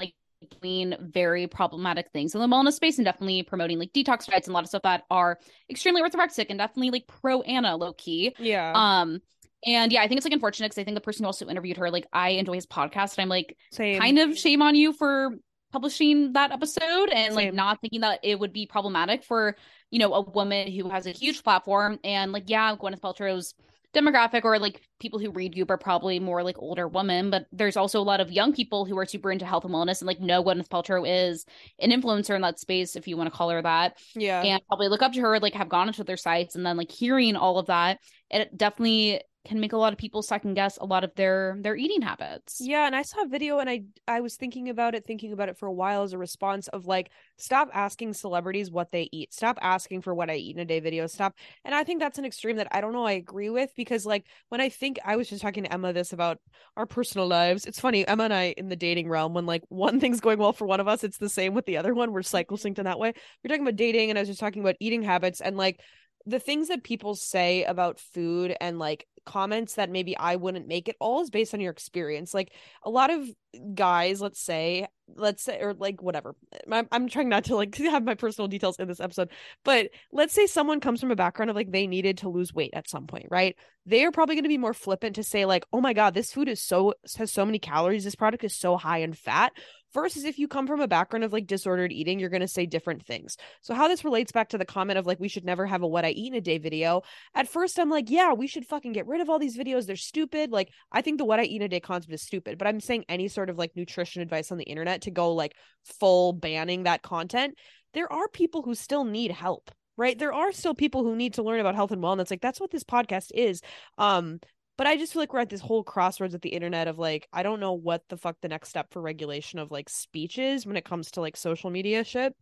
like 0.00 0.14
doing 0.60 0.94
very 1.00 1.46
problematic 1.46 2.10
things 2.12 2.34
in 2.34 2.40
the 2.40 2.48
wellness 2.48 2.72
space 2.72 2.98
and 2.98 3.04
definitely 3.04 3.42
promoting 3.44 3.78
like 3.78 3.92
detox 3.92 4.26
diets 4.26 4.48
and 4.48 4.52
a 4.52 4.54
lot 4.54 4.64
of 4.64 4.68
stuff 4.68 4.82
that 4.82 5.04
are 5.10 5.38
extremely 5.70 6.02
orthorexic 6.02 6.46
and 6.50 6.58
definitely 6.58 6.90
like 6.90 7.06
pro 7.06 7.42
Anna 7.42 7.76
low 7.76 7.92
key. 7.92 8.34
Yeah. 8.38 8.72
Um 8.74 9.20
and 9.64 9.92
yeah, 9.92 10.02
I 10.02 10.08
think 10.08 10.18
it's 10.18 10.26
like 10.26 10.32
unfortunate 10.32 10.66
because 10.66 10.80
I 10.80 10.84
think 10.84 10.96
the 10.96 11.00
person 11.00 11.24
who 11.24 11.28
also 11.28 11.46
interviewed 11.46 11.76
her, 11.76 11.90
like, 11.90 12.06
I 12.12 12.30
enjoy 12.30 12.54
his 12.54 12.66
podcast. 12.66 13.16
And 13.16 13.22
I'm 13.22 13.28
like, 13.28 13.56
Same. 13.70 14.00
kind 14.00 14.18
of 14.18 14.36
shame 14.36 14.62
on 14.62 14.74
you 14.74 14.92
for 14.92 15.36
publishing 15.72 16.32
that 16.34 16.52
episode 16.52 17.08
and 17.10 17.32
Same. 17.32 17.34
like 17.34 17.54
not 17.54 17.80
thinking 17.80 18.00
that 18.00 18.20
it 18.22 18.38
would 18.38 18.52
be 18.52 18.66
problematic 18.66 19.24
for, 19.24 19.56
you 19.90 19.98
know, 19.98 20.12
a 20.14 20.20
woman 20.20 20.70
who 20.70 20.88
has 20.90 21.06
a 21.06 21.10
huge 21.10 21.42
platform. 21.42 21.98
And 22.04 22.32
like, 22.32 22.44
yeah, 22.46 22.74
Gwyneth 22.76 23.00
Paltrow's 23.00 23.54
demographic 23.94 24.44
or 24.44 24.58
like 24.58 24.80
people 25.00 25.18
who 25.18 25.30
read 25.30 25.54
Goop 25.54 25.70
are 25.70 25.76
probably 25.76 26.18
more 26.18 26.42
like 26.42 26.58
older 26.58 26.88
women, 26.88 27.30
but 27.30 27.46
there's 27.52 27.76
also 27.76 28.00
a 28.00 28.02
lot 28.02 28.20
of 28.20 28.32
young 28.32 28.52
people 28.52 28.84
who 28.84 28.98
are 28.98 29.04
super 29.04 29.30
into 29.30 29.44
health 29.44 29.64
and 29.64 29.74
wellness 29.74 30.00
and 30.00 30.06
like 30.06 30.20
know 30.20 30.42
Gwyneth 30.42 30.68
Paltrow 30.68 31.06
is 31.06 31.44
an 31.78 31.90
influencer 31.90 32.34
in 32.34 32.42
that 32.42 32.58
space, 32.58 32.96
if 32.96 33.06
you 33.06 33.16
want 33.16 33.30
to 33.30 33.36
call 33.36 33.50
her 33.50 33.60
that. 33.60 33.98
Yeah. 34.14 34.42
And 34.42 34.62
probably 34.66 34.88
look 34.88 35.02
up 35.02 35.12
to 35.12 35.20
her, 35.20 35.38
like 35.40 35.54
have 35.54 35.68
gone 35.68 35.88
into 35.88 36.04
their 36.04 36.16
sites 36.16 36.54
and 36.54 36.64
then 36.64 36.76
like 36.76 36.90
hearing 36.90 37.36
all 37.36 37.58
of 37.58 37.66
that, 37.66 37.98
it 38.30 38.56
definitely 38.56 39.20
can 39.44 39.58
make 39.58 39.72
a 39.72 39.76
lot 39.76 39.92
of 39.92 39.98
people 39.98 40.22
second 40.22 40.54
guess 40.54 40.76
a 40.78 40.84
lot 40.84 41.02
of 41.02 41.12
their 41.16 41.56
their 41.60 41.74
eating 41.74 42.00
habits. 42.00 42.58
Yeah, 42.60 42.86
and 42.86 42.94
I 42.94 43.02
saw 43.02 43.22
a 43.22 43.26
video 43.26 43.58
and 43.58 43.68
I 43.68 43.82
I 44.06 44.20
was 44.20 44.36
thinking 44.36 44.68
about 44.68 44.94
it, 44.94 45.04
thinking 45.04 45.32
about 45.32 45.48
it 45.48 45.58
for 45.58 45.66
a 45.66 45.72
while 45.72 46.02
as 46.02 46.12
a 46.12 46.18
response 46.18 46.68
of 46.68 46.86
like 46.86 47.10
stop 47.38 47.68
asking 47.72 48.14
celebrities 48.14 48.70
what 48.70 48.92
they 48.92 49.08
eat. 49.10 49.34
Stop 49.34 49.58
asking 49.60 50.02
for 50.02 50.14
what 50.14 50.30
I 50.30 50.36
eat 50.36 50.54
in 50.54 50.62
a 50.62 50.64
day 50.64 50.78
video. 50.78 51.08
Stop. 51.08 51.34
And 51.64 51.74
I 51.74 51.82
think 51.82 52.00
that's 52.00 52.18
an 52.18 52.24
extreme 52.24 52.56
that 52.56 52.68
I 52.70 52.80
don't 52.80 52.92
know 52.92 53.04
I 53.04 53.12
agree 53.12 53.50
with 53.50 53.72
because 53.76 54.06
like 54.06 54.26
when 54.48 54.60
I 54.60 54.68
think 54.68 55.00
I 55.04 55.16
was 55.16 55.28
just 55.28 55.42
talking 55.42 55.64
to 55.64 55.72
Emma 55.72 55.92
this 55.92 56.12
about 56.12 56.38
our 56.76 56.86
personal 56.86 57.26
lives. 57.26 57.66
It's 57.66 57.80
funny, 57.80 58.06
Emma 58.06 58.24
and 58.24 58.34
I 58.34 58.54
in 58.56 58.68
the 58.68 58.76
dating 58.76 59.08
realm 59.08 59.34
when 59.34 59.46
like 59.46 59.62
one 59.68 59.98
thing's 60.00 60.20
going 60.20 60.38
well 60.38 60.52
for 60.52 60.66
one 60.66 60.80
of 60.80 60.86
us, 60.86 61.02
it's 61.02 61.18
the 61.18 61.28
same 61.28 61.54
with 61.54 61.66
the 61.66 61.78
other 61.78 61.94
one. 61.94 62.12
We're 62.12 62.22
cycle 62.22 62.56
synced 62.56 62.78
in 62.78 62.84
that 62.84 62.98
way. 62.98 63.12
We're 63.42 63.48
talking 63.48 63.62
about 63.62 63.76
dating 63.76 64.10
and 64.10 64.18
I 64.18 64.22
was 64.22 64.28
just 64.28 64.40
talking 64.40 64.62
about 64.62 64.76
eating 64.78 65.02
habits 65.02 65.40
and 65.40 65.56
like 65.56 65.80
the 66.26 66.38
things 66.38 66.68
that 66.68 66.84
people 66.84 67.14
say 67.14 67.64
about 67.64 67.98
food 67.98 68.56
and 68.60 68.78
like 68.78 69.06
comments 69.24 69.74
that 69.74 69.90
maybe 69.90 70.16
I 70.16 70.36
wouldn't 70.36 70.66
make 70.66 70.88
it 70.88 70.96
all 71.00 71.22
is 71.22 71.30
based 71.30 71.54
on 71.54 71.60
your 71.60 71.72
experience. 71.72 72.34
Like 72.34 72.52
a 72.82 72.90
lot 72.90 73.10
of 73.10 73.28
guys, 73.74 74.20
let's 74.20 74.40
say, 74.40 74.86
let's 75.16 75.42
say, 75.42 75.60
or 75.60 75.74
like 75.74 76.02
whatever. 76.02 76.34
I'm, 76.70 76.88
I'm 76.90 77.08
trying 77.08 77.28
not 77.28 77.44
to 77.44 77.56
like 77.56 77.74
have 77.76 78.04
my 78.04 78.14
personal 78.14 78.48
details 78.48 78.76
in 78.78 78.88
this 78.88 79.00
episode, 79.00 79.30
but 79.64 79.90
let's 80.12 80.34
say 80.34 80.46
someone 80.46 80.80
comes 80.80 81.00
from 81.00 81.10
a 81.10 81.16
background 81.16 81.50
of 81.50 81.56
like 81.56 81.70
they 81.70 81.86
needed 81.86 82.18
to 82.18 82.28
lose 82.28 82.54
weight 82.54 82.72
at 82.74 82.88
some 82.88 83.06
point, 83.06 83.26
right? 83.30 83.56
They 83.86 84.04
are 84.04 84.12
probably 84.12 84.34
going 84.34 84.44
to 84.44 84.48
be 84.48 84.58
more 84.58 84.74
flippant 84.74 85.16
to 85.16 85.24
say 85.24 85.44
like, 85.44 85.64
oh 85.72 85.80
my 85.80 85.92
god, 85.92 86.14
this 86.14 86.32
food 86.32 86.48
is 86.48 86.62
so 86.62 86.94
has 87.16 87.32
so 87.32 87.44
many 87.44 87.58
calories. 87.58 88.04
This 88.04 88.14
product 88.14 88.44
is 88.44 88.54
so 88.54 88.76
high 88.76 88.98
in 88.98 89.12
fat 89.12 89.52
versus 89.92 90.24
if 90.24 90.38
you 90.38 90.48
come 90.48 90.66
from 90.66 90.80
a 90.80 90.88
background 90.88 91.24
of 91.24 91.32
like 91.32 91.46
disordered 91.46 91.92
eating 91.92 92.18
you're 92.18 92.30
going 92.30 92.40
to 92.40 92.48
say 92.48 92.66
different 92.66 93.04
things 93.04 93.36
so 93.60 93.74
how 93.74 93.88
this 93.88 94.04
relates 94.04 94.32
back 94.32 94.48
to 94.48 94.58
the 94.58 94.64
comment 94.64 94.98
of 94.98 95.06
like 95.06 95.20
we 95.20 95.28
should 95.28 95.44
never 95.44 95.66
have 95.66 95.82
a 95.82 95.86
what 95.86 96.04
i 96.04 96.10
eat 96.10 96.32
in 96.32 96.38
a 96.38 96.40
day 96.40 96.58
video 96.58 97.02
at 97.34 97.48
first 97.48 97.78
i'm 97.78 97.90
like 97.90 98.10
yeah 98.10 98.32
we 98.32 98.46
should 98.46 98.66
fucking 98.66 98.92
get 98.92 99.06
rid 99.06 99.20
of 99.20 99.28
all 99.28 99.38
these 99.38 99.56
videos 99.56 99.86
they're 99.86 99.96
stupid 99.96 100.50
like 100.50 100.70
i 100.92 101.00
think 101.00 101.18
the 101.18 101.24
what 101.24 101.40
i 101.40 101.44
eat 101.44 101.56
in 101.56 101.62
a 101.62 101.68
day 101.68 101.80
concept 101.80 102.12
is 102.12 102.22
stupid 102.22 102.58
but 102.58 102.66
i'm 102.66 102.80
saying 102.80 103.04
any 103.08 103.28
sort 103.28 103.50
of 103.50 103.58
like 103.58 103.76
nutrition 103.76 104.22
advice 104.22 104.50
on 104.50 104.58
the 104.58 104.64
internet 104.64 105.01
to 105.02 105.10
go 105.10 105.32
like 105.32 105.54
full 105.84 106.32
banning 106.32 106.84
that 106.84 107.02
content 107.02 107.56
there 107.94 108.12
are 108.12 108.28
people 108.28 108.62
who 108.62 108.74
still 108.74 109.04
need 109.04 109.30
help 109.30 109.70
right? 109.96 110.18
There 110.18 110.32
are 110.32 110.52
still 110.52 110.74
people 110.74 111.04
who 111.04 111.14
need 111.16 111.34
to 111.34 111.42
learn 111.42 111.60
about 111.60 111.74
health 111.74 111.92
and 111.92 112.02
wellness. 112.02 112.30
Like 112.30 112.40
that's 112.40 112.60
what 112.60 112.70
this 112.70 112.84
podcast 112.84 113.30
is. 113.34 113.60
Um 113.98 114.40
but 114.78 114.86
I 114.86 114.96
just 114.96 115.12
feel 115.12 115.22
like 115.22 115.32
we're 115.32 115.40
at 115.40 115.50
this 115.50 115.60
whole 115.60 115.84
crossroads 115.84 116.32
with 116.32 116.42
the 116.42 116.50
internet 116.50 116.88
of 116.88 116.98
like, 116.98 117.28
I 117.32 117.42
don't 117.42 117.60
know 117.60 117.74
what 117.74 118.02
the 118.08 118.16
fuck 118.16 118.36
the 118.40 118.48
next 118.48 118.70
step 118.70 118.88
for 118.90 119.02
regulation 119.02 119.58
of 119.58 119.70
like 119.70 119.88
speech 119.88 120.38
is 120.38 120.66
when 120.66 120.76
it 120.76 120.84
comes 120.84 121.10
to 121.12 121.20
like 121.20 121.36
social 121.36 121.70
media 121.70 122.04
shit. 122.04 122.34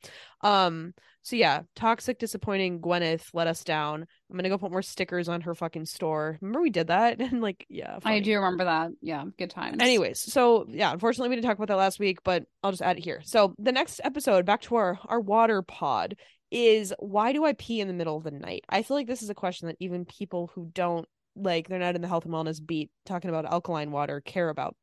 Um, 0.42 0.94
so 1.22 1.36
yeah, 1.36 1.62
toxic, 1.74 2.18
disappointing 2.18 2.80
Gwyneth 2.80 3.28
let 3.34 3.46
us 3.46 3.64
down. 3.64 4.06
I'm 4.30 4.36
gonna 4.36 4.48
go 4.48 4.58
put 4.58 4.70
more 4.70 4.82
stickers 4.82 5.28
on 5.28 5.40
her 5.42 5.54
fucking 5.54 5.86
store. 5.86 6.38
Remember 6.40 6.62
we 6.62 6.70
did 6.70 6.86
that? 6.86 7.20
And 7.30 7.40
like, 7.42 7.64
yeah, 7.68 7.98
funny. 8.00 8.16
I 8.16 8.20
do 8.20 8.34
remember 8.36 8.64
that. 8.64 8.90
Yeah, 9.00 9.24
good 9.38 9.50
times. 9.50 9.76
Anyways, 9.80 10.18
so 10.18 10.66
yeah, 10.68 10.92
unfortunately 10.92 11.28
we 11.28 11.36
didn't 11.36 11.46
talk 11.46 11.56
about 11.56 11.68
that 11.68 11.76
last 11.76 11.98
week, 11.98 12.22
but 12.24 12.44
I'll 12.62 12.72
just 12.72 12.82
add 12.82 12.98
it 12.98 13.04
here. 13.04 13.20
So 13.24 13.54
the 13.58 13.72
next 13.72 14.00
episode, 14.02 14.46
back 14.46 14.62
to 14.62 14.76
our 14.76 14.98
our 15.06 15.20
water 15.20 15.62
pod, 15.62 16.16
is 16.50 16.92
why 16.98 17.32
do 17.32 17.44
I 17.44 17.52
pee 17.52 17.80
in 17.80 17.88
the 17.88 17.94
middle 17.94 18.16
of 18.16 18.24
the 18.24 18.30
night? 18.30 18.64
I 18.68 18.82
feel 18.82 18.96
like 18.96 19.06
this 19.06 19.22
is 19.22 19.30
a 19.30 19.34
question 19.34 19.68
that 19.68 19.76
even 19.78 20.04
people 20.04 20.50
who 20.54 20.70
don't 20.72 21.06
like 21.36 21.68
they're 21.68 21.78
not 21.78 21.94
in 21.94 22.02
the 22.02 22.08
health 22.08 22.24
and 22.24 22.34
wellness 22.34 22.64
beat 22.64 22.90
talking 23.04 23.30
about 23.30 23.44
alkaline 23.44 23.90
water 23.90 24.20
care 24.20 24.48
about 24.48 24.76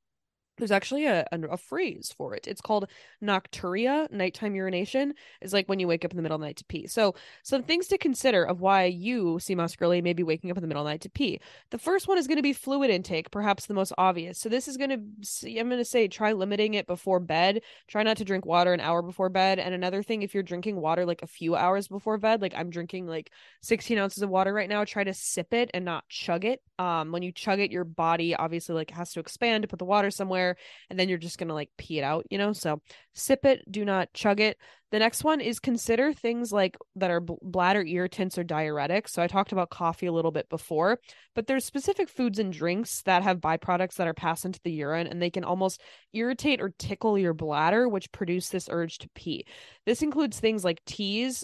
there's 0.57 0.71
actually 0.71 1.05
a, 1.05 1.25
a, 1.31 1.39
a 1.51 1.57
phrase 1.57 2.13
for 2.17 2.33
it. 2.33 2.47
It's 2.47 2.61
called 2.61 2.87
nocturia, 3.23 4.11
nighttime 4.11 4.55
urination. 4.55 5.13
Is 5.41 5.53
like 5.53 5.67
when 5.67 5.79
you 5.79 5.87
wake 5.87 6.03
up 6.03 6.11
in 6.11 6.17
the 6.17 6.23
middle 6.23 6.35
of 6.35 6.41
the 6.41 6.47
night 6.47 6.57
to 6.57 6.65
pee. 6.65 6.87
So 6.87 7.15
some 7.43 7.63
things 7.63 7.87
to 7.87 7.97
consider 7.97 8.43
of 8.43 8.59
why 8.59 8.85
you, 8.85 9.39
moss 9.51 9.75
girly, 9.75 10.01
may 10.01 10.13
be 10.13 10.23
waking 10.23 10.51
up 10.51 10.57
in 10.57 10.61
the 10.61 10.67
middle 10.67 10.83
of 10.83 10.85
the 10.85 10.91
night 10.91 11.01
to 11.01 11.09
pee. 11.09 11.39
The 11.69 11.77
first 11.77 12.07
one 12.07 12.17
is 12.17 12.27
going 12.27 12.37
to 12.37 12.43
be 12.43 12.53
fluid 12.53 12.89
intake, 12.89 13.31
perhaps 13.31 13.65
the 13.65 13.73
most 13.73 13.93
obvious. 13.97 14.39
So 14.39 14.49
this 14.49 14.67
is 14.67 14.77
going 14.77 14.89
to, 14.89 15.59
I'm 15.59 15.69
going 15.69 15.79
to 15.79 15.85
say, 15.85 16.07
try 16.07 16.33
limiting 16.33 16.73
it 16.73 16.87
before 16.87 17.19
bed. 17.19 17.61
Try 17.87 18.03
not 18.03 18.17
to 18.17 18.25
drink 18.25 18.45
water 18.45 18.73
an 18.73 18.79
hour 18.79 19.01
before 19.01 19.29
bed. 19.29 19.59
And 19.59 19.73
another 19.73 20.03
thing, 20.03 20.23
if 20.23 20.33
you're 20.33 20.43
drinking 20.43 20.79
water 20.79 21.05
like 21.05 21.21
a 21.21 21.27
few 21.27 21.55
hours 21.55 21.87
before 21.87 22.17
bed, 22.17 22.41
like 22.41 22.53
I'm 22.55 22.69
drinking 22.69 23.07
like 23.07 23.31
16 23.61 23.97
ounces 23.97 24.23
of 24.23 24.29
water 24.29 24.53
right 24.53 24.69
now, 24.69 24.83
try 24.83 25.03
to 25.03 25.13
sip 25.13 25.53
it 25.53 25.69
and 25.73 25.85
not 25.85 26.07
chug 26.09 26.45
it. 26.45 26.61
Um, 26.79 27.11
when 27.11 27.23
you 27.23 27.31
chug 27.31 27.59
it, 27.59 27.71
your 27.71 27.83
body 27.83 28.35
obviously 28.35 28.75
like 28.75 28.91
has 28.91 29.11
to 29.13 29.19
expand 29.19 29.63
to 29.63 29.67
put 29.67 29.79
the 29.79 29.85
water 29.85 30.11
somewhere 30.11 30.46
and 30.89 30.99
then 30.99 31.09
you're 31.09 31.17
just 31.17 31.37
going 31.37 31.49
to 31.49 31.53
like 31.53 31.69
pee 31.77 31.99
it 31.99 32.03
out, 32.03 32.25
you 32.29 32.37
know? 32.37 32.53
So 32.53 32.81
sip 33.13 33.43
it, 33.45 33.63
do 33.69 33.83
not 33.83 34.13
chug 34.13 34.39
it. 34.39 34.57
The 34.91 34.99
next 34.99 35.25
one 35.25 35.41
is 35.41 35.59
consider 35.59 36.13
things 36.13 36.53
like 36.53 36.77
that 36.95 37.11
are 37.11 37.19
bladder 37.19 37.83
irritants 37.83 38.37
or 38.37 38.45
diuretics. 38.45 39.09
So 39.09 39.21
I 39.21 39.27
talked 39.27 39.51
about 39.51 39.69
coffee 39.69 40.05
a 40.05 40.13
little 40.13 40.31
bit 40.31 40.47
before, 40.47 40.99
but 41.35 41.45
there's 41.45 41.65
specific 41.65 42.07
foods 42.07 42.39
and 42.39 42.53
drinks 42.53 43.01
that 43.01 43.23
have 43.23 43.39
byproducts 43.39 43.95
that 43.95 44.07
are 44.07 44.13
passed 44.13 44.45
into 44.45 44.61
the 44.63 44.71
urine 44.71 45.07
and 45.07 45.21
they 45.21 45.29
can 45.29 45.43
almost 45.43 45.81
irritate 46.13 46.61
or 46.61 46.73
tickle 46.79 47.17
your 47.17 47.33
bladder, 47.33 47.89
which 47.89 48.11
produce 48.13 48.47
this 48.47 48.69
urge 48.71 48.97
to 48.99 49.09
pee. 49.13 49.45
This 49.85 50.01
includes 50.01 50.39
things 50.39 50.63
like 50.63 50.83
teas, 50.85 51.43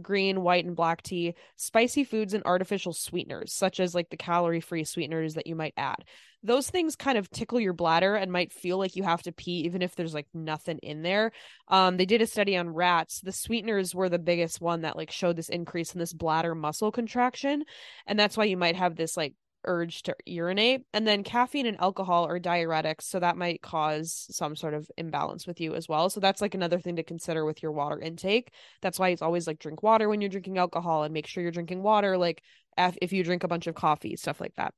green, 0.00 0.42
white, 0.42 0.64
and 0.64 0.76
black 0.76 1.02
tea, 1.02 1.34
spicy 1.56 2.04
foods, 2.04 2.34
and 2.34 2.44
artificial 2.44 2.92
sweeteners, 2.92 3.52
such 3.52 3.80
as 3.80 3.94
like 3.94 4.10
the 4.10 4.16
calorie 4.16 4.60
free 4.60 4.84
sweeteners 4.84 5.34
that 5.34 5.46
you 5.46 5.56
might 5.56 5.74
add. 5.76 6.04
Those 6.42 6.68
things 6.68 6.96
kind 6.96 7.16
of 7.16 7.30
tickle 7.30 7.60
your 7.60 7.72
bladder 7.72 8.14
and 8.14 8.32
might 8.32 8.52
feel 8.52 8.78
like 8.78 8.96
you 8.96 9.02
have 9.02 9.22
to 9.22 9.32
pee, 9.32 9.60
even 9.60 9.82
if 9.82 9.94
there's 9.94 10.14
like 10.14 10.26
nothing 10.34 10.78
in 10.78 11.02
there. 11.02 11.32
Um, 11.68 11.96
they 11.96 12.06
did 12.06 12.22
a 12.22 12.26
study 12.26 12.56
on 12.56 12.70
rats. 12.70 13.20
The 13.20 13.32
sweeteners 13.32 13.94
were 13.94 14.08
the 14.08 14.18
biggest 14.18 14.60
one 14.60 14.82
that 14.82 14.96
like 14.96 15.10
showed 15.10 15.36
this 15.36 15.48
increase 15.48 15.92
in 15.92 16.00
this 16.00 16.12
bladder 16.12 16.54
muscle 16.54 16.90
contraction. 16.90 17.64
And 18.06 18.18
that's 18.18 18.36
why 18.36 18.44
you 18.44 18.56
might 18.56 18.76
have 18.76 18.96
this 18.96 19.16
like 19.16 19.34
urge 19.64 20.02
to 20.02 20.16
urinate. 20.26 20.82
And 20.92 21.06
then 21.06 21.22
caffeine 21.22 21.66
and 21.66 21.80
alcohol 21.80 22.26
are 22.26 22.40
diuretics. 22.40 23.02
So 23.02 23.20
that 23.20 23.36
might 23.36 23.62
cause 23.62 24.26
some 24.30 24.56
sort 24.56 24.74
of 24.74 24.90
imbalance 24.96 25.46
with 25.46 25.60
you 25.60 25.74
as 25.74 25.88
well. 25.88 26.10
So 26.10 26.18
that's 26.18 26.40
like 26.40 26.54
another 26.54 26.80
thing 26.80 26.96
to 26.96 27.04
consider 27.04 27.44
with 27.44 27.62
your 27.62 27.70
water 27.72 28.00
intake. 28.00 28.52
That's 28.80 28.98
why 28.98 29.10
it's 29.10 29.22
always 29.22 29.46
like 29.46 29.60
drink 29.60 29.82
water 29.82 30.08
when 30.08 30.20
you're 30.20 30.30
drinking 30.30 30.58
alcohol 30.58 31.04
and 31.04 31.14
make 31.14 31.28
sure 31.28 31.42
you're 31.42 31.52
drinking 31.52 31.82
water, 31.82 32.18
like 32.18 32.42
if 32.76 33.12
you 33.12 33.22
drink 33.22 33.44
a 33.44 33.48
bunch 33.48 33.66
of 33.66 33.74
coffee, 33.74 34.16
stuff 34.16 34.40
like 34.40 34.54
that. 34.56 34.74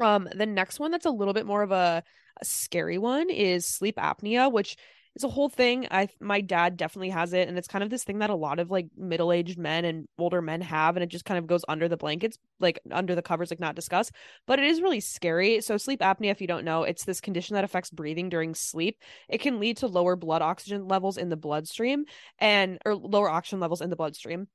Um, 0.00 0.28
the 0.34 0.46
next 0.46 0.80
one 0.80 0.90
that's 0.90 1.06
a 1.06 1.10
little 1.10 1.34
bit 1.34 1.46
more 1.46 1.62
of 1.62 1.72
a, 1.72 2.02
a 2.40 2.44
scary 2.44 2.98
one 2.98 3.30
is 3.30 3.66
sleep 3.66 3.96
apnea, 3.96 4.50
which 4.50 4.76
is 5.18 5.24
a 5.24 5.28
whole 5.28 5.48
thing. 5.48 5.86
I 5.90 6.08
my 6.20 6.40
dad 6.40 6.76
definitely 6.76 7.10
has 7.10 7.32
it, 7.32 7.48
and 7.48 7.58
it's 7.58 7.68
kind 7.68 7.82
of 7.82 7.90
this 7.90 8.04
thing 8.04 8.20
that 8.20 8.30
a 8.30 8.34
lot 8.34 8.58
of 8.60 8.70
like 8.70 8.86
middle 8.96 9.32
aged 9.32 9.58
men 9.58 9.84
and 9.84 10.06
older 10.18 10.40
men 10.40 10.60
have, 10.60 10.96
and 10.96 11.02
it 11.02 11.08
just 11.08 11.24
kind 11.24 11.38
of 11.38 11.46
goes 11.46 11.64
under 11.68 11.88
the 11.88 11.96
blankets, 11.96 12.38
like 12.60 12.78
under 12.90 13.14
the 13.14 13.22
covers, 13.22 13.50
like 13.50 13.60
not 13.60 13.74
discussed. 13.74 14.12
But 14.46 14.58
it 14.58 14.66
is 14.66 14.80
really 14.80 15.00
scary. 15.00 15.60
So 15.60 15.76
sleep 15.76 16.00
apnea, 16.00 16.30
if 16.30 16.40
you 16.40 16.46
don't 16.46 16.64
know, 16.64 16.84
it's 16.84 17.04
this 17.04 17.20
condition 17.20 17.54
that 17.54 17.64
affects 17.64 17.90
breathing 17.90 18.28
during 18.28 18.54
sleep. 18.54 18.98
It 19.28 19.38
can 19.40 19.60
lead 19.60 19.78
to 19.78 19.88
lower 19.88 20.16
blood 20.16 20.42
oxygen 20.42 20.86
levels 20.86 21.16
in 21.18 21.28
the 21.28 21.36
bloodstream 21.36 22.04
and 22.38 22.78
or 22.84 22.94
lower 22.94 23.28
oxygen 23.28 23.60
levels 23.60 23.80
in 23.80 23.90
the 23.90 23.96
bloodstream 23.96 24.48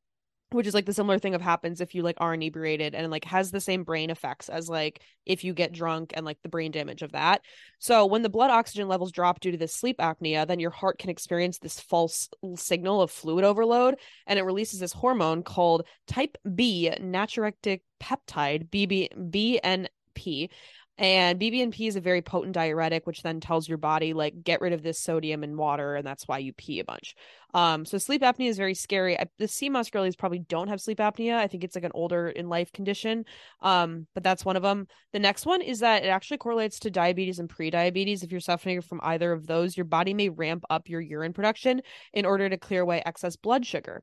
which 0.53 0.67
is 0.67 0.73
like 0.73 0.85
the 0.85 0.93
similar 0.93 1.19
thing 1.19 1.35
of 1.35 1.41
happens 1.41 1.81
if 1.81 1.95
you 1.95 2.01
like 2.01 2.17
are 2.19 2.33
inebriated 2.33 2.95
and 2.95 3.09
like 3.11 3.25
has 3.25 3.51
the 3.51 3.59
same 3.59 3.83
brain 3.83 4.09
effects 4.09 4.49
as 4.49 4.69
like 4.69 5.01
if 5.25 5.43
you 5.43 5.53
get 5.53 5.71
drunk 5.71 6.13
and 6.15 6.25
like 6.25 6.37
the 6.43 6.49
brain 6.49 6.71
damage 6.71 7.01
of 7.01 7.11
that 7.11 7.41
so 7.79 8.05
when 8.05 8.21
the 8.21 8.29
blood 8.29 8.51
oxygen 8.51 8.87
levels 8.87 9.11
drop 9.11 9.39
due 9.39 9.51
to 9.51 9.57
this 9.57 9.73
sleep 9.73 9.97
apnea 9.97 10.47
then 10.47 10.59
your 10.59 10.71
heart 10.71 10.97
can 10.97 11.09
experience 11.09 11.57
this 11.57 11.79
false 11.79 12.29
signal 12.55 13.01
of 13.01 13.11
fluid 13.11 13.43
overload 13.43 13.95
and 14.27 14.37
it 14.39 14.43
releases 14.43 14.79
this 14.79 14.93
hormone 14.93 15.43
called 15.43 15.85
type 16.07 16.37
b 16.55 16.91
natriuretic 16.99 17.81
peptide 18.01 18.69
bb 18.69 19.09
bnp 19.31 20.49
and 20.97 21.39
BBNP 21.39 21.87
is 21.87 21.95
a 21.95 22.01
very 22.01 22.21
potent 22.21 22.53
diuretic, 22.53 23.07
which 23.07 23.23
then 23.23 23.39
tells 23.39 23.67
your 23.67 23.79
body, 23.79 24.13
like, 24.13 24.43
get 24.43 24.61
rid 24.61 24.73
of 24.73 24.83
this 24.83 24.99
sodium 24.99 25.43
and 25.43 25.57
water. 25.57 25.95
And 25.95 26.05
that's 26.05 26.27
why 26.27 26.37
you 26.37 26.53
pee 26.53 26.79
a 26.79 26.83
bunch. 26.83 27.15
Um, 27.53 27.85
so 27.85 27.97
sleep 27.97 28.21
apnea 28.21 28.49
is 28.49 28.57
very 28.57 28.73
scary. 28.73 29.19
I, 29.19 29.25
the 29.37 29.69
moss 29.69 29.89
girlies 29.89 30.15
probably 30.15 30.39
don't 30.39 30.67
have 30.67 30.81
sleep 30.81 30.97
apnea. 30.97 31.35
I 31.35 31.47
think 31.47 31.63
it's 31.63 31.75
like 31.75 31.83
an 31.83 31.91
older 31.93 32.29
in 32.29 32.49
life 32.49 32.71
condition. 32.71 33.25
Um, 33.61 34.07
but 34.13 34.23
that's 34.23 34.43
one 34.43 34.55
of 34.55 34.63
them. 34.63 34.87
The 35.11 35.19
next 35.19 35.45
one 35.45 35.61
is 35.61 35.79
that 35.79 36.03
it 36.03 36.07
actually 36.07 36.37
correlates 36.37 36.79
to 36.79 36.91
diabetes 36.91 37.39
and 37.39 37.49
pre-diabetes. 37.49 38.23
If 38.23 38.31
you're 38.31 38.39
suffering 38.39 38.81
from 38.81 38.99
either 39.03 39.31
of 39.31 39.45
those, 39.45 39.77
your 39.77 39.85
body 39.85 40.13
may 40.13 40.29
ramp 40.29 40.63
up 40.69 40.89
your 40.89 41.01
urine 41.01 41.33
production 41.33 41.81
in 42.13 42.25
order 42.25 42.49
to 42.49 42.57
clear 42.57 42.81
away 42.81 43.03
excess 43.05 43.35
blood 43.35 43.65
sugar. 43.65 44.01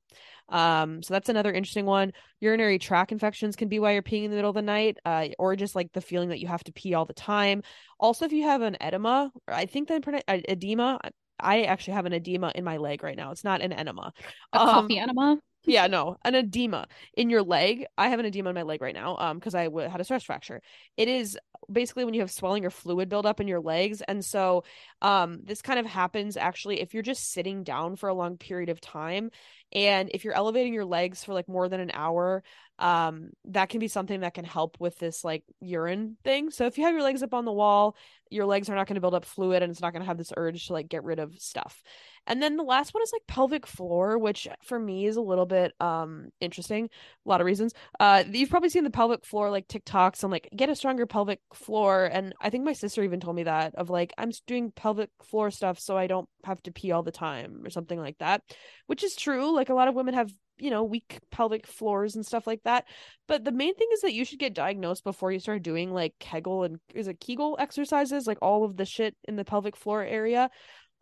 Um, 0.49 1.03
so 1.03 1.15
that's 1.15 1.29
another 1.29 1.53
interesting 1.53 1.87
one. 1.87 2.13
Urinary 2.41 2.79
tract 2.79 3.13
infections 3.13 3.57
can 3.57 3.69
be 3.69 3.79
why 3.79 3.93
you're 3.93 4.03
peeing 4.03 4.25
in 4.25 4.31
the 4.31 4.37
middle 4.37 4.51
of 4.51 4.57
the 4.57 4.63
night, 4.63 4.99
uh, 5.05 5.29
or 5.39 5.55
just 5.57 5.75
like 5.75 5.93
the 5.93 6.01
feeling 6.01 6.31
that 6.31 6.41
you 6.41 6.49
have 6.49 6.65
to 6.65 6.73
pee 6.73 6.95
all 6.95 7.05
the 7.05 7.13
time. 7.13 7.63
Also, 7.99 8.25
if 8.25 8.33
you 8.33 8.45
have 8.45 8.63
an 8.63 8.77
edema, 8.81 9.31
I 9.47 9.67
think 9.67 9.89
that 9.89 10.25
edema, 10.29 10.99
I 11.43 11.62
actually 11.62 11.95
have 11.95 12.07
an 12.07 12.12
edema 12.12 12.53
in 12.55 12.64
my 12.64 12.76
leg 12.76 13.03
right 13.03 13.16
now. 13.16 13.30
It's 13.30 13.45
not 13.45 13.62
an 13.62 13.72
enema. 13.72 14.12
A 14.53 14.61
um, 14.61 14.68
coffee 14.68 14.99
enema? 14.99 15.38
yeah, 15.64 15.86
no, 15.88 16.16
an 16.24 16.34
edema 16.34 16.86
in 17.14 17.28
your 17.30 17.43
leg. 17.43 17.86
I 17.99 18.09
have 18.09 18.18
an 18.18 18.26
edema 18.26 18.51
in 18.51 18.55
my 18.55 18.62
leg 18.62 18.80
right 18.80 18.95
now 18.95 19.16
um 19.18 19.38
because 19.38 19.55
I 19.55 19.64
w- 19.64 19.88
had 19.88 20.01
a 20.01 20.05
stress 20.05 20.24
fracture. 20.24 20.62
It 20.97 21.09
is 21.09 21.38
basically 21.70 22.05
when 22.05 22.14
you 22.14 22.20
have 22.20 22.30
swelling 22.30 22.64
or 22.64 22.70
fluid 22.70 23.09
buildup 23.09 23.41
in 23.41 23.47
your 23.49 23.61
legs 23.61 24.03
and 24.03 24.24
so 24.24 24.64
um 25.03 25.41
this 25.45 25.62
kind 25.62 25.78
of 25.78 25.86
happens 25.86 26.36
actually 26.36 26.80
if 26.80 26.95
you're 26.95 27.03
just 27.03 27.32
sitting 27.32 27.62
down 27.62 27.97
for 27.97 28.09
a 28.09 28.14
long 28.14 28.36
period 28.36 28.70
of 28.70 28.80
time 28.80 29.30
and 29.73 30.11
if 30.12 30.25
you're 30.25 30.35
elevating 30.35 30.75
your 30.75 30.85
legs 30.85 31.23
for 31.25 31.35
like 31.35 31.49
more 31.49 31.68
than 31.68 31.81
an 31.81 31.91
hour 31.95 32.43
um 32.79 33.29
that 33.45 33.68
can 33.68 33.79
be 33.79 33.89
something 33.89 34.21
that 34.21 34.35
can 34.35 34.45
help 34.45 34.77
with 34.81 34.99
this 34.99 35.23
like 35.23 35.45
urine 35.61 36.16
thing. 36.25 36.51
So 36.51 36.66
if 36.66 36.79
you 36.79 36.85
have 36.85 36.95
your 36.95 37.03
legs 37.03 37.23
up 37.23 37.35
on 37.35 37.45
the 37.45 37.53
wall 37.53 37.97
your 38.31 38.47
legs 38.47 38.71
are 38.71 38.77
not 38.77 38.87
going 38.87 38.95
to 38.95 39.01
build 39.01 39.14
up 39.14 39.25
fluid 39.25 39.62
and 39.62 39.71
it's 39.71 39.83
not 39.83 39.93
going 39.93 40.03
to 40.03 40.07
have 40.07 40.16
this 40.16 40.33
urge 40.37 40.68
to 40.68 40.73
like 40.73 40.89
get 40.89 41.03
rid 41.03 41.18
of 41.18 41.35
stuff. 41.39 41.83
And 42.27 42.41
then 42.41 42.57
the 42.57 42.62
last 42.62 42.95
one 42.95 43.03
is 43.03 43.12
like 43.12 43.27
pelvic 43.27 43.66
floor 43.66 44.18
which 44.18 44.49
for 44.62 44.79
me 44.79 45.07
is 45.07 45.16
a 45.16 45.21
little 45.21 45.47
bit 45.47 45.73
um 45.81 46.31
interesting 46.41 46.89
a 47.27 47.29
lot 47.29 47.41
of 47.41 47.47
reasons. 47.47 47.75
Uh 47.99 48.25
you've 48.31 48.51
probably 48.51 48.71
seen 48.71 48.85
the 48.85 48.91
pelvic 48.91 49.27
floor 49.27 49.51
like 49.51 49.68
tiktoks 49.68 50.23
and 50.23 50.33
like 50.33 50.49
get 50.57 50.71
a 50.71 50.77
stronger 50.77 51.07
pelvic 51.07 51.41
floor. 51.53 52.09
And 52.11 52.35
i 52.41 52.49
think 52.49 52.64
my 52.64 52.73
sister 52.73 53.03
even 53.03 53.21
told 53.21 53.37
me 53.37 53.43
that 53.43 53.75
of 53.75 53.91
like 53.91 54.12
i'm 54.16 54.31
doing 54.47 54.71
pelvic 54.71 55.11
floor 55.23 55.51
stuff 55.51 55.79
so 55.79 55.99
i 55.99 56.07
don't 56.07 56.29
have 56.45 56.62
to 56.62 56.72
pee 56.72 56.93
all 56.93 57.03
the 57.03 57.12
time 57.12 57.62
or 57.64 57.70
something 57.70 57.99
like 57.99 58.18
that 58.18 58.43
which 58.91 59.05
is 59.05 59.14
true. 59.14 59.55
Like 59.55 59.68
a 59.68 59.74
lot 59.74 59.86
of 59.86 59.95
women 59.95 60.14
have 60.14 60.32
you 60.59 60.68
know 60.68 60.82
weak 60.82 61.20
pelvic 61.30 61.64
floors 61.64 62.16
and 62.16 62.26
stuff 62.26 62.45
like 62.45 62.61
that. 62.64 62.86
But 63.28 63.45
the 63.45 63.53
main 63.53 63.72
thing 63.76 63.86
is 63.93 64.01
that 64.01 64.14
you 64.14 64.24
should 64.24 64.41
get 64.41 64.53
diagnosed 64.53 65.05
before 65.05 65.30
you 65.30 65.38
start 65.38 65.62
doing 65.62 65.93
like 65.93 66.14
kegel 66.18 66.64
and 66.64 66.80
is 66.93 67.07
it 67.07 67.20
kegel 67.20 67.57
exercises? 67.61 68.26
Like 68.26 68.38
all 68.43 68.64
of 68.64 68.76
the 68.76 68.84
shit 68.84 69.14
in 69.28 69.36
the 69.36 69.45
pelvic 69.45 69.76
floor 69.76 70.03
area. 70.03 70.51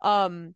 Um 0.01 0.53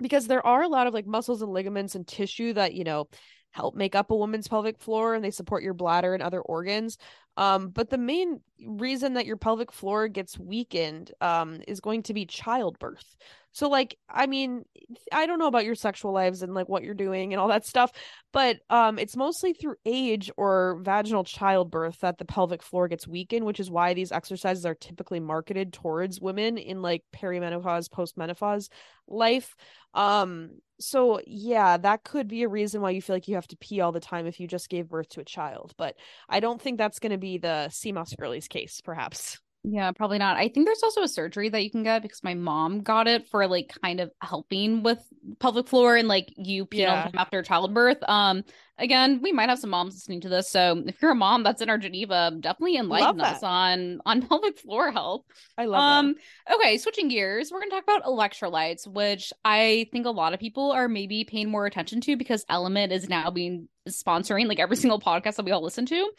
because 0.00 0.26
there 0.26 0.44
are 0.44 0.62
a 0.62 0.68
lot 0.68 0.88
of 0.88 0.92
like 0.92 1.06
muscles 1.06 1.40
and 1.40 1.52
ligaments 1.52 1.94
and 1.94 2.04
tissue 2.04 2.52
that 2.54 2.74
you 2.74 2.82
know 2.82 3.06
help 3.52 3.76
make 3.76 3.94
up 3.94 4.10
a 4.10 4.16
woman's 4.16 4.48
pelvic 4.48 4.80
floor 4.80 5.14
and 5.14 5.24
they 5.24 5.30
support 5.30 5.62
your 5.62 5.74
bladder 5.74 6.14
and 6.14 6.22
other 6.22 6.40
organs. 6.40 6.98
Um, 7.36 7.68
but 7.68 7.90
the 7.90 7.98
main 7.98 8.40
reason 8.66 9.14
that 9.14 9.26
your 9.26 9.36
pelvic 9.36 9.70
floor 9.70 10.08
gets 10.08 10.38
weakened 10.38 11.12
um, 11.20 11.60
is 11.68 11.80
going 11.80 12.02
to 12.04 12.14
be 12.14 12.26
childbirth. 12.26 13.14
So, 13.52 13.68
like, 13.68 13.96
I 14.08 14.26
mean, 14.26 14.64
I 15.12 15.26
don't 15.26 15.38
know 15.38 15.46
about 15.46 15.64
your 15.64 15.74
sexual 15.74 16.12
lives 16.12 16.42
and 16.42 16.54
like 16.54 16.68
what 16.68 16.82
you're 16.82 16.94
doing 16.94 17.32
and 17.32 17.40
all 17.40 17.48
that 17.48 17.66
stuff, 17.66 17.92
but 18.32 18.58
um, 18.70 18.98
it's 18.98 19.16
mostly 19.16 19.52
through 19.52 19.76
age 19.84 20.30
or 20.36 20.78
vaginal 20.82 21.24
childbirth 21.24 22.00
that 22.00 22.18
the 22.18 22.24
pelvic 22.24 22.62
floor 22.62 22.88
gets 22.88 23.06
weakened, 23.06 23.44
which 23.44 23.60
is 23.60 23.70
why 23.70 23.94
these 23.94 24.12
exercises 24.12 24.64
are 24.64 24.74
typically 24.74 25.20
marketed 25.20 25.72
towards 25.72 26.20
women 26.20 26.58
in 26.58 26.82
like 26.82 27.04
perimenopause, 27.14 27.88
postmenopause 27.88 28.68
life. 29.06 29.54
Um, 29.94 30.50
so 30.80 31.20
yeah, 31.26 31.76
that 31.76 32.04
could 32.04 32.28
be 32.28 32.42
a 32.42 32.48
reason 32.48 32.80
why 32.80 32.90
you 32.90 33.02
feel 33.02 33.16
like 33.16 33.28
you 33.28 33.34
have 33.36 33.46
to 33.48 33.56
pee 33.56 33.80
all 33.80 33.92
the 33.92 34.00
time 34.00 34.26
if 34.26 34.40
you 34.40 34.48
just 34.48 34.68
gave 34.68 34.88
birth 34.88 35.10
to 35.10 35.20
a 35.20 35.24
child. 35.24 35.74
But 35.76 35.96
I 36.28 36.40
don't 36.40 36.60
think 36.60 36.78
that's 36.78 36.98
going 36.98 37.12
to 37.12 37.18
be 37.18 37.38
the 37.38 37.70
moss 37.92 38.14
girlies 38.14 38.48
case, 38.48 38.80
perhaps. 38.80 39.38
Yeah, 39.64 39.92
probably 39.92 40.18
not. 40.18 40.36
I 40.36 40.48
think 40.48 40.66
there's 40.66 40.82
also 40.82 41.02
a 41.02 41.08
surgery 41.08 41.48
that 41.48 41.62
you 41.62 41.70
can 41.70 41.84
get 41.84 42.02
because 42.02 42.24
my 42.24 42.34
mom 42.34 42.80
got 42.80 43.06
it 43.06 43.28
for 43.28 43.46
like 43.46 43.72
kind 43.80 44.00
of 44.00 44.10
helping 44.20 44.82
with 44.82 44.98
pelvic 45.38 45.68
floor 45.68 45.96
and 45.96 46.08
like 46.08 46.32
you 46.36 46.66
pee 46.66 46.80
yeah. 46.80 47.10
after 47.14 47.42
childbirth. 47.42 47.98
Um, 48.08 48.42
again, 48.76 49.20
we 49.22 49.30
might 49.30 49.48
have 49.48 49.60
some 49.60 49.70
moms 49.70 49.94
listening 49.94 50.20
to 50.22 50.28
this, 50.28 50.50
so 50.50 50.82
if 50.84 51.00
you're 51.00 51.12
a 51.12 51.14
mom 51.14 51.44
that's 51.44 51.62
in 51.62 51.70
our 51.70 51.78
Geneva, 51.78 52.32
definitely 52.40 52.76
enlighten 52.76 53.20
us 53.20 53.44
on 53.44 54.00
on 54.04 54.22
pelvic 54.28 54.58
floor 54.58 54.90
health. 54.90 55.24
I 55.56 55.66
love 55.66 55.78
it 55.78 55.98
um, 56.08 56.14
that. 56.48 56.56
Okay, 56.56 56.76
switching 56.76 57.06
gears, 57.06 57.52
we're 57.52 57.60
gonna 57.60 57.70
talk 57.70 57.84
about 57.84 58.02
electrolytes, 58.02 58.88
which 58.88 59.32
I 59.44 59.86
think 59.92 60.06
a 60.06 60.10
lot 60.10 60.34
of 60.34 60.40
people 60.40 60.72
are 60.72 60.88
maybe 60.88 61.22
paying 61.22 61.48
more 61.48 61.66
attention 61.66 62.00
to 62.00 62.16
because 62.16 62.44
LMNT 62.46 62.90
is 62.90 63.08
now 63.08 63.30
being 63.30 63.68
sponsoring 63.88 64.48
like 64.48 64.58
every 64.58 64.76
single 64.76 65.00
podcast 65.00 65.36
that 65.36 65.44
we 65.44 65.52
all 65.52 65.62
listen 65.62 65.86
to. 65.86 66.10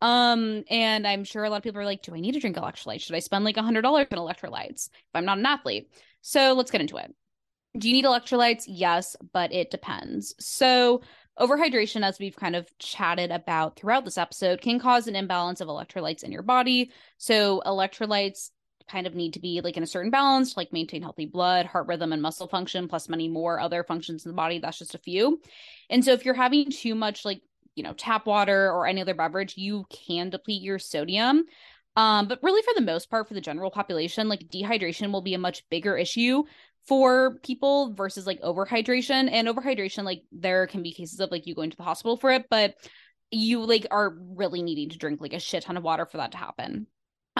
Um, 0.00 0.64
and 0.70 1.06
I'm 1.06 1.24
sure 1.24 1.44
a 1.44 1.50
lot 1.50 1.58
of 1.58 1.62
people 1.62 1.80
are 1.80 1.84
like, 1.84 2.02
do 2.02 2.14
I 2.14 2.20
need 2.20 2.32
to 2.32 2.40
drink 2.40 2.56
electrolytes? 2.56 3.02
Should 3.02 3.16
I 3.16 3.20
spend 3.20 3.44
like 3.44 3.56
a 3.56 3.62
hundred 3.62 3.82
dollars 3.82 4.06
on 4.10 4.18
electrolytes 4.18 4.88
if 4.88 5.14
I'm 5.14 5.24
not 5.24 5.38
an 5.38 5.46
athlete? 5.46 5.90
So 6.22 6.54
let's 6.54 6.70
get 6.70 6.80
into 6.80 6.96
it. 6.96 7.14
Do 7.78 7.88
you 7.88 7.94
need 7.94 8.04
electrolytes? 8.04 8.64
Yes, 8.66 9.16
but 9.32 9.52
it 9.52 9.70
depends. 9.70 10.34
So 10.40 11.02
overhydration, 11.38 12.04
as 12.04 12.18
we've 12.18 12.36
kind 12.36 12.56
of 12.56 12.66
chatted 12.78 13.30
about 13.30 13.76
throughout 13.76 14.04
this 14.04 14.18
episode, 14.18 14.60
can 14.60 14.80
cause 14.80 15.06
an 15.06 15.16
imbalance 15.16 15.60
of 15.60 15.68
electrolytes 15.68 16.24
in 16.24 16.32
your 16.32 16.42
body. 16.42 16.90
So 17.18 17.62
electrolytes 17.64 18.50
kind 18.90 19.06
of 19.06 19.14
need 19.14 19.34
to 19.34 19.40
be 19.40 19.60
like 19.62 19.76
in 19.76 19.82
a 19.82 19.86
certain 19.86 20.10
balance 20.10 20.52
to 20.52 20.58
like 20.58 20.72
maintain 20.72 21.02
healthy 21.02 21.26
blood, 21.26 21.64
heart 21.66 21.86
rhythm, 21.86 22.12
and 22.12 22.20
muscle 22.20 22.48
function, 22.48 22.88
plus 22.88 23.08
many 23.08 23.28
more 23.28 23.60
other 23.60 23.84
functions 23.84 24.26
in 24.26 24.32
the 24.32 24.36
body. 24.36 24.58
That's 24.58 24.78
just 24.78 24.96
a 24.96 24.98
few. 24.98 25.40
And 25.88 26.04
so 26.04 26.12
if 26.12 26.24
you're 26.24 26.34
having 26.34 26.70
too 26.70 26.96
much 26.96 27.24
like 27.24 27.40
you 27.74 27.82
know, 27.82 27.92
tap 27.92 28.26
water 28.26 28.70
or 28.70 28.86
any 28.86 29.00
other 29.00 29.14
beverage, 29.14 29.56
you 29.56 29.84
can 29.90 30.30
deplete 30.30 30.62
your 30.62 30.78
sodium. 30.78 31.44
Um, 31.96 32.28
but 32.28 32.42
really, 32.42 32.62
for 32.62 32.74
the 32.74 32.84
most 32.84 33.10
part, 33.10 33.28
for 33.28 33.34
the 33.34 33.40
general 33.40 33.70
population, 33.70 34.28
like 34.28 34.48
dehydration 34.48 35.12
will 35.12 35.22
be 35.22 35.34
a 35.34 35.38
much 35.38 35.68
bigger 35.70 35.96
issue 35.96 36.44
for 36.86 37.38
people 37.42 37.92
versus 37.94 38.26
like 38.26 38.40
overhydration. 38.42 39.30
And 39.30 39.48
overhydration, 39.48 40.04
like 40.04 40.22
there 40.32 40.66
can 40.66 40.82
be 40.82 40.92
cases 40.92 41.20
of 41.20 41.30
like 41.30 41.46
you 41.46 41.54
going 41.54 41.70
to 41.70 41.76
the 41.76 41.82
hospital 41.82 42.16
for 42.16 42.30
it, 42.30 42.46
but 42.50 42.74
you 43.30 43.64
like 43.64 43.86
are 43.90 44.16
really 44.36 44.62
needing 44.62 44.88
to 44.90 44.98
drink 44.98 45.20
like 45.20 45.32
a 45.32 45.40
shit 45.40 45.64
ton 45.64 45.76
of 45.76 45.82
water 45.82 46.06
for 46.06 46.18
that 46.18 46.32
to 46.32 46.38
happen. 46.38 46.86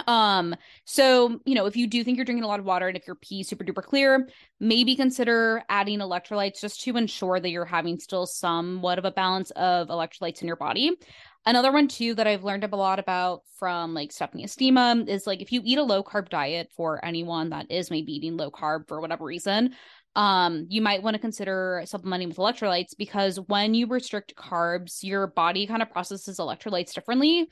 Um, 0.07 0.55
so 0.85 1.39
you 1.45 1.55
know, 1.55 1.65
if 1.65 1.75
you 1.75 1.87
do 1.87 2.03
think 2.03 2.17
you're 2.17 2.25
drinking 2.25 2.43
a 2.43 2.47
lot 2.47 2.59
of 2.59 2.65
water 2.65 2.87
and 2.87 2.97
if 2.97 3.05
your 3.05 3.15
pee 3.15 3.41
is 3.41 3.47
super 3.47 3.63
duper 3.63 3.83
clear, 3.83 4.29
maybe 4.59 4.95
consider 4.95 5.63
adding 5.69 5.99
electrolytes 5.99 6.61
just 6.61 6.81
to 6.83 6.97
ensure 6.97 7.39
that 7.39 7.49
you're 7.49 7.65
having 7.65 7.99
still 7.99 8.25
somewhat 8.25 8.97
of 8.97 9.05
a 9.05 9.11
balance 9.11 9.51
of 9.51 9.89
electrolytes 9.89 10.41
in 10.41 10.47
your 10.47 10.55
body. 10.55 10.97
Another 11.45 11.71
one 11.71 11.87
too 11.87 12.13
that 12.15 12.27
I've 12.27 12.43
learned 12.43 12.63
a 12.63 12.75
lot 12.75 12.99
about 12.99 13.41
from 13.57 13.93
like 13.93 14.11
Stephanie 14.11 14.45
Estima 14.45 15.07
is 15.07 15.25
like 15.25 15.41
if 15.41 15.51
you 15.51 15.61
eat 15.63 15.79
a 15.79 15.83
low 15.83 16.03
carb 16.03 16.29
diet 16.29 16.69
for 16.75 17.03
anyone 17.03 17.49
that 17.49 17.69
is 17.71 17.89
maybe 17.89 18.13
eating 18.13 18.37
low 18.37 18.51
carb 18.51 18.87
for 18.87 19.01
whatever 19.01 19.25
reason, 19.25 19.75
um, 20.15 20.67
you 20.69 20.81
might 20.81 21.01
want 21.01 21.15
to 21.15 21.19
consider 21.19 21.81
supplementing 21.85 22.27
with 22.27 22.37
electrolytes 22.37 22.95
because 22.97 23.39
when 23.47 23.73
you 23.73 23.87
restrict 23.87 24.35
carbs, 24.35 25.03
your 25.03 25.27
body 25.27 25.65
kind 25.65 25.81
of 25.81 25.89
processes 25.89 26.37
electrolytes 26.37 26.93
differently. 26.93 27.49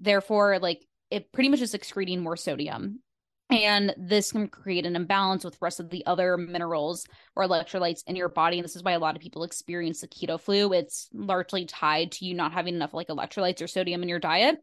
Therefore, 0.00 0.58
like 0.58 0.86
it 1.16 1.32
pretty 1.32 1.48
much 1.48 1.62
is 1.62 1.72
excreting 1.72 2.22
more 2.22 2.36
sodium. 2.36 3.00
And 3.48 3.94
this 3.96 4.32
can 4.32 4.48
create 4.48 4.84
an 4.84 4.96
imbalance 4.96 5.44
with 5.44 5.56
rest 5.62 5.80
of 5.80 5.88
the 5.88 6.04
other 6.04 6.36
minerals 6.36 7.06
or 7.34 7.44
electrolytes 7.44 8.02
in 8.06 8.16
your 8.16 8.28
body. 8.28 8.58
And 8.58 8.64
this 8.64 8.76
is 8.76 8.82
why 8.82 8.92
a 8.92 8.98
lot 8.98 9.16
of 9.16 9.22
people 9.22 9.44
experience 9.44 10.00
the 10.00 10.08
keto 10.08 10.38
flu. 10.38 10.72
It's 10.72 11.08
largely 11.14 11.64
tied 11.64 12.12
to 12.12 12.26
you 12.26 12.34
not 12.34 12.52
having 12.52 12.74
enough 12.74 12.92
like 12.92 13.08
electrolytes 13.08 13.62
or 13.62 13.66
sodium 13.66 14.02
in 14.02 14.08
your 14.10 14.18
diet 14.18 14.58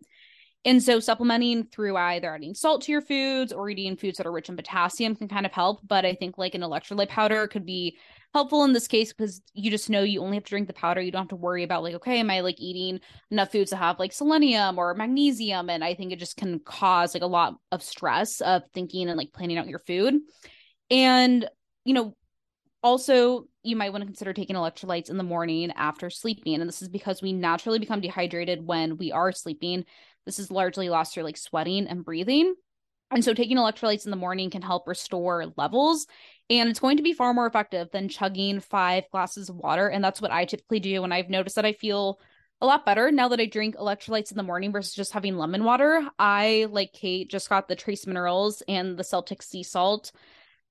And 0.65 0.81
so 0.81 1.01
supplementing 1.01 1.65
through 1.65 1.97
either 1.97 2.33
adding 2.33 2.55
salt 2.55 2.83
to 2.83 2.91
your 2.91 3.01
foods 3.01 3.51
or 3.51 3.69
eating 3.69 3.97
foods 3.97 4.17
that 4.17 4.25
are 4.25 4.31
rich 4.31 4.47
in 4.47 4.55
potassium 4.55 5.15
can 5.15 5.27
kind 5.27 5.45
of 5.45 5.51
help. 5.51 5.81
But 5.85 6.05
I 6.05 6.15
think 6.15 6.37
like 6.37 6.55
an 6.55 6.61
electrolyte 6.61 7.09
powder 7.09 7.47
could 7.47 7.65
be 7.65 7.97
helpful 8.33 8.63
in 8.63 8.71
this 8.71 8.87
case 8.87 9.11
because 9.11 9.41
you 9.53 9.69
just 9.69 9.89
know 9.89 10.03
you 10.03 10.21
only 10.21 10.37
have 10.37 10.45
to 10.45 10.49
drink 10.49 10.67
the 10.67 10.73
powder. 10.73 11.01
You 11.01 11.11
don't 11.11 11.23
have 11.23 11.29
to 11.29 11.35
worry 11.35 11.63
about 11.63 11.83
like, 11.83 11.95
okay, 11.95 12.19
am 12.19 12.31
I 12.31 12.39
like 12.39 12.59
eating 12.59 13.01
enough 13.29 13.51
foods 13.51 13.71
to 13.71 13.75
have 13.75 13.99
like 13.99 14.13
selenium 14.13 14.79
or 14.79 14.93
magnesium? 14.95 15.69
And 15.69 15.83
I 15.83 15.95
think 15.95 16.13
it 16.13 16.19
just 16.19 16.37
can 16.37 16.59
cause 16.59 17.13
like 17.13 17.23
a 17.23 17.27
lot 17.27 17.55
of 17.71 17.83
stress 17.83 18.39
of 18.39 18.63
thinking 18.73 19.09
and 19.09 19.17
like 19.17 19.33
planning 19.33 19.57
out 19.57 19.67
your 19.67 19.79
food. 19.79 20.15
And, 20.89 21.47
you 21.83 21.93
know, 21.93 22.15
also 22.81 23.47
you 23.63 23.75
might 23.75 23.91
want 23.91 24.01
to 24.01 24.07
consider 24.07 24.33
taking 24.33 24.55
electrolytes 24.55 25.09
in 25.09 25.17
the 25.17 25.23
morning 25.23 25.71
after 25.71 26.09
sleeping. 26.09 26.55
And 26.55 26.67
this 26.67 26.81
is 26.81 26.89
because 26.89 27.21
we 27.21 27.33
naturally 27.33 27.79
become 27.79 28.01
dehydrated 28.01 28.65
when 28.65 28.97
we 28.97 29.11
are 29.11 29.31
sleeping 29.31 29.85
this 30.25 30.39
is 30.39 30.51
largely 30.51 30.89
lost 30.89 31.13
through 31.13 31.23
like 31.23 31.37
sweating 31.37 31.87
and 31.87 32.05
breathing. 32.05 32.55
And 33.11 33.23
so 33.23 33.33
taking 33.33 33.57
electrolytes 33.57 34.05
in 34.05 34.11
the 34.11 34.17
morning 34.17 34.49
can 34.49 34.61
help 34.61 34.87
restore 34.87 35.53
levels. 35.55 36.07
And 36.49 36.69
it's 36.69 36.79
going 36.79 36.97
to 36.97 37.03
be 37.03 37.13
far 37.13 37.33
more 37.33 37.45
effective 37.45 37.89
than 37.91 38.09
chugging 38.09 38.59
five 38.59 39.03
glasses 39.11 39.49
of 39.49 39.55
water. 39.55 39.87
And 39.87 40.03
that's 40.03 40.21
what 40.21 40.31
I 40.31 40.45
typically 40.45 40.79
do. 40.79 41.03
And 41.03 41.13
I've 41.13 41.29
noticed 41.29 41.55
that 41.55 41.65
I 41.65 41.73
feel 41.73 42.19
a 42.61 42.65
lot 42.65 42.85
better 42.85 43.11
now 43.11 43.27
that 43.27 43.39
I 43.39 43.45
drink 43.45 43.75
electrolytes 43.75 44.31
in 44.31 44.37
the 44.37 44.43
morning 44.43 44.71
versus 44.71 44.93
just 44.93 45.11
having 45.11 45.37
lemon 45.37 45.63
water. 45.63 46.01
I, 46.17 46.67
like 46.69 46.93
Kate, 46.93 47.29
just 47.29 47.49
got 47.49 47.67
the 47.67 47.75
trace 47.75 48.07
minerals 48.07 48.63
and 48.67 48.97
the 48.97 49.03
Celtic 49.03 49.41
sea 49.41 49.63
salt 49.63 50.11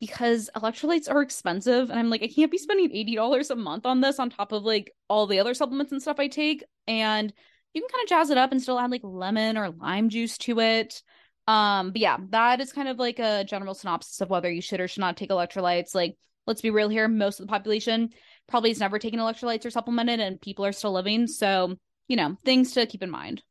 because 0.01 0.51
electrolytes 0.57 1.09
are 1.09 1.23
expensive. 1.23 1.91
And 1.91 1.99
I'm 1.99 2.11
like, 2.11 2.23
I 2.23 2.29
can't 2.29 2.51
be 2.51 2.59
spending 2.59 2.91
$80 2.91 3.51
a 3.51 3.55
month 3.55 3.87
on 3.87 4.01
this 4.01 4.19
on 4.19 4.31
top 4.31 4.53
of 4.53 4.65
like 4.65 4.93
all 5.09 5.27
the 5.27 5.39
other 5.39 5.55
supplements 5.55 5.93
and 5.93 6.03
stuff 6.03 6.19
I 6.19 6.29
take. 6.29 6.65
And 6.89 7.33
you 7.75 7.81
can 7.81 7.89
kind 7.89 8.05
of 8.05 8.09
jazz 8.09 8.31
it 8.31 8.39
up 8.39 8.53
and 8.53 8.61
still 8.61 8.79
add 8.79 8.91
like 8.91 9.03
lemon 9.05 9.57
or 9.57 9.71
lime 9.71 10.09
juice 10.09 10.39
to 10.39 10.61
it. 10.61 11.03
Um, 11.47 11.91
but 11.91 12.01
yeah, 12.01 12.19
that 12.31 12.61
is 12.61 12.73
kind 12.73 12.89
of 12.89 12.99
like 12.99 13.19
a 13.19 13.45
general 13.45 13.75
synopsis 13.75 14.21
of 14.21 14.31
whether 14.31 14.51
you 14.51 14.61
should 14.61 14.81
or 14.81 14.89
should 14.89 15.01
not 15.01 15.17
take 15.17 15.31
electrolytes. 15.31 15.95
Like, 15.95 16.17
let's 16.47 16.61
be 16.61 16.71
real 16.71 16.89
here, 16.89 17.09
most 17.09 17.41
of 17.41 17.47
the 17.47 17.51
population 17.51 18.11
probably 18.49 18.71
has 18.71 18.81
never 18.81 18.99
taken 18.99 19.21
electrolytes 19.21 19.65
or 19.65 19.71
supplemented, 19.71 20.21
and 20.21 20.41
people 20.41 20.65
are 20.65 20.73
still 20.73 20.93
living. 20.93 21.27
So, 21.27 21.77
you 22.09 22.17
know, 22.17 22.37
things 22.45 22.73
to 22.73 22.87
keep 22.87 23.03
in 23.03 23.11
mind. 23.11 23.43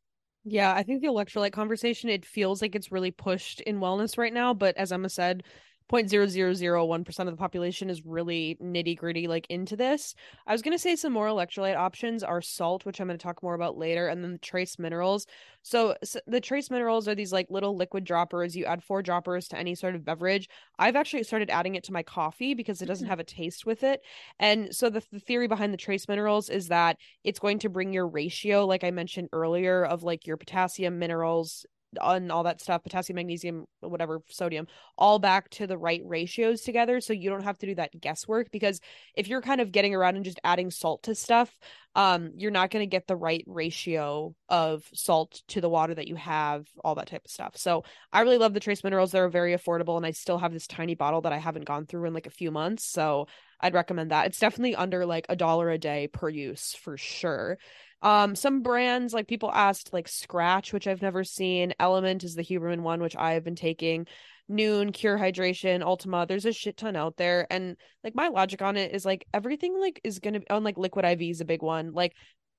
Yeah, 0.44 0.72
I 0.72 0.82
think 0.82 1.02
the 1.02 1.08
electrolyte 1.08 1.52
conversation, 1.52 2.10
it 2.10 2.24
feels 2.24 2.60
like 2.62 2.74
it's 2.74 2.92
really 2.92 3.10
pushed 3.10 3.60
in 3.60 3.78
wellness 3.78 4.18
right 4.18 4.32
now. 4.32 4.54
But 4.54 4.76
as 4.76 4.90
Emma 4.92 5.08
said, 5.08 5.44
0.0001% 5.90 7.18
of 7.20 7.26
the 7.26 7.36
population 7.36 7.90
is 7.90 8.04
really 8.04 8.56
nitty 8.62 8.96
gritty 8.96 9.28
like 9.28 9.46
into 9.48 9.76
this. 9.76 10.14
I 10.46 10.52
was 10.52 10.62
going 10.62 10.74
to 10.74 10.78
say 10.78 10.96
some 10.96 11.12
more 11.12 11.26
electrolyte 11.26 11.76
options 11.76 12.22
are 12.22 12.40
salt, 12.40 12.84
which 12.84 13.00
I'm 13.00 13.06
going 13.06 13.18
to 13.18 13.22
talk 13.22 13.42
more 13.42 13.54
about 13.54 13.76
later, 13.76 14.08
and 14.08 14.22
then 14.22 14.32
the 14.32 14.38
trace 14.38 14.78
minerals. 14.78 15.26
So, 15.62 15.94
so, 16.02 16.20
the 16.26 16.40
trace 16.40 16.70
minerals 16.70 17.06
are 17.08 17.14
these 17.14 17.32
like 17.32 17.46
little 17.50 17.76
liquid 17.76 18.04
droppers. 18.04 18.56
You 18.56 18.64
add 18.64 18.82
four 18.82 19.02
droppers 19.02 19.48
to 19.48 19.58
any 19.58 19.74
sort 19.74 19.94
of 19.94 20.04
beverage. 20.04 20.48
I've 20.78 20.96
actually 20.96 21.22
started 21.24 21.50
adding 21.50 21.74
it 21.74 21.84
to 21.84 21.92
my 21.92 22.02
coffee 22.02 22.54
because 22.54 22.82
it 22.82 22.86
doesn't 22.86 23.04
mm-hmm. 23.04 23.10
have 23.10 23.20
a 23.20 23.24
taste 23.24 23.66
with 23.66 23.82
it. 23.84 24.00
And 24.38 24.74
so 24.74 24.90
the, 24.90 25.02
the 25.12 25.20
theory 25.20 25.46
behind 25.46 25.72
the 25.72 25.78
trace 25.78 26.08
minerals 26.08 26.48
is 26.48 26.68
that 26.68 26.96
it's 27.24 27.38
going 27.38 27.60
to 27.60 27.68
bring 27.68 27.92
your 27.92 28.08
ratio, 28.08 28.66
like 28.66 28.84
I 28.84 28.90
mentioned 28.90 29.28
earlier, 29.32 29.84
of 29.84 30.02
like 30.02 30.26
your 30.26 30.36
potassium, 30.36 30.98
minerals, 30.98 31.66
and 32.00 32.32
all 32.32 32.44
that 32.44 32.60
stuff 32.60 32.82
potassium 32.82 33.16
magnesium 33.16 33.66
whatever 33.80 34.22
sodium 34.28 34.66
all 34.96 35.18
back 35.18 35.48
to 35.50 35.66
the 35.66 35.78
right 35.78 36.02
ratios 36.04 36.62
together. 36.62 37.00
So 37.00 37.12
you 37.12 37.30
don't 37.30 37.44
have 37.44 37.58
to 37.58 37.66
do 37.66 37.74
that 37.76 37.98
guesswork 38.00 38.50
because 38.50 38.80
if 39.14 39.28
you're 39.28 39.42
kind 39.42 39.60
of 39.60 39.72
getting 39.72 39.94
around 39.94 40.16
and 40.16 40.24
just 40.24 40.40
adding 40.44 40.70
salt 40.70 41.04
to 41.04 41.14
stuff 41.14 41.58
um 41.94 42.30
you're 42.36 42.50
not 42.50 42.70
going 42.70 42.82
to 42.82 42.86
get 42.86 43.06
the 43.06 43.16
right 43.16 43.44
ratio 43.46 44.34
of 44.48 44.82
salt 44.94 45.42
to 45.48 45.60
the 45.60 45.68
water 45.68 45.94
that 45.94 46.08
you 46.08 46.16
have 46.16 46.66
all 46.82 46.94
that 46.94 47.08
type 47.08 47.24
of 47.24 47.30
stuff. 47.30 47.56
So 47.56 47.84
i 48.12 48.20
really 48.20 48.38
love 48.38 48.54
the 48.54 48.60
trace 48.60 48.82
minerals. 48.82 49.12
They're 49.12 49.28
very 49.28 49.54
affordable 49.54 49.96
and 49.96 50.06
i 50.06 50.12
still 50.12 50.38
have 50.38 50.52
this 50.52 50.66
tiny 50.66 50.94
bottle 50.94 51.20
that 51.22 51.32
i 51.32 51.38
haven't 51.38 51.66
gone 51.66 51.86
through 51.86 52.06
in 52.06 52.14
like 52.14 52.26
a 52.26 52.30
few 52.30 52.50
months. 52.50 52.84
So 52.84 53.26
i'd 53.60 53.74
recommend 53.74 54.10
that. 54.10 54.26
It's 54.26 54.38
definitely 54.38 54.74
under 54.74 55.04
like 55.04 55.26
a 55.28 55.36
dollar 55.36 55.70
a 55.70 55.78
day 55.78 56.08
per 56.08 56.28
use 56.28 56.74
for 56.74 56.96
sure 56.96 57.58
um, 58.02 58.34
some 58.34 58.62
brands 58.62 59.14
like 59.14 59.28
people 59.28 59.50
asked 59.52 59.92
like 59.92 60.08
Skratch, 60.08 60.72
which 60.72 60.86
I've 60.86 61.02
never 61.02 61.24
seen. 61.24 61.72
LMNT 61.80 62.24
is 62.24 62.34
the 62.34 62.44
Huberman 62.44 62.80
one, 62.80 63.00
which 63.00 63.16
I 63.16 63.34
have 63.34 63.44
been 63.44 63.56
taking. 63.56 64.06
Nuun, 64.50 64.92
Cure 64.92 65.18
Hydration, 65.18 65.82
Ultima. 65.82 66.26
There's 66.26 66.44
a 66.44 66.52
shit 66.52 66.76
ton 66.76 66.96
out 66.96 67.16
there, 67.16 67.46
and 67.50 67.76
like 68.02 68.14
my 68.14 68.28
logic 68.28 68.60
on 68.60 68.76
it 68.76 68.92
is 68.92 69.04
like 69.04 69.26
everything 69.32 69.78
like 69.80 70.00
is 70.04 70.18
gonna 70.18 70.40
on 70.50 70.64
like 70.64 70.76
Liquid 70.76 71.04
IV 71.04 71.22
is 71.22 71.40
a 71.40 71.46
big 71.46 71.62
one. 71.62 71.92
Like 71.92 72.12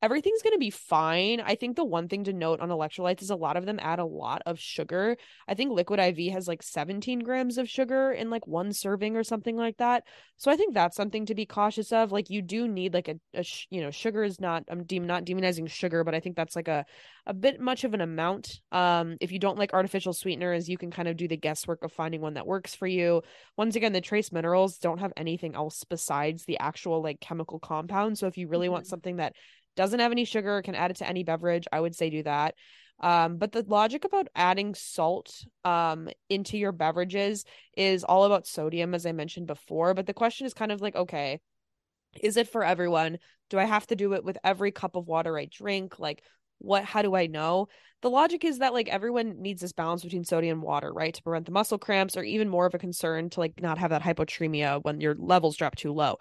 everything's 0.03 0.41
going 0.41 0.53
to 0.53 0.59
be 0.59 0.69
fine. 0.69 1.39
I 1.39 1.55
think 1.55 1.77
the 1.77 1.85
one 1.85 2.09
thing 2.09 2.25
to 2.25 2.33
note 2.33 2.59
on 2.59 2.67
electrolytes 2.67 3.21
is 3.21 3.29
a 3.29 3.37
lot 3.37 3.55
of 3.55 3.65
them 3.65 3.79
add 3.81 3.99
a 3.99 4.05
lot 4.05 4.41
of 4.45 4.59
sugar. 4.59 5.15
I 5.47 5.53
think 5.53 5.71
Liquid 5.71 5.97
IV 5.97 6.33
has 6.33 6.45
like 6.45 6.61
17 6.61 7.19
grams 7.19 7.57
of 7.57 7.69
sugar 7.69 8.11
in 8.11 8.29
like 8.29 8.45
one 8.45 8.73
serving 8.73 9.15
or 9.15 9.23
something 9.23 9.55
like 9.55 9.77
that. 9.77 10.03
So 10.35 10.51
I 10.51 10.57
think 10.57 10.73
that's 10.73 10.97
something 10.97 11.25
to 11.27 11.35
be 11.35 11.45
cautious 11.45 11.93
of. 11.93 12.11
Like 12.11 12.29
you 12.29 12.41
do 12.41 12.67
need 12.67 12.93
like 12.93 13.07
a, 13.07 13.15
a 13.33 13.45
you 13.69 13.79
know, 13.79 13.91
sugar 13.91 14.25
is 14.25 14.41
not, 14.41 14.65
I'm 14.67 14.83
de- 14.83 14.99
not 14.99 15.23
demonizing 15.23 15.69
sugar, 15.69 16.03
but 16.03 16.13
I 16.13 16.19
think 16.19 16.35
that's 16.35 16.57
like 16.57 16.67
a, 16.67 16.85
a 17.25 17.33
bit 17.33 17.61
much 17.61 17.85
of 17.85 17.93
an 17.93 18.01
amount. 18.01 18.59
Um, 18.73 19.15
if 19.21 19.31
you 19.31 19.39
don't 19.39 19.57
like 19.57 19.73
artificial 19.73 20.11
sweeteners, 20.11 20.67
you 20.67 20.77
can 20.77 20.91
kind 20.91 21.07
of 21.07 21.15
do 21.15 21.29
the 21.29 21.37
guesswork 21.37 21.81
of 21.81 21.93
finding 21.93 22.19
one 22.19 22.33
that 22.33 22.45
works 22.45 22.75
for 22.75 22.87
you. 22.87 23.21
Once 23.55 23.77
again, 23.77 23.93
the 23.93 24.01
trace 24.01 24.33
minerals 24.33 24.79
don't 24.79 24.99
have 24.99 25.13
anything 25.15 25.55
else 25.55 25.85
besides 25.85 26.43
the 26.43 26.59
actual 26.59 27.01
like 27.01 27.21
chemical 27.21 27.57
compound. 27.57 28.17
So 28.17 28.27
if 28.27 28.37
you 28.37 28.49
really 28.49 28.65
mm-hmm. 28.65 28.73
want 28.73 28.87
something 28.87 29.15
that 29.15 29.33
doesn't 29.75 29.99
have 29.99 30.11
any 30.11 30.25
sugar, 30.25 30.61
can 30.61 30.75
add 30.75 30.91
it 30.91 30.97
to 30.97 31.07
any 31.07 31.23
beverage, 31.23 31.65
I 31.71 31.79
would 31.79 31.95
say 31.95 32.09
do 32.09 32.23
that. 32.23 32.55
Um, 32.99 33.37
but 33.37 33.51
the 33.51 33.65
logic 33.67 34.05
about 34.05 34.27
adding 34.35 34.75
salt 34.75 35.43
um, 35.65 36.09
into 36.29 36.57
your 36.57 36.71
beverages 36.71 37.43
is 37.75 38.03
all 38.03 38.23
about 38.23 38.47
sodium, 38.47 38.93
as 38.93 39.05
I 39.05 39.11
mentioned 39.11 39.47
before. 39.47 39.93
But 39.93 40.05
the 40.05 40.13
question 40.13 40.45
is 40.45 40.53
kind 40.53 40.71
of 40.71 40.81
like, 40.81 40.95
okay, 40.95 41.41
is 42.21 42.37
it 42.37 42.47
for 42.47 42.63
everyone? 42.63 43.17
Do 43.49 43.59
I 43.59 43.65
have 43.65 43.87
to 43.87 43.95
do 43.95 44.13
it 44.13 44.23
with 44.23 44.37
every 44.43 44.71
cup 44.71 44.95
of 44.95 45.07
water 45.07 45.37
I 45.37 45.45
drink? 45.45 45.99
Like, 45.99 46.23
what, 46.59 46.85
how 46.85 47.01
do 47.01 47.15
I 47.15 47.27
know? 47.27 47.67
The 48.01 48.09
logic 48.09 48.45
is 48.45 48.59
that 48.59 48.73
like 48.73 48.87
everyone 48.87 49.41
needs 49.41 49.61
this 49.61 49.73
balance 49.73 50.03
between 50.03 50.23
sodium 50.23 50.59
and 50.59 50.65
water, 50.65 50.93
right? 50.93 51.13
To 51.13 51.23
prevent 51.23 51.45
the 51.45 51.51
muscle 51.51 51.77
cramps 51.77 52.15
or 52.15 52.23
even 52.23 52.47
more 52.47 52.65
of 52.65 52.73
a 52.73 52.79
concern 52.79 53.29
to 53.31 53.39
like 53.39 53.61
not 53.61 53.77
have 53.79 53.89
that 53.89 54.01
hypotremia 54.01 54.83
when 54.83 55.01
your 55.01 55.15
levels 55.17 55.57
drop 55.57 55.75
too 55.75 55.91
low 55.91 56.17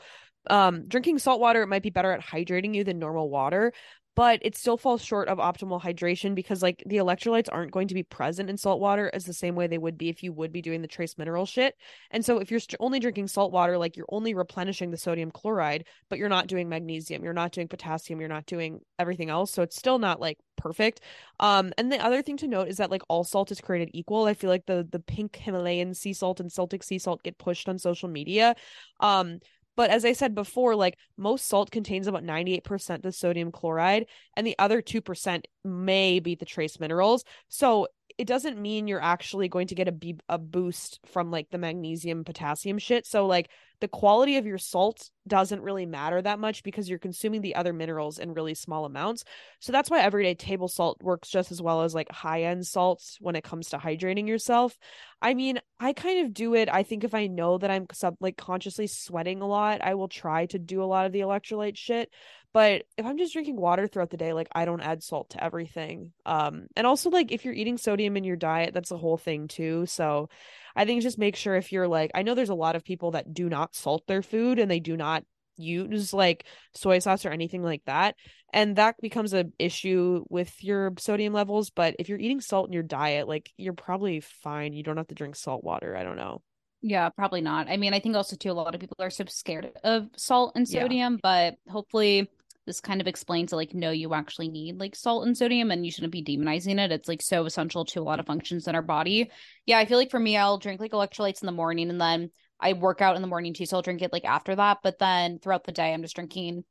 um 0.51 0.87
drinking 0.89 1.19
salt 1.19 1.41
water 1.41 1.63
it 1.63 1.69
might 1.69 1.83
be 1.83 1.91
better 1.91 2.13
at 2.13 2.21
hydrating 2.21 2.75
you 2.75 2.85
than 2.85 2.99
normal 2.99 3.31
water 3.31 3.73
but 4.15 4.41
it 4.43 4.57
still 4.57 4.77
falls 4.77 5.03
short 5.03 5.29
of 5.29 5.39
optimal 5.39 5.81
hydration 5.81 6.35
because 6.35 6.63
like 6.63 6.83
the 6.87 6.97
electrolytes 6.97 7.49
aren't 7.51 7.73
going 7.73 7.89
to 7.89 7.95
be 7.95 8.03
present 8.03 8.51
in 8.51 8.57
salt 8.57 8.79
water 8.81 9.11
as 9.15 9.25
the 9.25 9.33
same 9.33 9.55
way 9.55 9.67
they 9.67 9.79
would 9.79 9.97
be 9.97 10.09
if 10.09 10.23
you 10.23 10.33
would 10.33 10.53
be 10.53 10.61
doing 10.61 10.83
the 10.83 10.89
trace 10.89 11.17
mineral 11.17 11.47
shit. 11.47 11.75
And 12.11 12.25
so 12.25 12.39
if 12.39 12.51
you're 12.51 12.61
st- 12.61 12.77
only 12.81 13.01
drinking 13.01 13.29
salt 13.29 13.53
water 13.53 13.79
like 13.79 13.97
you're 13.97 14.07
only 14.11 14.35
replenishing 14.35 14.91
the 14.91 14.97
sodium 14.97 15.31
chloride 15.31 15.85
but 16.11 16.19
you're 16.19 16.29
not 16.29 16.47
doing 16.47 16.69
magnesium 16.69 17.25
you're 17.25 17.33
not 17.33 17.53
doing 17.53 17.69
potassium 17.69 18.21
you're 18.21 18.29
not 18.29 18.47
doing 18.47 18.81
everything 18.99 19.31
else 19.31 19.51
so 19.51 19.63
it's 19.63 19.77
still 19.77 19.99
not 19.99 20.21
like 20.21 20.39
perfect. 20.57 21.01
Um 21.41 21.73
and 21.79 21.91
the 21.91 22.05
other 22.05 22.23
thing 22.23 22.37
to 22.39 22.49
note 22.49 22.69
is 22.69 22.77
that 22.77 22.91
like 22.91 23.03
all 23.09 23.25
salt 23.25 23.51
is 23.51 23.61
created 23.61 23.91
equal. 23.95 24.27
I 24.27 24.35
feel 24.35 24.51
like 24.51 24.67
the 24.67 24.87
the 24.91 25.01
pink 25.01 25.37
himalayan 25.37 25.95
sea 25.95 26.13
salt 26.13 26.39
and 26.39 26.53
celtic 26.53 26.83
sea 26.83 26.99
salt 26.99 27.23
get 27.23 27.39
pushed 27.39 27.69
on 27.69 27.79
social 27.79 28.11
media. 28.11 28.55
Um 29.01 29.39
but 29.77 29.91
as 29.91 30.05
I 30.05 30.13
said 30.13 30.35
before, 30.35 30.75
like 30.77 30.99
most 31.17 31.47
salt 31.47 31.71
contains 31.71 32.07
about 32.07 32.25
98% 32.25 33.03
the 33.03 33.13
sodium 33.13 33.53
chloride, 33.53 34.07
and 34.37 34.47
the 34.47 34.57
other 34.59 34.83
2% 34.83 35.45
may 35.65 36.21
be 36.21 36.35
the 36.35 36.45
trace 36.45 36.79
minerals. 36.79 37.25
So 37.49 37.89
it 38.19 38.27
doesn't 38.27 38.61
mean 38.61 38.89
you're 38.89 39.03
actually 39.03 39.49
going 39.49 39.69
to 39.69 39.75
get 39.75 39.89
a, 39.89 39.93
b- 39.93 40.21
a 40.29 40.39
boost 40.39 41.01
from 41.07 41.31
like 41.31 41.51
the 41.51 41.59
magnesium 41.59 42.25
potassium 42.25 42.79
shit. 42.79 43.07
So 43.07 43.27
like 43.27 43.51
the 43.83 43.89
quality 43.89 44.37
of 44.37 44.47
your 44.47 44.59
salt 44.59 45.11
doesn't 45.27 45.61
really 45.61 45.87
matter 45.87 46.23
that 46.23 46.39
much 46.39 46.63
because 46.63 46.89
you're 46.89 47.01
consuming 47.01 47.41
the 47.41 47.57
other 47.57 47.73
minerals 47.73 48.21
in 48.21 48.33
really 48.33 48.55
small 48.55 48.85
amounts. 48.85 49.25
So 49.59 49.73
that's 49.73 49.91
why 49.91 50.03
everyday 50.03 50.37
table 50.37 50.69
salt 50.69 51.03
works 51.03 51.29
just 51.29 51.51
as 51.51 51.61
well 51.61 51.83
as 51.83 51.93
like 51.93 52.09
high 52.09 52.45
end 52.45 52.65
salts 52.65 53.19
when 53.21 53.35
it 53.35 53.43
comes 53.43 53.71
to 53.71 53.79
hydrating 53.79 54.29
yourself. 54.29 54.79
I 55.21 55.35
mean, 55.35 55.59
I 55.81 55.95
kind 55.95 56.25
of 56.25 56.33
do 56.33 56.55
it. 56.55 56.69
I 56.69 56.85
think 56.85 57.03
if 57.03 57.13
I 57.13 57.27
know 57.27 57.59
that 57.59 57.73
I'm 57.73 57.87
sub 57.93 58.15
like 58.21 58.37
consciously 58.37 58.87
sweating 58.87 59.43
a 59.43 59.49
lot, 59.49 59.81
I 59.83 59.95
will 59.95 60.07
try 60.07 60.47
to 60.47 60.61
do 60.61 60.81
a 60.81 60.87
lot 60.87 61.07
of 61.07 61.11
the 61.11 61.21
electrolyte 61.21 61.77
shit. 61.77 62.13
But 62.53 62.85
if 62.97 63.05
I'm 63.05 63.19
just 63.19 63.33
drinking 63.33 63.57
water 63.57 63.89
throughout 63.89 64.11
the 64.11 64.17
day, 64.17 64.33
like 64.33 64.49
I 64.53 64.65
don't 64.65 64.81
add 64.81 65.03
salt 65.03 65.31
to 65.31 65.43
everything. 65.43 66.13
Um, 66.25 66.69
and 66.77 66.87
also 66.87 67.11
like 67.11 67.33
if 67.33 67.45
you're 67.45 67.53
eating 67.53 67.79
sodium 67.79 68.17
in 68.17 68.23
your 68.23 68.37
diet, 68.37 68.75
that's 68.75 68.93
a 68.93 68.97
whole 68.97 69.17
thing 69.17 69.49
too. 69.49 69.87
So 69.87 70.29
I 70.77 70.85
think 70.85 71.03
just 71.03 71.19
make 71.19 71.37
sure 71.37 71.55
if 71.55 71.73
you're 71.73 71.89
like, 71.89 72.11
I 72.15 72.23
know 72.23 72.35
there's 72.35 72.49
a 72.49 72.55
lot 72.55 72.77
of 72.77 72.85
people 72.85 73.13
that 73.13 73.33
do 73.33 73.49
not 73.49 73.75
salt 73.75 74.07
their 74.07 74.23
food 74.23 74.59
and 74.59 74.71
they 74.71 74.81
do 74.81 74.97
not 74.97 75.25
use 75.57 76.13
like 76.13 76.47
soy 76.75 76.99
sauce 76.99 77.27
or 77.27 77.31
anything 77.31 77.63
like 77.63 77.83
that 77.87 78.15
and 78.53 78.77
that 78.77 78.97
becomes 79.01 79.33
an 79.33 79.53
issue 79.59 80.25
with 80.29 80.53
your 80.63 80.93
sodium 80.99 81.33
levels 81.33 81.71
but 81.71 81.95
if 81.99 82.09
you're 82.09 82.19
eating 82.19 82.41
salt 82.41 82.69
in 82.69 82.73
your 82.73 82.83
diet 82.83 83.29
like 83.29 83.51
you're 83.57 83.73
probably 83.73 84.21
fine. 84.21 84.73
You 84.73 84.83
don't 84.83 84.97
have 84.97 85.09
to 85.09 85.15
drink 85.15 85.37
salt 85.37 85.65
water 85.65 85.97
i 85.97 86.03
don't 86.03 86.17
know. 86.17 86.43
Yeah 86.81 87.11
probably 87.11 87.43
not. 87.43 87.69
I 87.69 87.77
mean 87.77 87.95
i 87.95 88.01
think 88.01 88.17
also 88.17 88.37
too 88.37 88.51
a 88.51 88.53
lot 88.53 88.75
of 88.75 88.81
people 88.81 88.97
are 89.01 89.11
so 89.11 89.25
scared 89.29 89.71
of 89.85 90.09
salt 90.17 90.53
and 90.57 90.69
sodium 90.69 91.15
yeah. 91.15 91.19
but 91.23 91.73
hopefully 91.73 92.31
this 92.67 92.81
kind 92.81 93.01
of 93.01 93.07
explains 93.07 93.53
like 93.53 93.75
no 93.75 93.91
you 93.91 94.15
actually 94.15 94.49
need 94.49 94.79
like 94.79 94.95
salt 94.95 95.27
and 95.27 95.37
sodium 95.37 95.71
and 95.71 95.85
you 95.85 95.91
shouldn't 95.91 96.13
be 96.13 96.23
demonizing 96.23 96.79
it. 96.79 96.93
It's 96.93 97.09
like 97.09 97.23
so 97.23 97.45
essential 97.45 97.85
to 97.87 98.01
a 98.01 98.05
lot 98.05 98.21
of 98.21 98.27
functions 98.27 98.69
in 98.69 98.75
our 98.75 98.83
body. 98.83 99.31
Yeah 99.67 99.79
i 99.79 99.85
feel 99.85 99.99
like 99.99 100.11
for 100.11 100.21
me 100.21 100.37
i'll 100.37 100.59
drink 100.59 100.81
like 100.81 100.93
electrolytes 100.93 101.43
in 101.43 101.47
the 101.47 101.53
morning 101.53 101.91
and 101.91 102.01
then 102.01 102.31
i 102.61 102.73
work 102.75 103.01
out 103.01 103.17
in 103.17 103.23
the 103.23 103.29
morning 103.29 103.55
too 103.55 103.67
so 103.67 103.77
i'll 103.77 103.83
drink 103.83 104.03
it 104.03 104.13
like 104.13 104.25
after 104.25 104.55
that. 104.57 104.79
But 104.83 104.99
then 104.99 105.39
throughout 105.39 105.65
the 105.65 105.73
day 105.73 105.93
i'm 105.93 106.03
just 106.03 106.15
drinking 106.15 106.65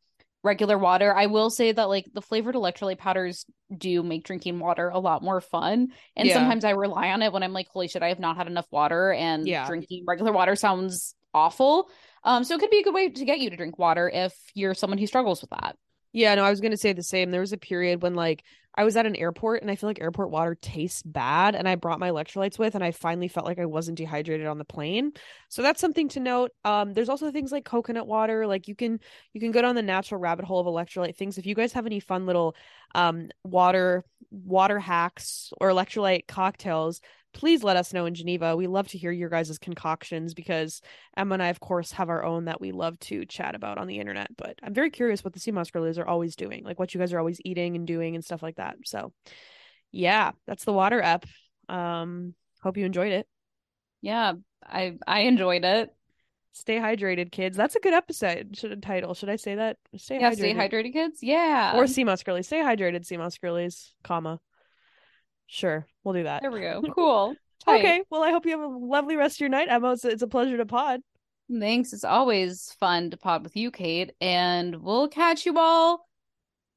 regular 0.43 0.77
water. 0.77 1.15
I 1.15 1.27
will 1.27 1.51
say 1.51 1.71
that 1.71 1.87
like 1.87 2.05
the 2.13 2.21
flavored 2.21 2.55
electrolyte 2.55 2.97
powders 2.97 3.45
do 3.77 4.01
make 4.01 4.23
drinking 4.23 4.57
water 4.57 4.89
a 4.89 4.97
lot 4.97 5.21
more 5.21 5.39
fun. 5.39 5.89
And 6.15 6.27
Yeah. 6.27 6.33
sometimes 6.35 6.65
i 6.65 6.71
rely 6.71 7.09
on 7.09 7.21
it 7.21 7.31
when 7.31 7.43
i'm 7.43 7.53
like 7.53 7.67
holy 7.69 7.87
shit 7.87 8.01
i 8.01 8.09
have 8.09 8.19
not 8.19 8.37
had 8.37 8.47
enough 8.47 8.65
water 8.71 9.11
and 9.11 9.45
Yeah. 9.45 9.67
drinking 9.67 10.05
regular 10.07 10.31
water 10.31 10.55
sounds 10.55 11.13
awful 11.33 11.89
um 12.23 12.43
so 12.43 12.55
it 12.55 12.59
could 12.59 12.69
be 12.69 12.79
a 12.79 12.83
good 12.83 12.93
way 12.93 13.09
to 13.09 13.25
get 13.25 13.39
you 13.39 13.49
to 13.49 13.57
drink 13.57 13.77
water 13.77 14.09
if 14.13 14.33
you're 14.53 14.73
someone 14.73 14.97
who 14.97 15.07
struggles 15.07 15.41
with 15.41 15.49
that 15.51 15.75
Yeah, 16.13 16.35
no, 16.35 16.43
I 16.43 16.49
was 16.49 16.59
gonna 16.59 16.77
say 16.77 16.93
the 16.93 17.03
same. 17.03 17.31
There 17.31 17.39
was 17.39 17.53
a 17.53 17.57
period 17.57 18.01
when 18.01 18.15
like 18.15 18.43
I 18.75 18.83
was 18.83 18.95
at 18.97 19.05
an 19.05 19.15
airport 19.15 19.61
and 19.61 19.71
I 19.71 19.75
feel 19.75 19.89
like 19.89 20.01
airport 20.01 20.29
water 20.29 20.57
tastes 20.61 21.03
bad, 21.03 21.55
and 21.55 21.67
I 21.69 21.75
brought 21.75 21.99
my 21.99 22.09
electrolytes 22.09 22.59
with, 22.59 22.75
and 22.75 22.83
I 22.83 22.91
finally 22.91 23.29
felt 23.29 23.45
like 23.45 23.59
I 23.59 23.65
wasn't 23.65 23.97
dehydrated 23.97 24.45
on 24.47 24.57
the 24.57 24.65
plane. 24.65 25.13
So 25.49 25.61
that's 25.61 25.79
something 25.79 26.09
to 26.09 26.19
note. 26.19 26.51
Um, 26.65 26.93
there's 26.93 27.07
also 27.09 27.31
things 27.31 27.51
like 27.51 27.63
coconut 27.65 28.07
water. 28.07 28.45
Like 28.45 28.67
you 28.67 28.75
can 28.75 28.99
you 29.33 29.39
can 29.39 29.51
go 29.51 29.61
down 29.61 29.75
the 29.75 29.81
natural 29.81 30.19
rabbit 30.19 30.45
hole 30.45 30.59
of 30.59 30.67
electrolyte 30.67 31.15
things. 31.15 31.37
If 31.37 31.45
you 31.45 31.55
guys 31.55 31.73
have 31.73 31.85
any 31.85 32.01
fun 32.01 32.25
little 32.25 32.55
um 32.93 33.29
water 33.43 34.03
water 34.31 34.79
hacks 34.79 35.51
or 35.61 35.69
electrolyte 35.69 36.27
cocktails, 36.27 36.99
please 37.33 37.63
let 37.63 37.77
us 37.77 37.93
know 37.93 38.05
in 38.05 38.13
Geneva. 38.13 38.55
We 38.55 38.67
love 38.67 38.87
to 38.89 38.97
hear 38.97 39.11
your 39.11 39.29
guys' 39.29 39.57
concoctions 39.57 40.33
because 40.33 40.81
Emma 41.15 41.33
and 41.33 41.43
I, 41.43 41.47
of 41.47 41.59
course, 41.59 41.91
have 41.93 42.09
our 42.09 42.23
own 42.23 42.45
that 42.45 42.61
we 42.61 42.71
love 42.71 42.99
to 43.01 43.25
chat 43.25 43.55
about 43.55 43.77
on 43.77 43.87
the 43.87 43.99
internet. 43.99 44.35
But 44.35 44.57
I'm 44.63 44.73
very 44.73 44.89
curious 44.89 45.23
what 45.23 45.33
the 45.33 45.39
sea 45.39 45.51
moss 45.51 45.71
girlies 45.71 45.97
are 45.97 46.07
always 46.07 46.35
doing, 46.35 46.63
like 46.63 46.79
what 46.79 46.93
you 46.93 46.99
guys 46.99 47.13
are 47.13 47.19
always 47.19 47.39
eating 47.45 47.75
and 47.75 47.87
doing 47.87 48.15
and 48.15 48.23
stuff 48.23 48.43
like 48.43 48.57
that. 48.57 48.75
So, 48.85 49.13
yeah, 49.91 50.31
that's 50.47 50.65
the 50.65 50.73
water 50.73 51.01
app. 51.01 51.25
Um, 51.69 52.33
hope 52.61 52.77
you 52.77 52.85
enjoyed 52.85 53.11
it. 53.13 53.27
yeah 54.01 54.33
i 54.65 54.97
i 55.07 55.21
enjoyed 55.21 55.63
it 55.65 55.89
Stay 56.53 56.75
hydrated, 56.79 57.31
kids. 57.31 57.55
That's 57.55 57.77
a 57.77 57.79
good 57.79 57.93
episode. 57.93 58.57
Should 58.57 58.83
title? 58.83 59.13
Should 59.13 59.29
I 59.29 59.37
say 59.37 59.55
that? 59.55 59.77
Stay 59.95 60.19
yeah 60.19 60.31
hydrated. 60.31 60.35
stay 60.35 60.53
hydrated 60.53 60.91
kids 60.91 61.19
yeah 61.21 61.77
Or 61.77 61.87
sea 61.87 62.03
moss 62.03 62.23
girlies. 62.23 62.47
Stay 62.47 62.59
hydrated, 62.59 63.05
sea 63.05 63.15
moss 63.15 63.37
girlies. 63.37 63.93
Comma. 64.03 64.37
Sure, 65.53 65.85
we'll 66.05 66.13
do 66.13 66.23
that. 66.23 66.41
there 66.41 66.49
we 66.51 66.61
go 66.61 66.81
cool 66.95 67.35
Tight. 67.65 67.79
Okay. 67.81 68.01
Well, 68.09 68.23
I 68.23 68.31
hope 68.31 68.45
you 68.45 68.51
have 68.59 68.61
a 68.61 68.67
lovely 68.75 69.17
rest 69.17 69.35
of 69.35 69.41
your 69.41 69.49
night, 69.49 69.67
Emma. 69.69 69.91
It's, 69.91 70.03
it's 70.05 70.23
a 70.23 70.27
pleasure 70.27 70.55
to 70.57 70.65
pod. 70.65 71.01
thanks 71.59 71.91
it's 71.93 72.05
always 72.05 72.73
fun 72.79 73.09
to 73.11 73.17
pod 73.17 73.43
with 73.43 73.55
you 73.57 73.69
kate 73.69 74.13
and 74.21 74.77
we'll 74.81 75.09
catch 75.09 75.45
you 75.45 75.59
all 75.59 76.07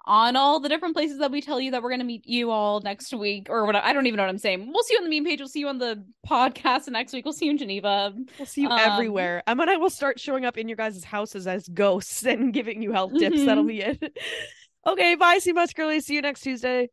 on 0.07 0.35
all 0.37 0.59
the 0.61 0.68
different 0.68 0.95
places 0.95 1.18
that 1.20 1.31
we 1.31 1.41
tell 1.41 1.59
you 1.61 1.70
that 1.70 1.83
we're 1.83 1.89
going 1.89 2.01
to 2.01 2.05
meet 2.05 2.27
you 2.27 2.51
all 2.51 2.81
next 2.81 3.14
week 3.14 3.47
or 3.49 3.64
what 3.64 3.75
I 3.77 3.93
don't 3.95 4.07
even 4.07 4.18
know 4.18 4.25
what 4.25 4.29
I'm 4.29 4.37
saying. 4.39 4.70
We'll 4.70 4.83
see 4.83 4.93
you 4.95 4.99
on 5.03 5.09
the 5.09 5.16
meme 5.18 5.25
page. 5.25 5.39
We'll 5.39 5.49
see 5.49 5.61
you 5.61 5.68
on 5.68 5.79
the 5.79 6.05
podcast 6.29 6.89
next 6.89 7.14
week. 7.14 7.25
We'll 7.25 7.33
see 7.33 7.47
you 7.47 7.53
in 7.53 7.57
Geneva. 7.59 8.12
We'll 8.39 8.45
see 8.47 8.62
you 8.62 8.68
Um, 8.68 8.79
everywhere. 8.79 9.43
Emma 9.47 9.62
and 9.62 9.70
I 9.70 9.77
will 9.77 9.89
start 9.89 10.20
showing 10.20 10.45
up 10.45 10.59
in 10.59 10.68
your 10.68 10.77
guys' 10.77 11.03
houses 11.05 11.47
as 11.47 11.66
ghosts 11.68 12.22
and 12.27 12.53
giving 12.53 12.83
you 12.83 12.93
health 12.93 13.12
tips. 13.18 13.39
Mhm. 13.39 13.47
That'll 13.47 13.64
be 13.64 13.81
it. 13.81 14.18
okay, 14.87 15.14
bye, 15.14 15.39
sea 15.39 15.53
moss 15.53 15.72
girlies. 15.72 16.05
See 16.05 16.16
you 16.16 16.20
next 16.20 16.41
Tuesday. 16.43 16.91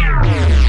Yeah. 0.00 0.59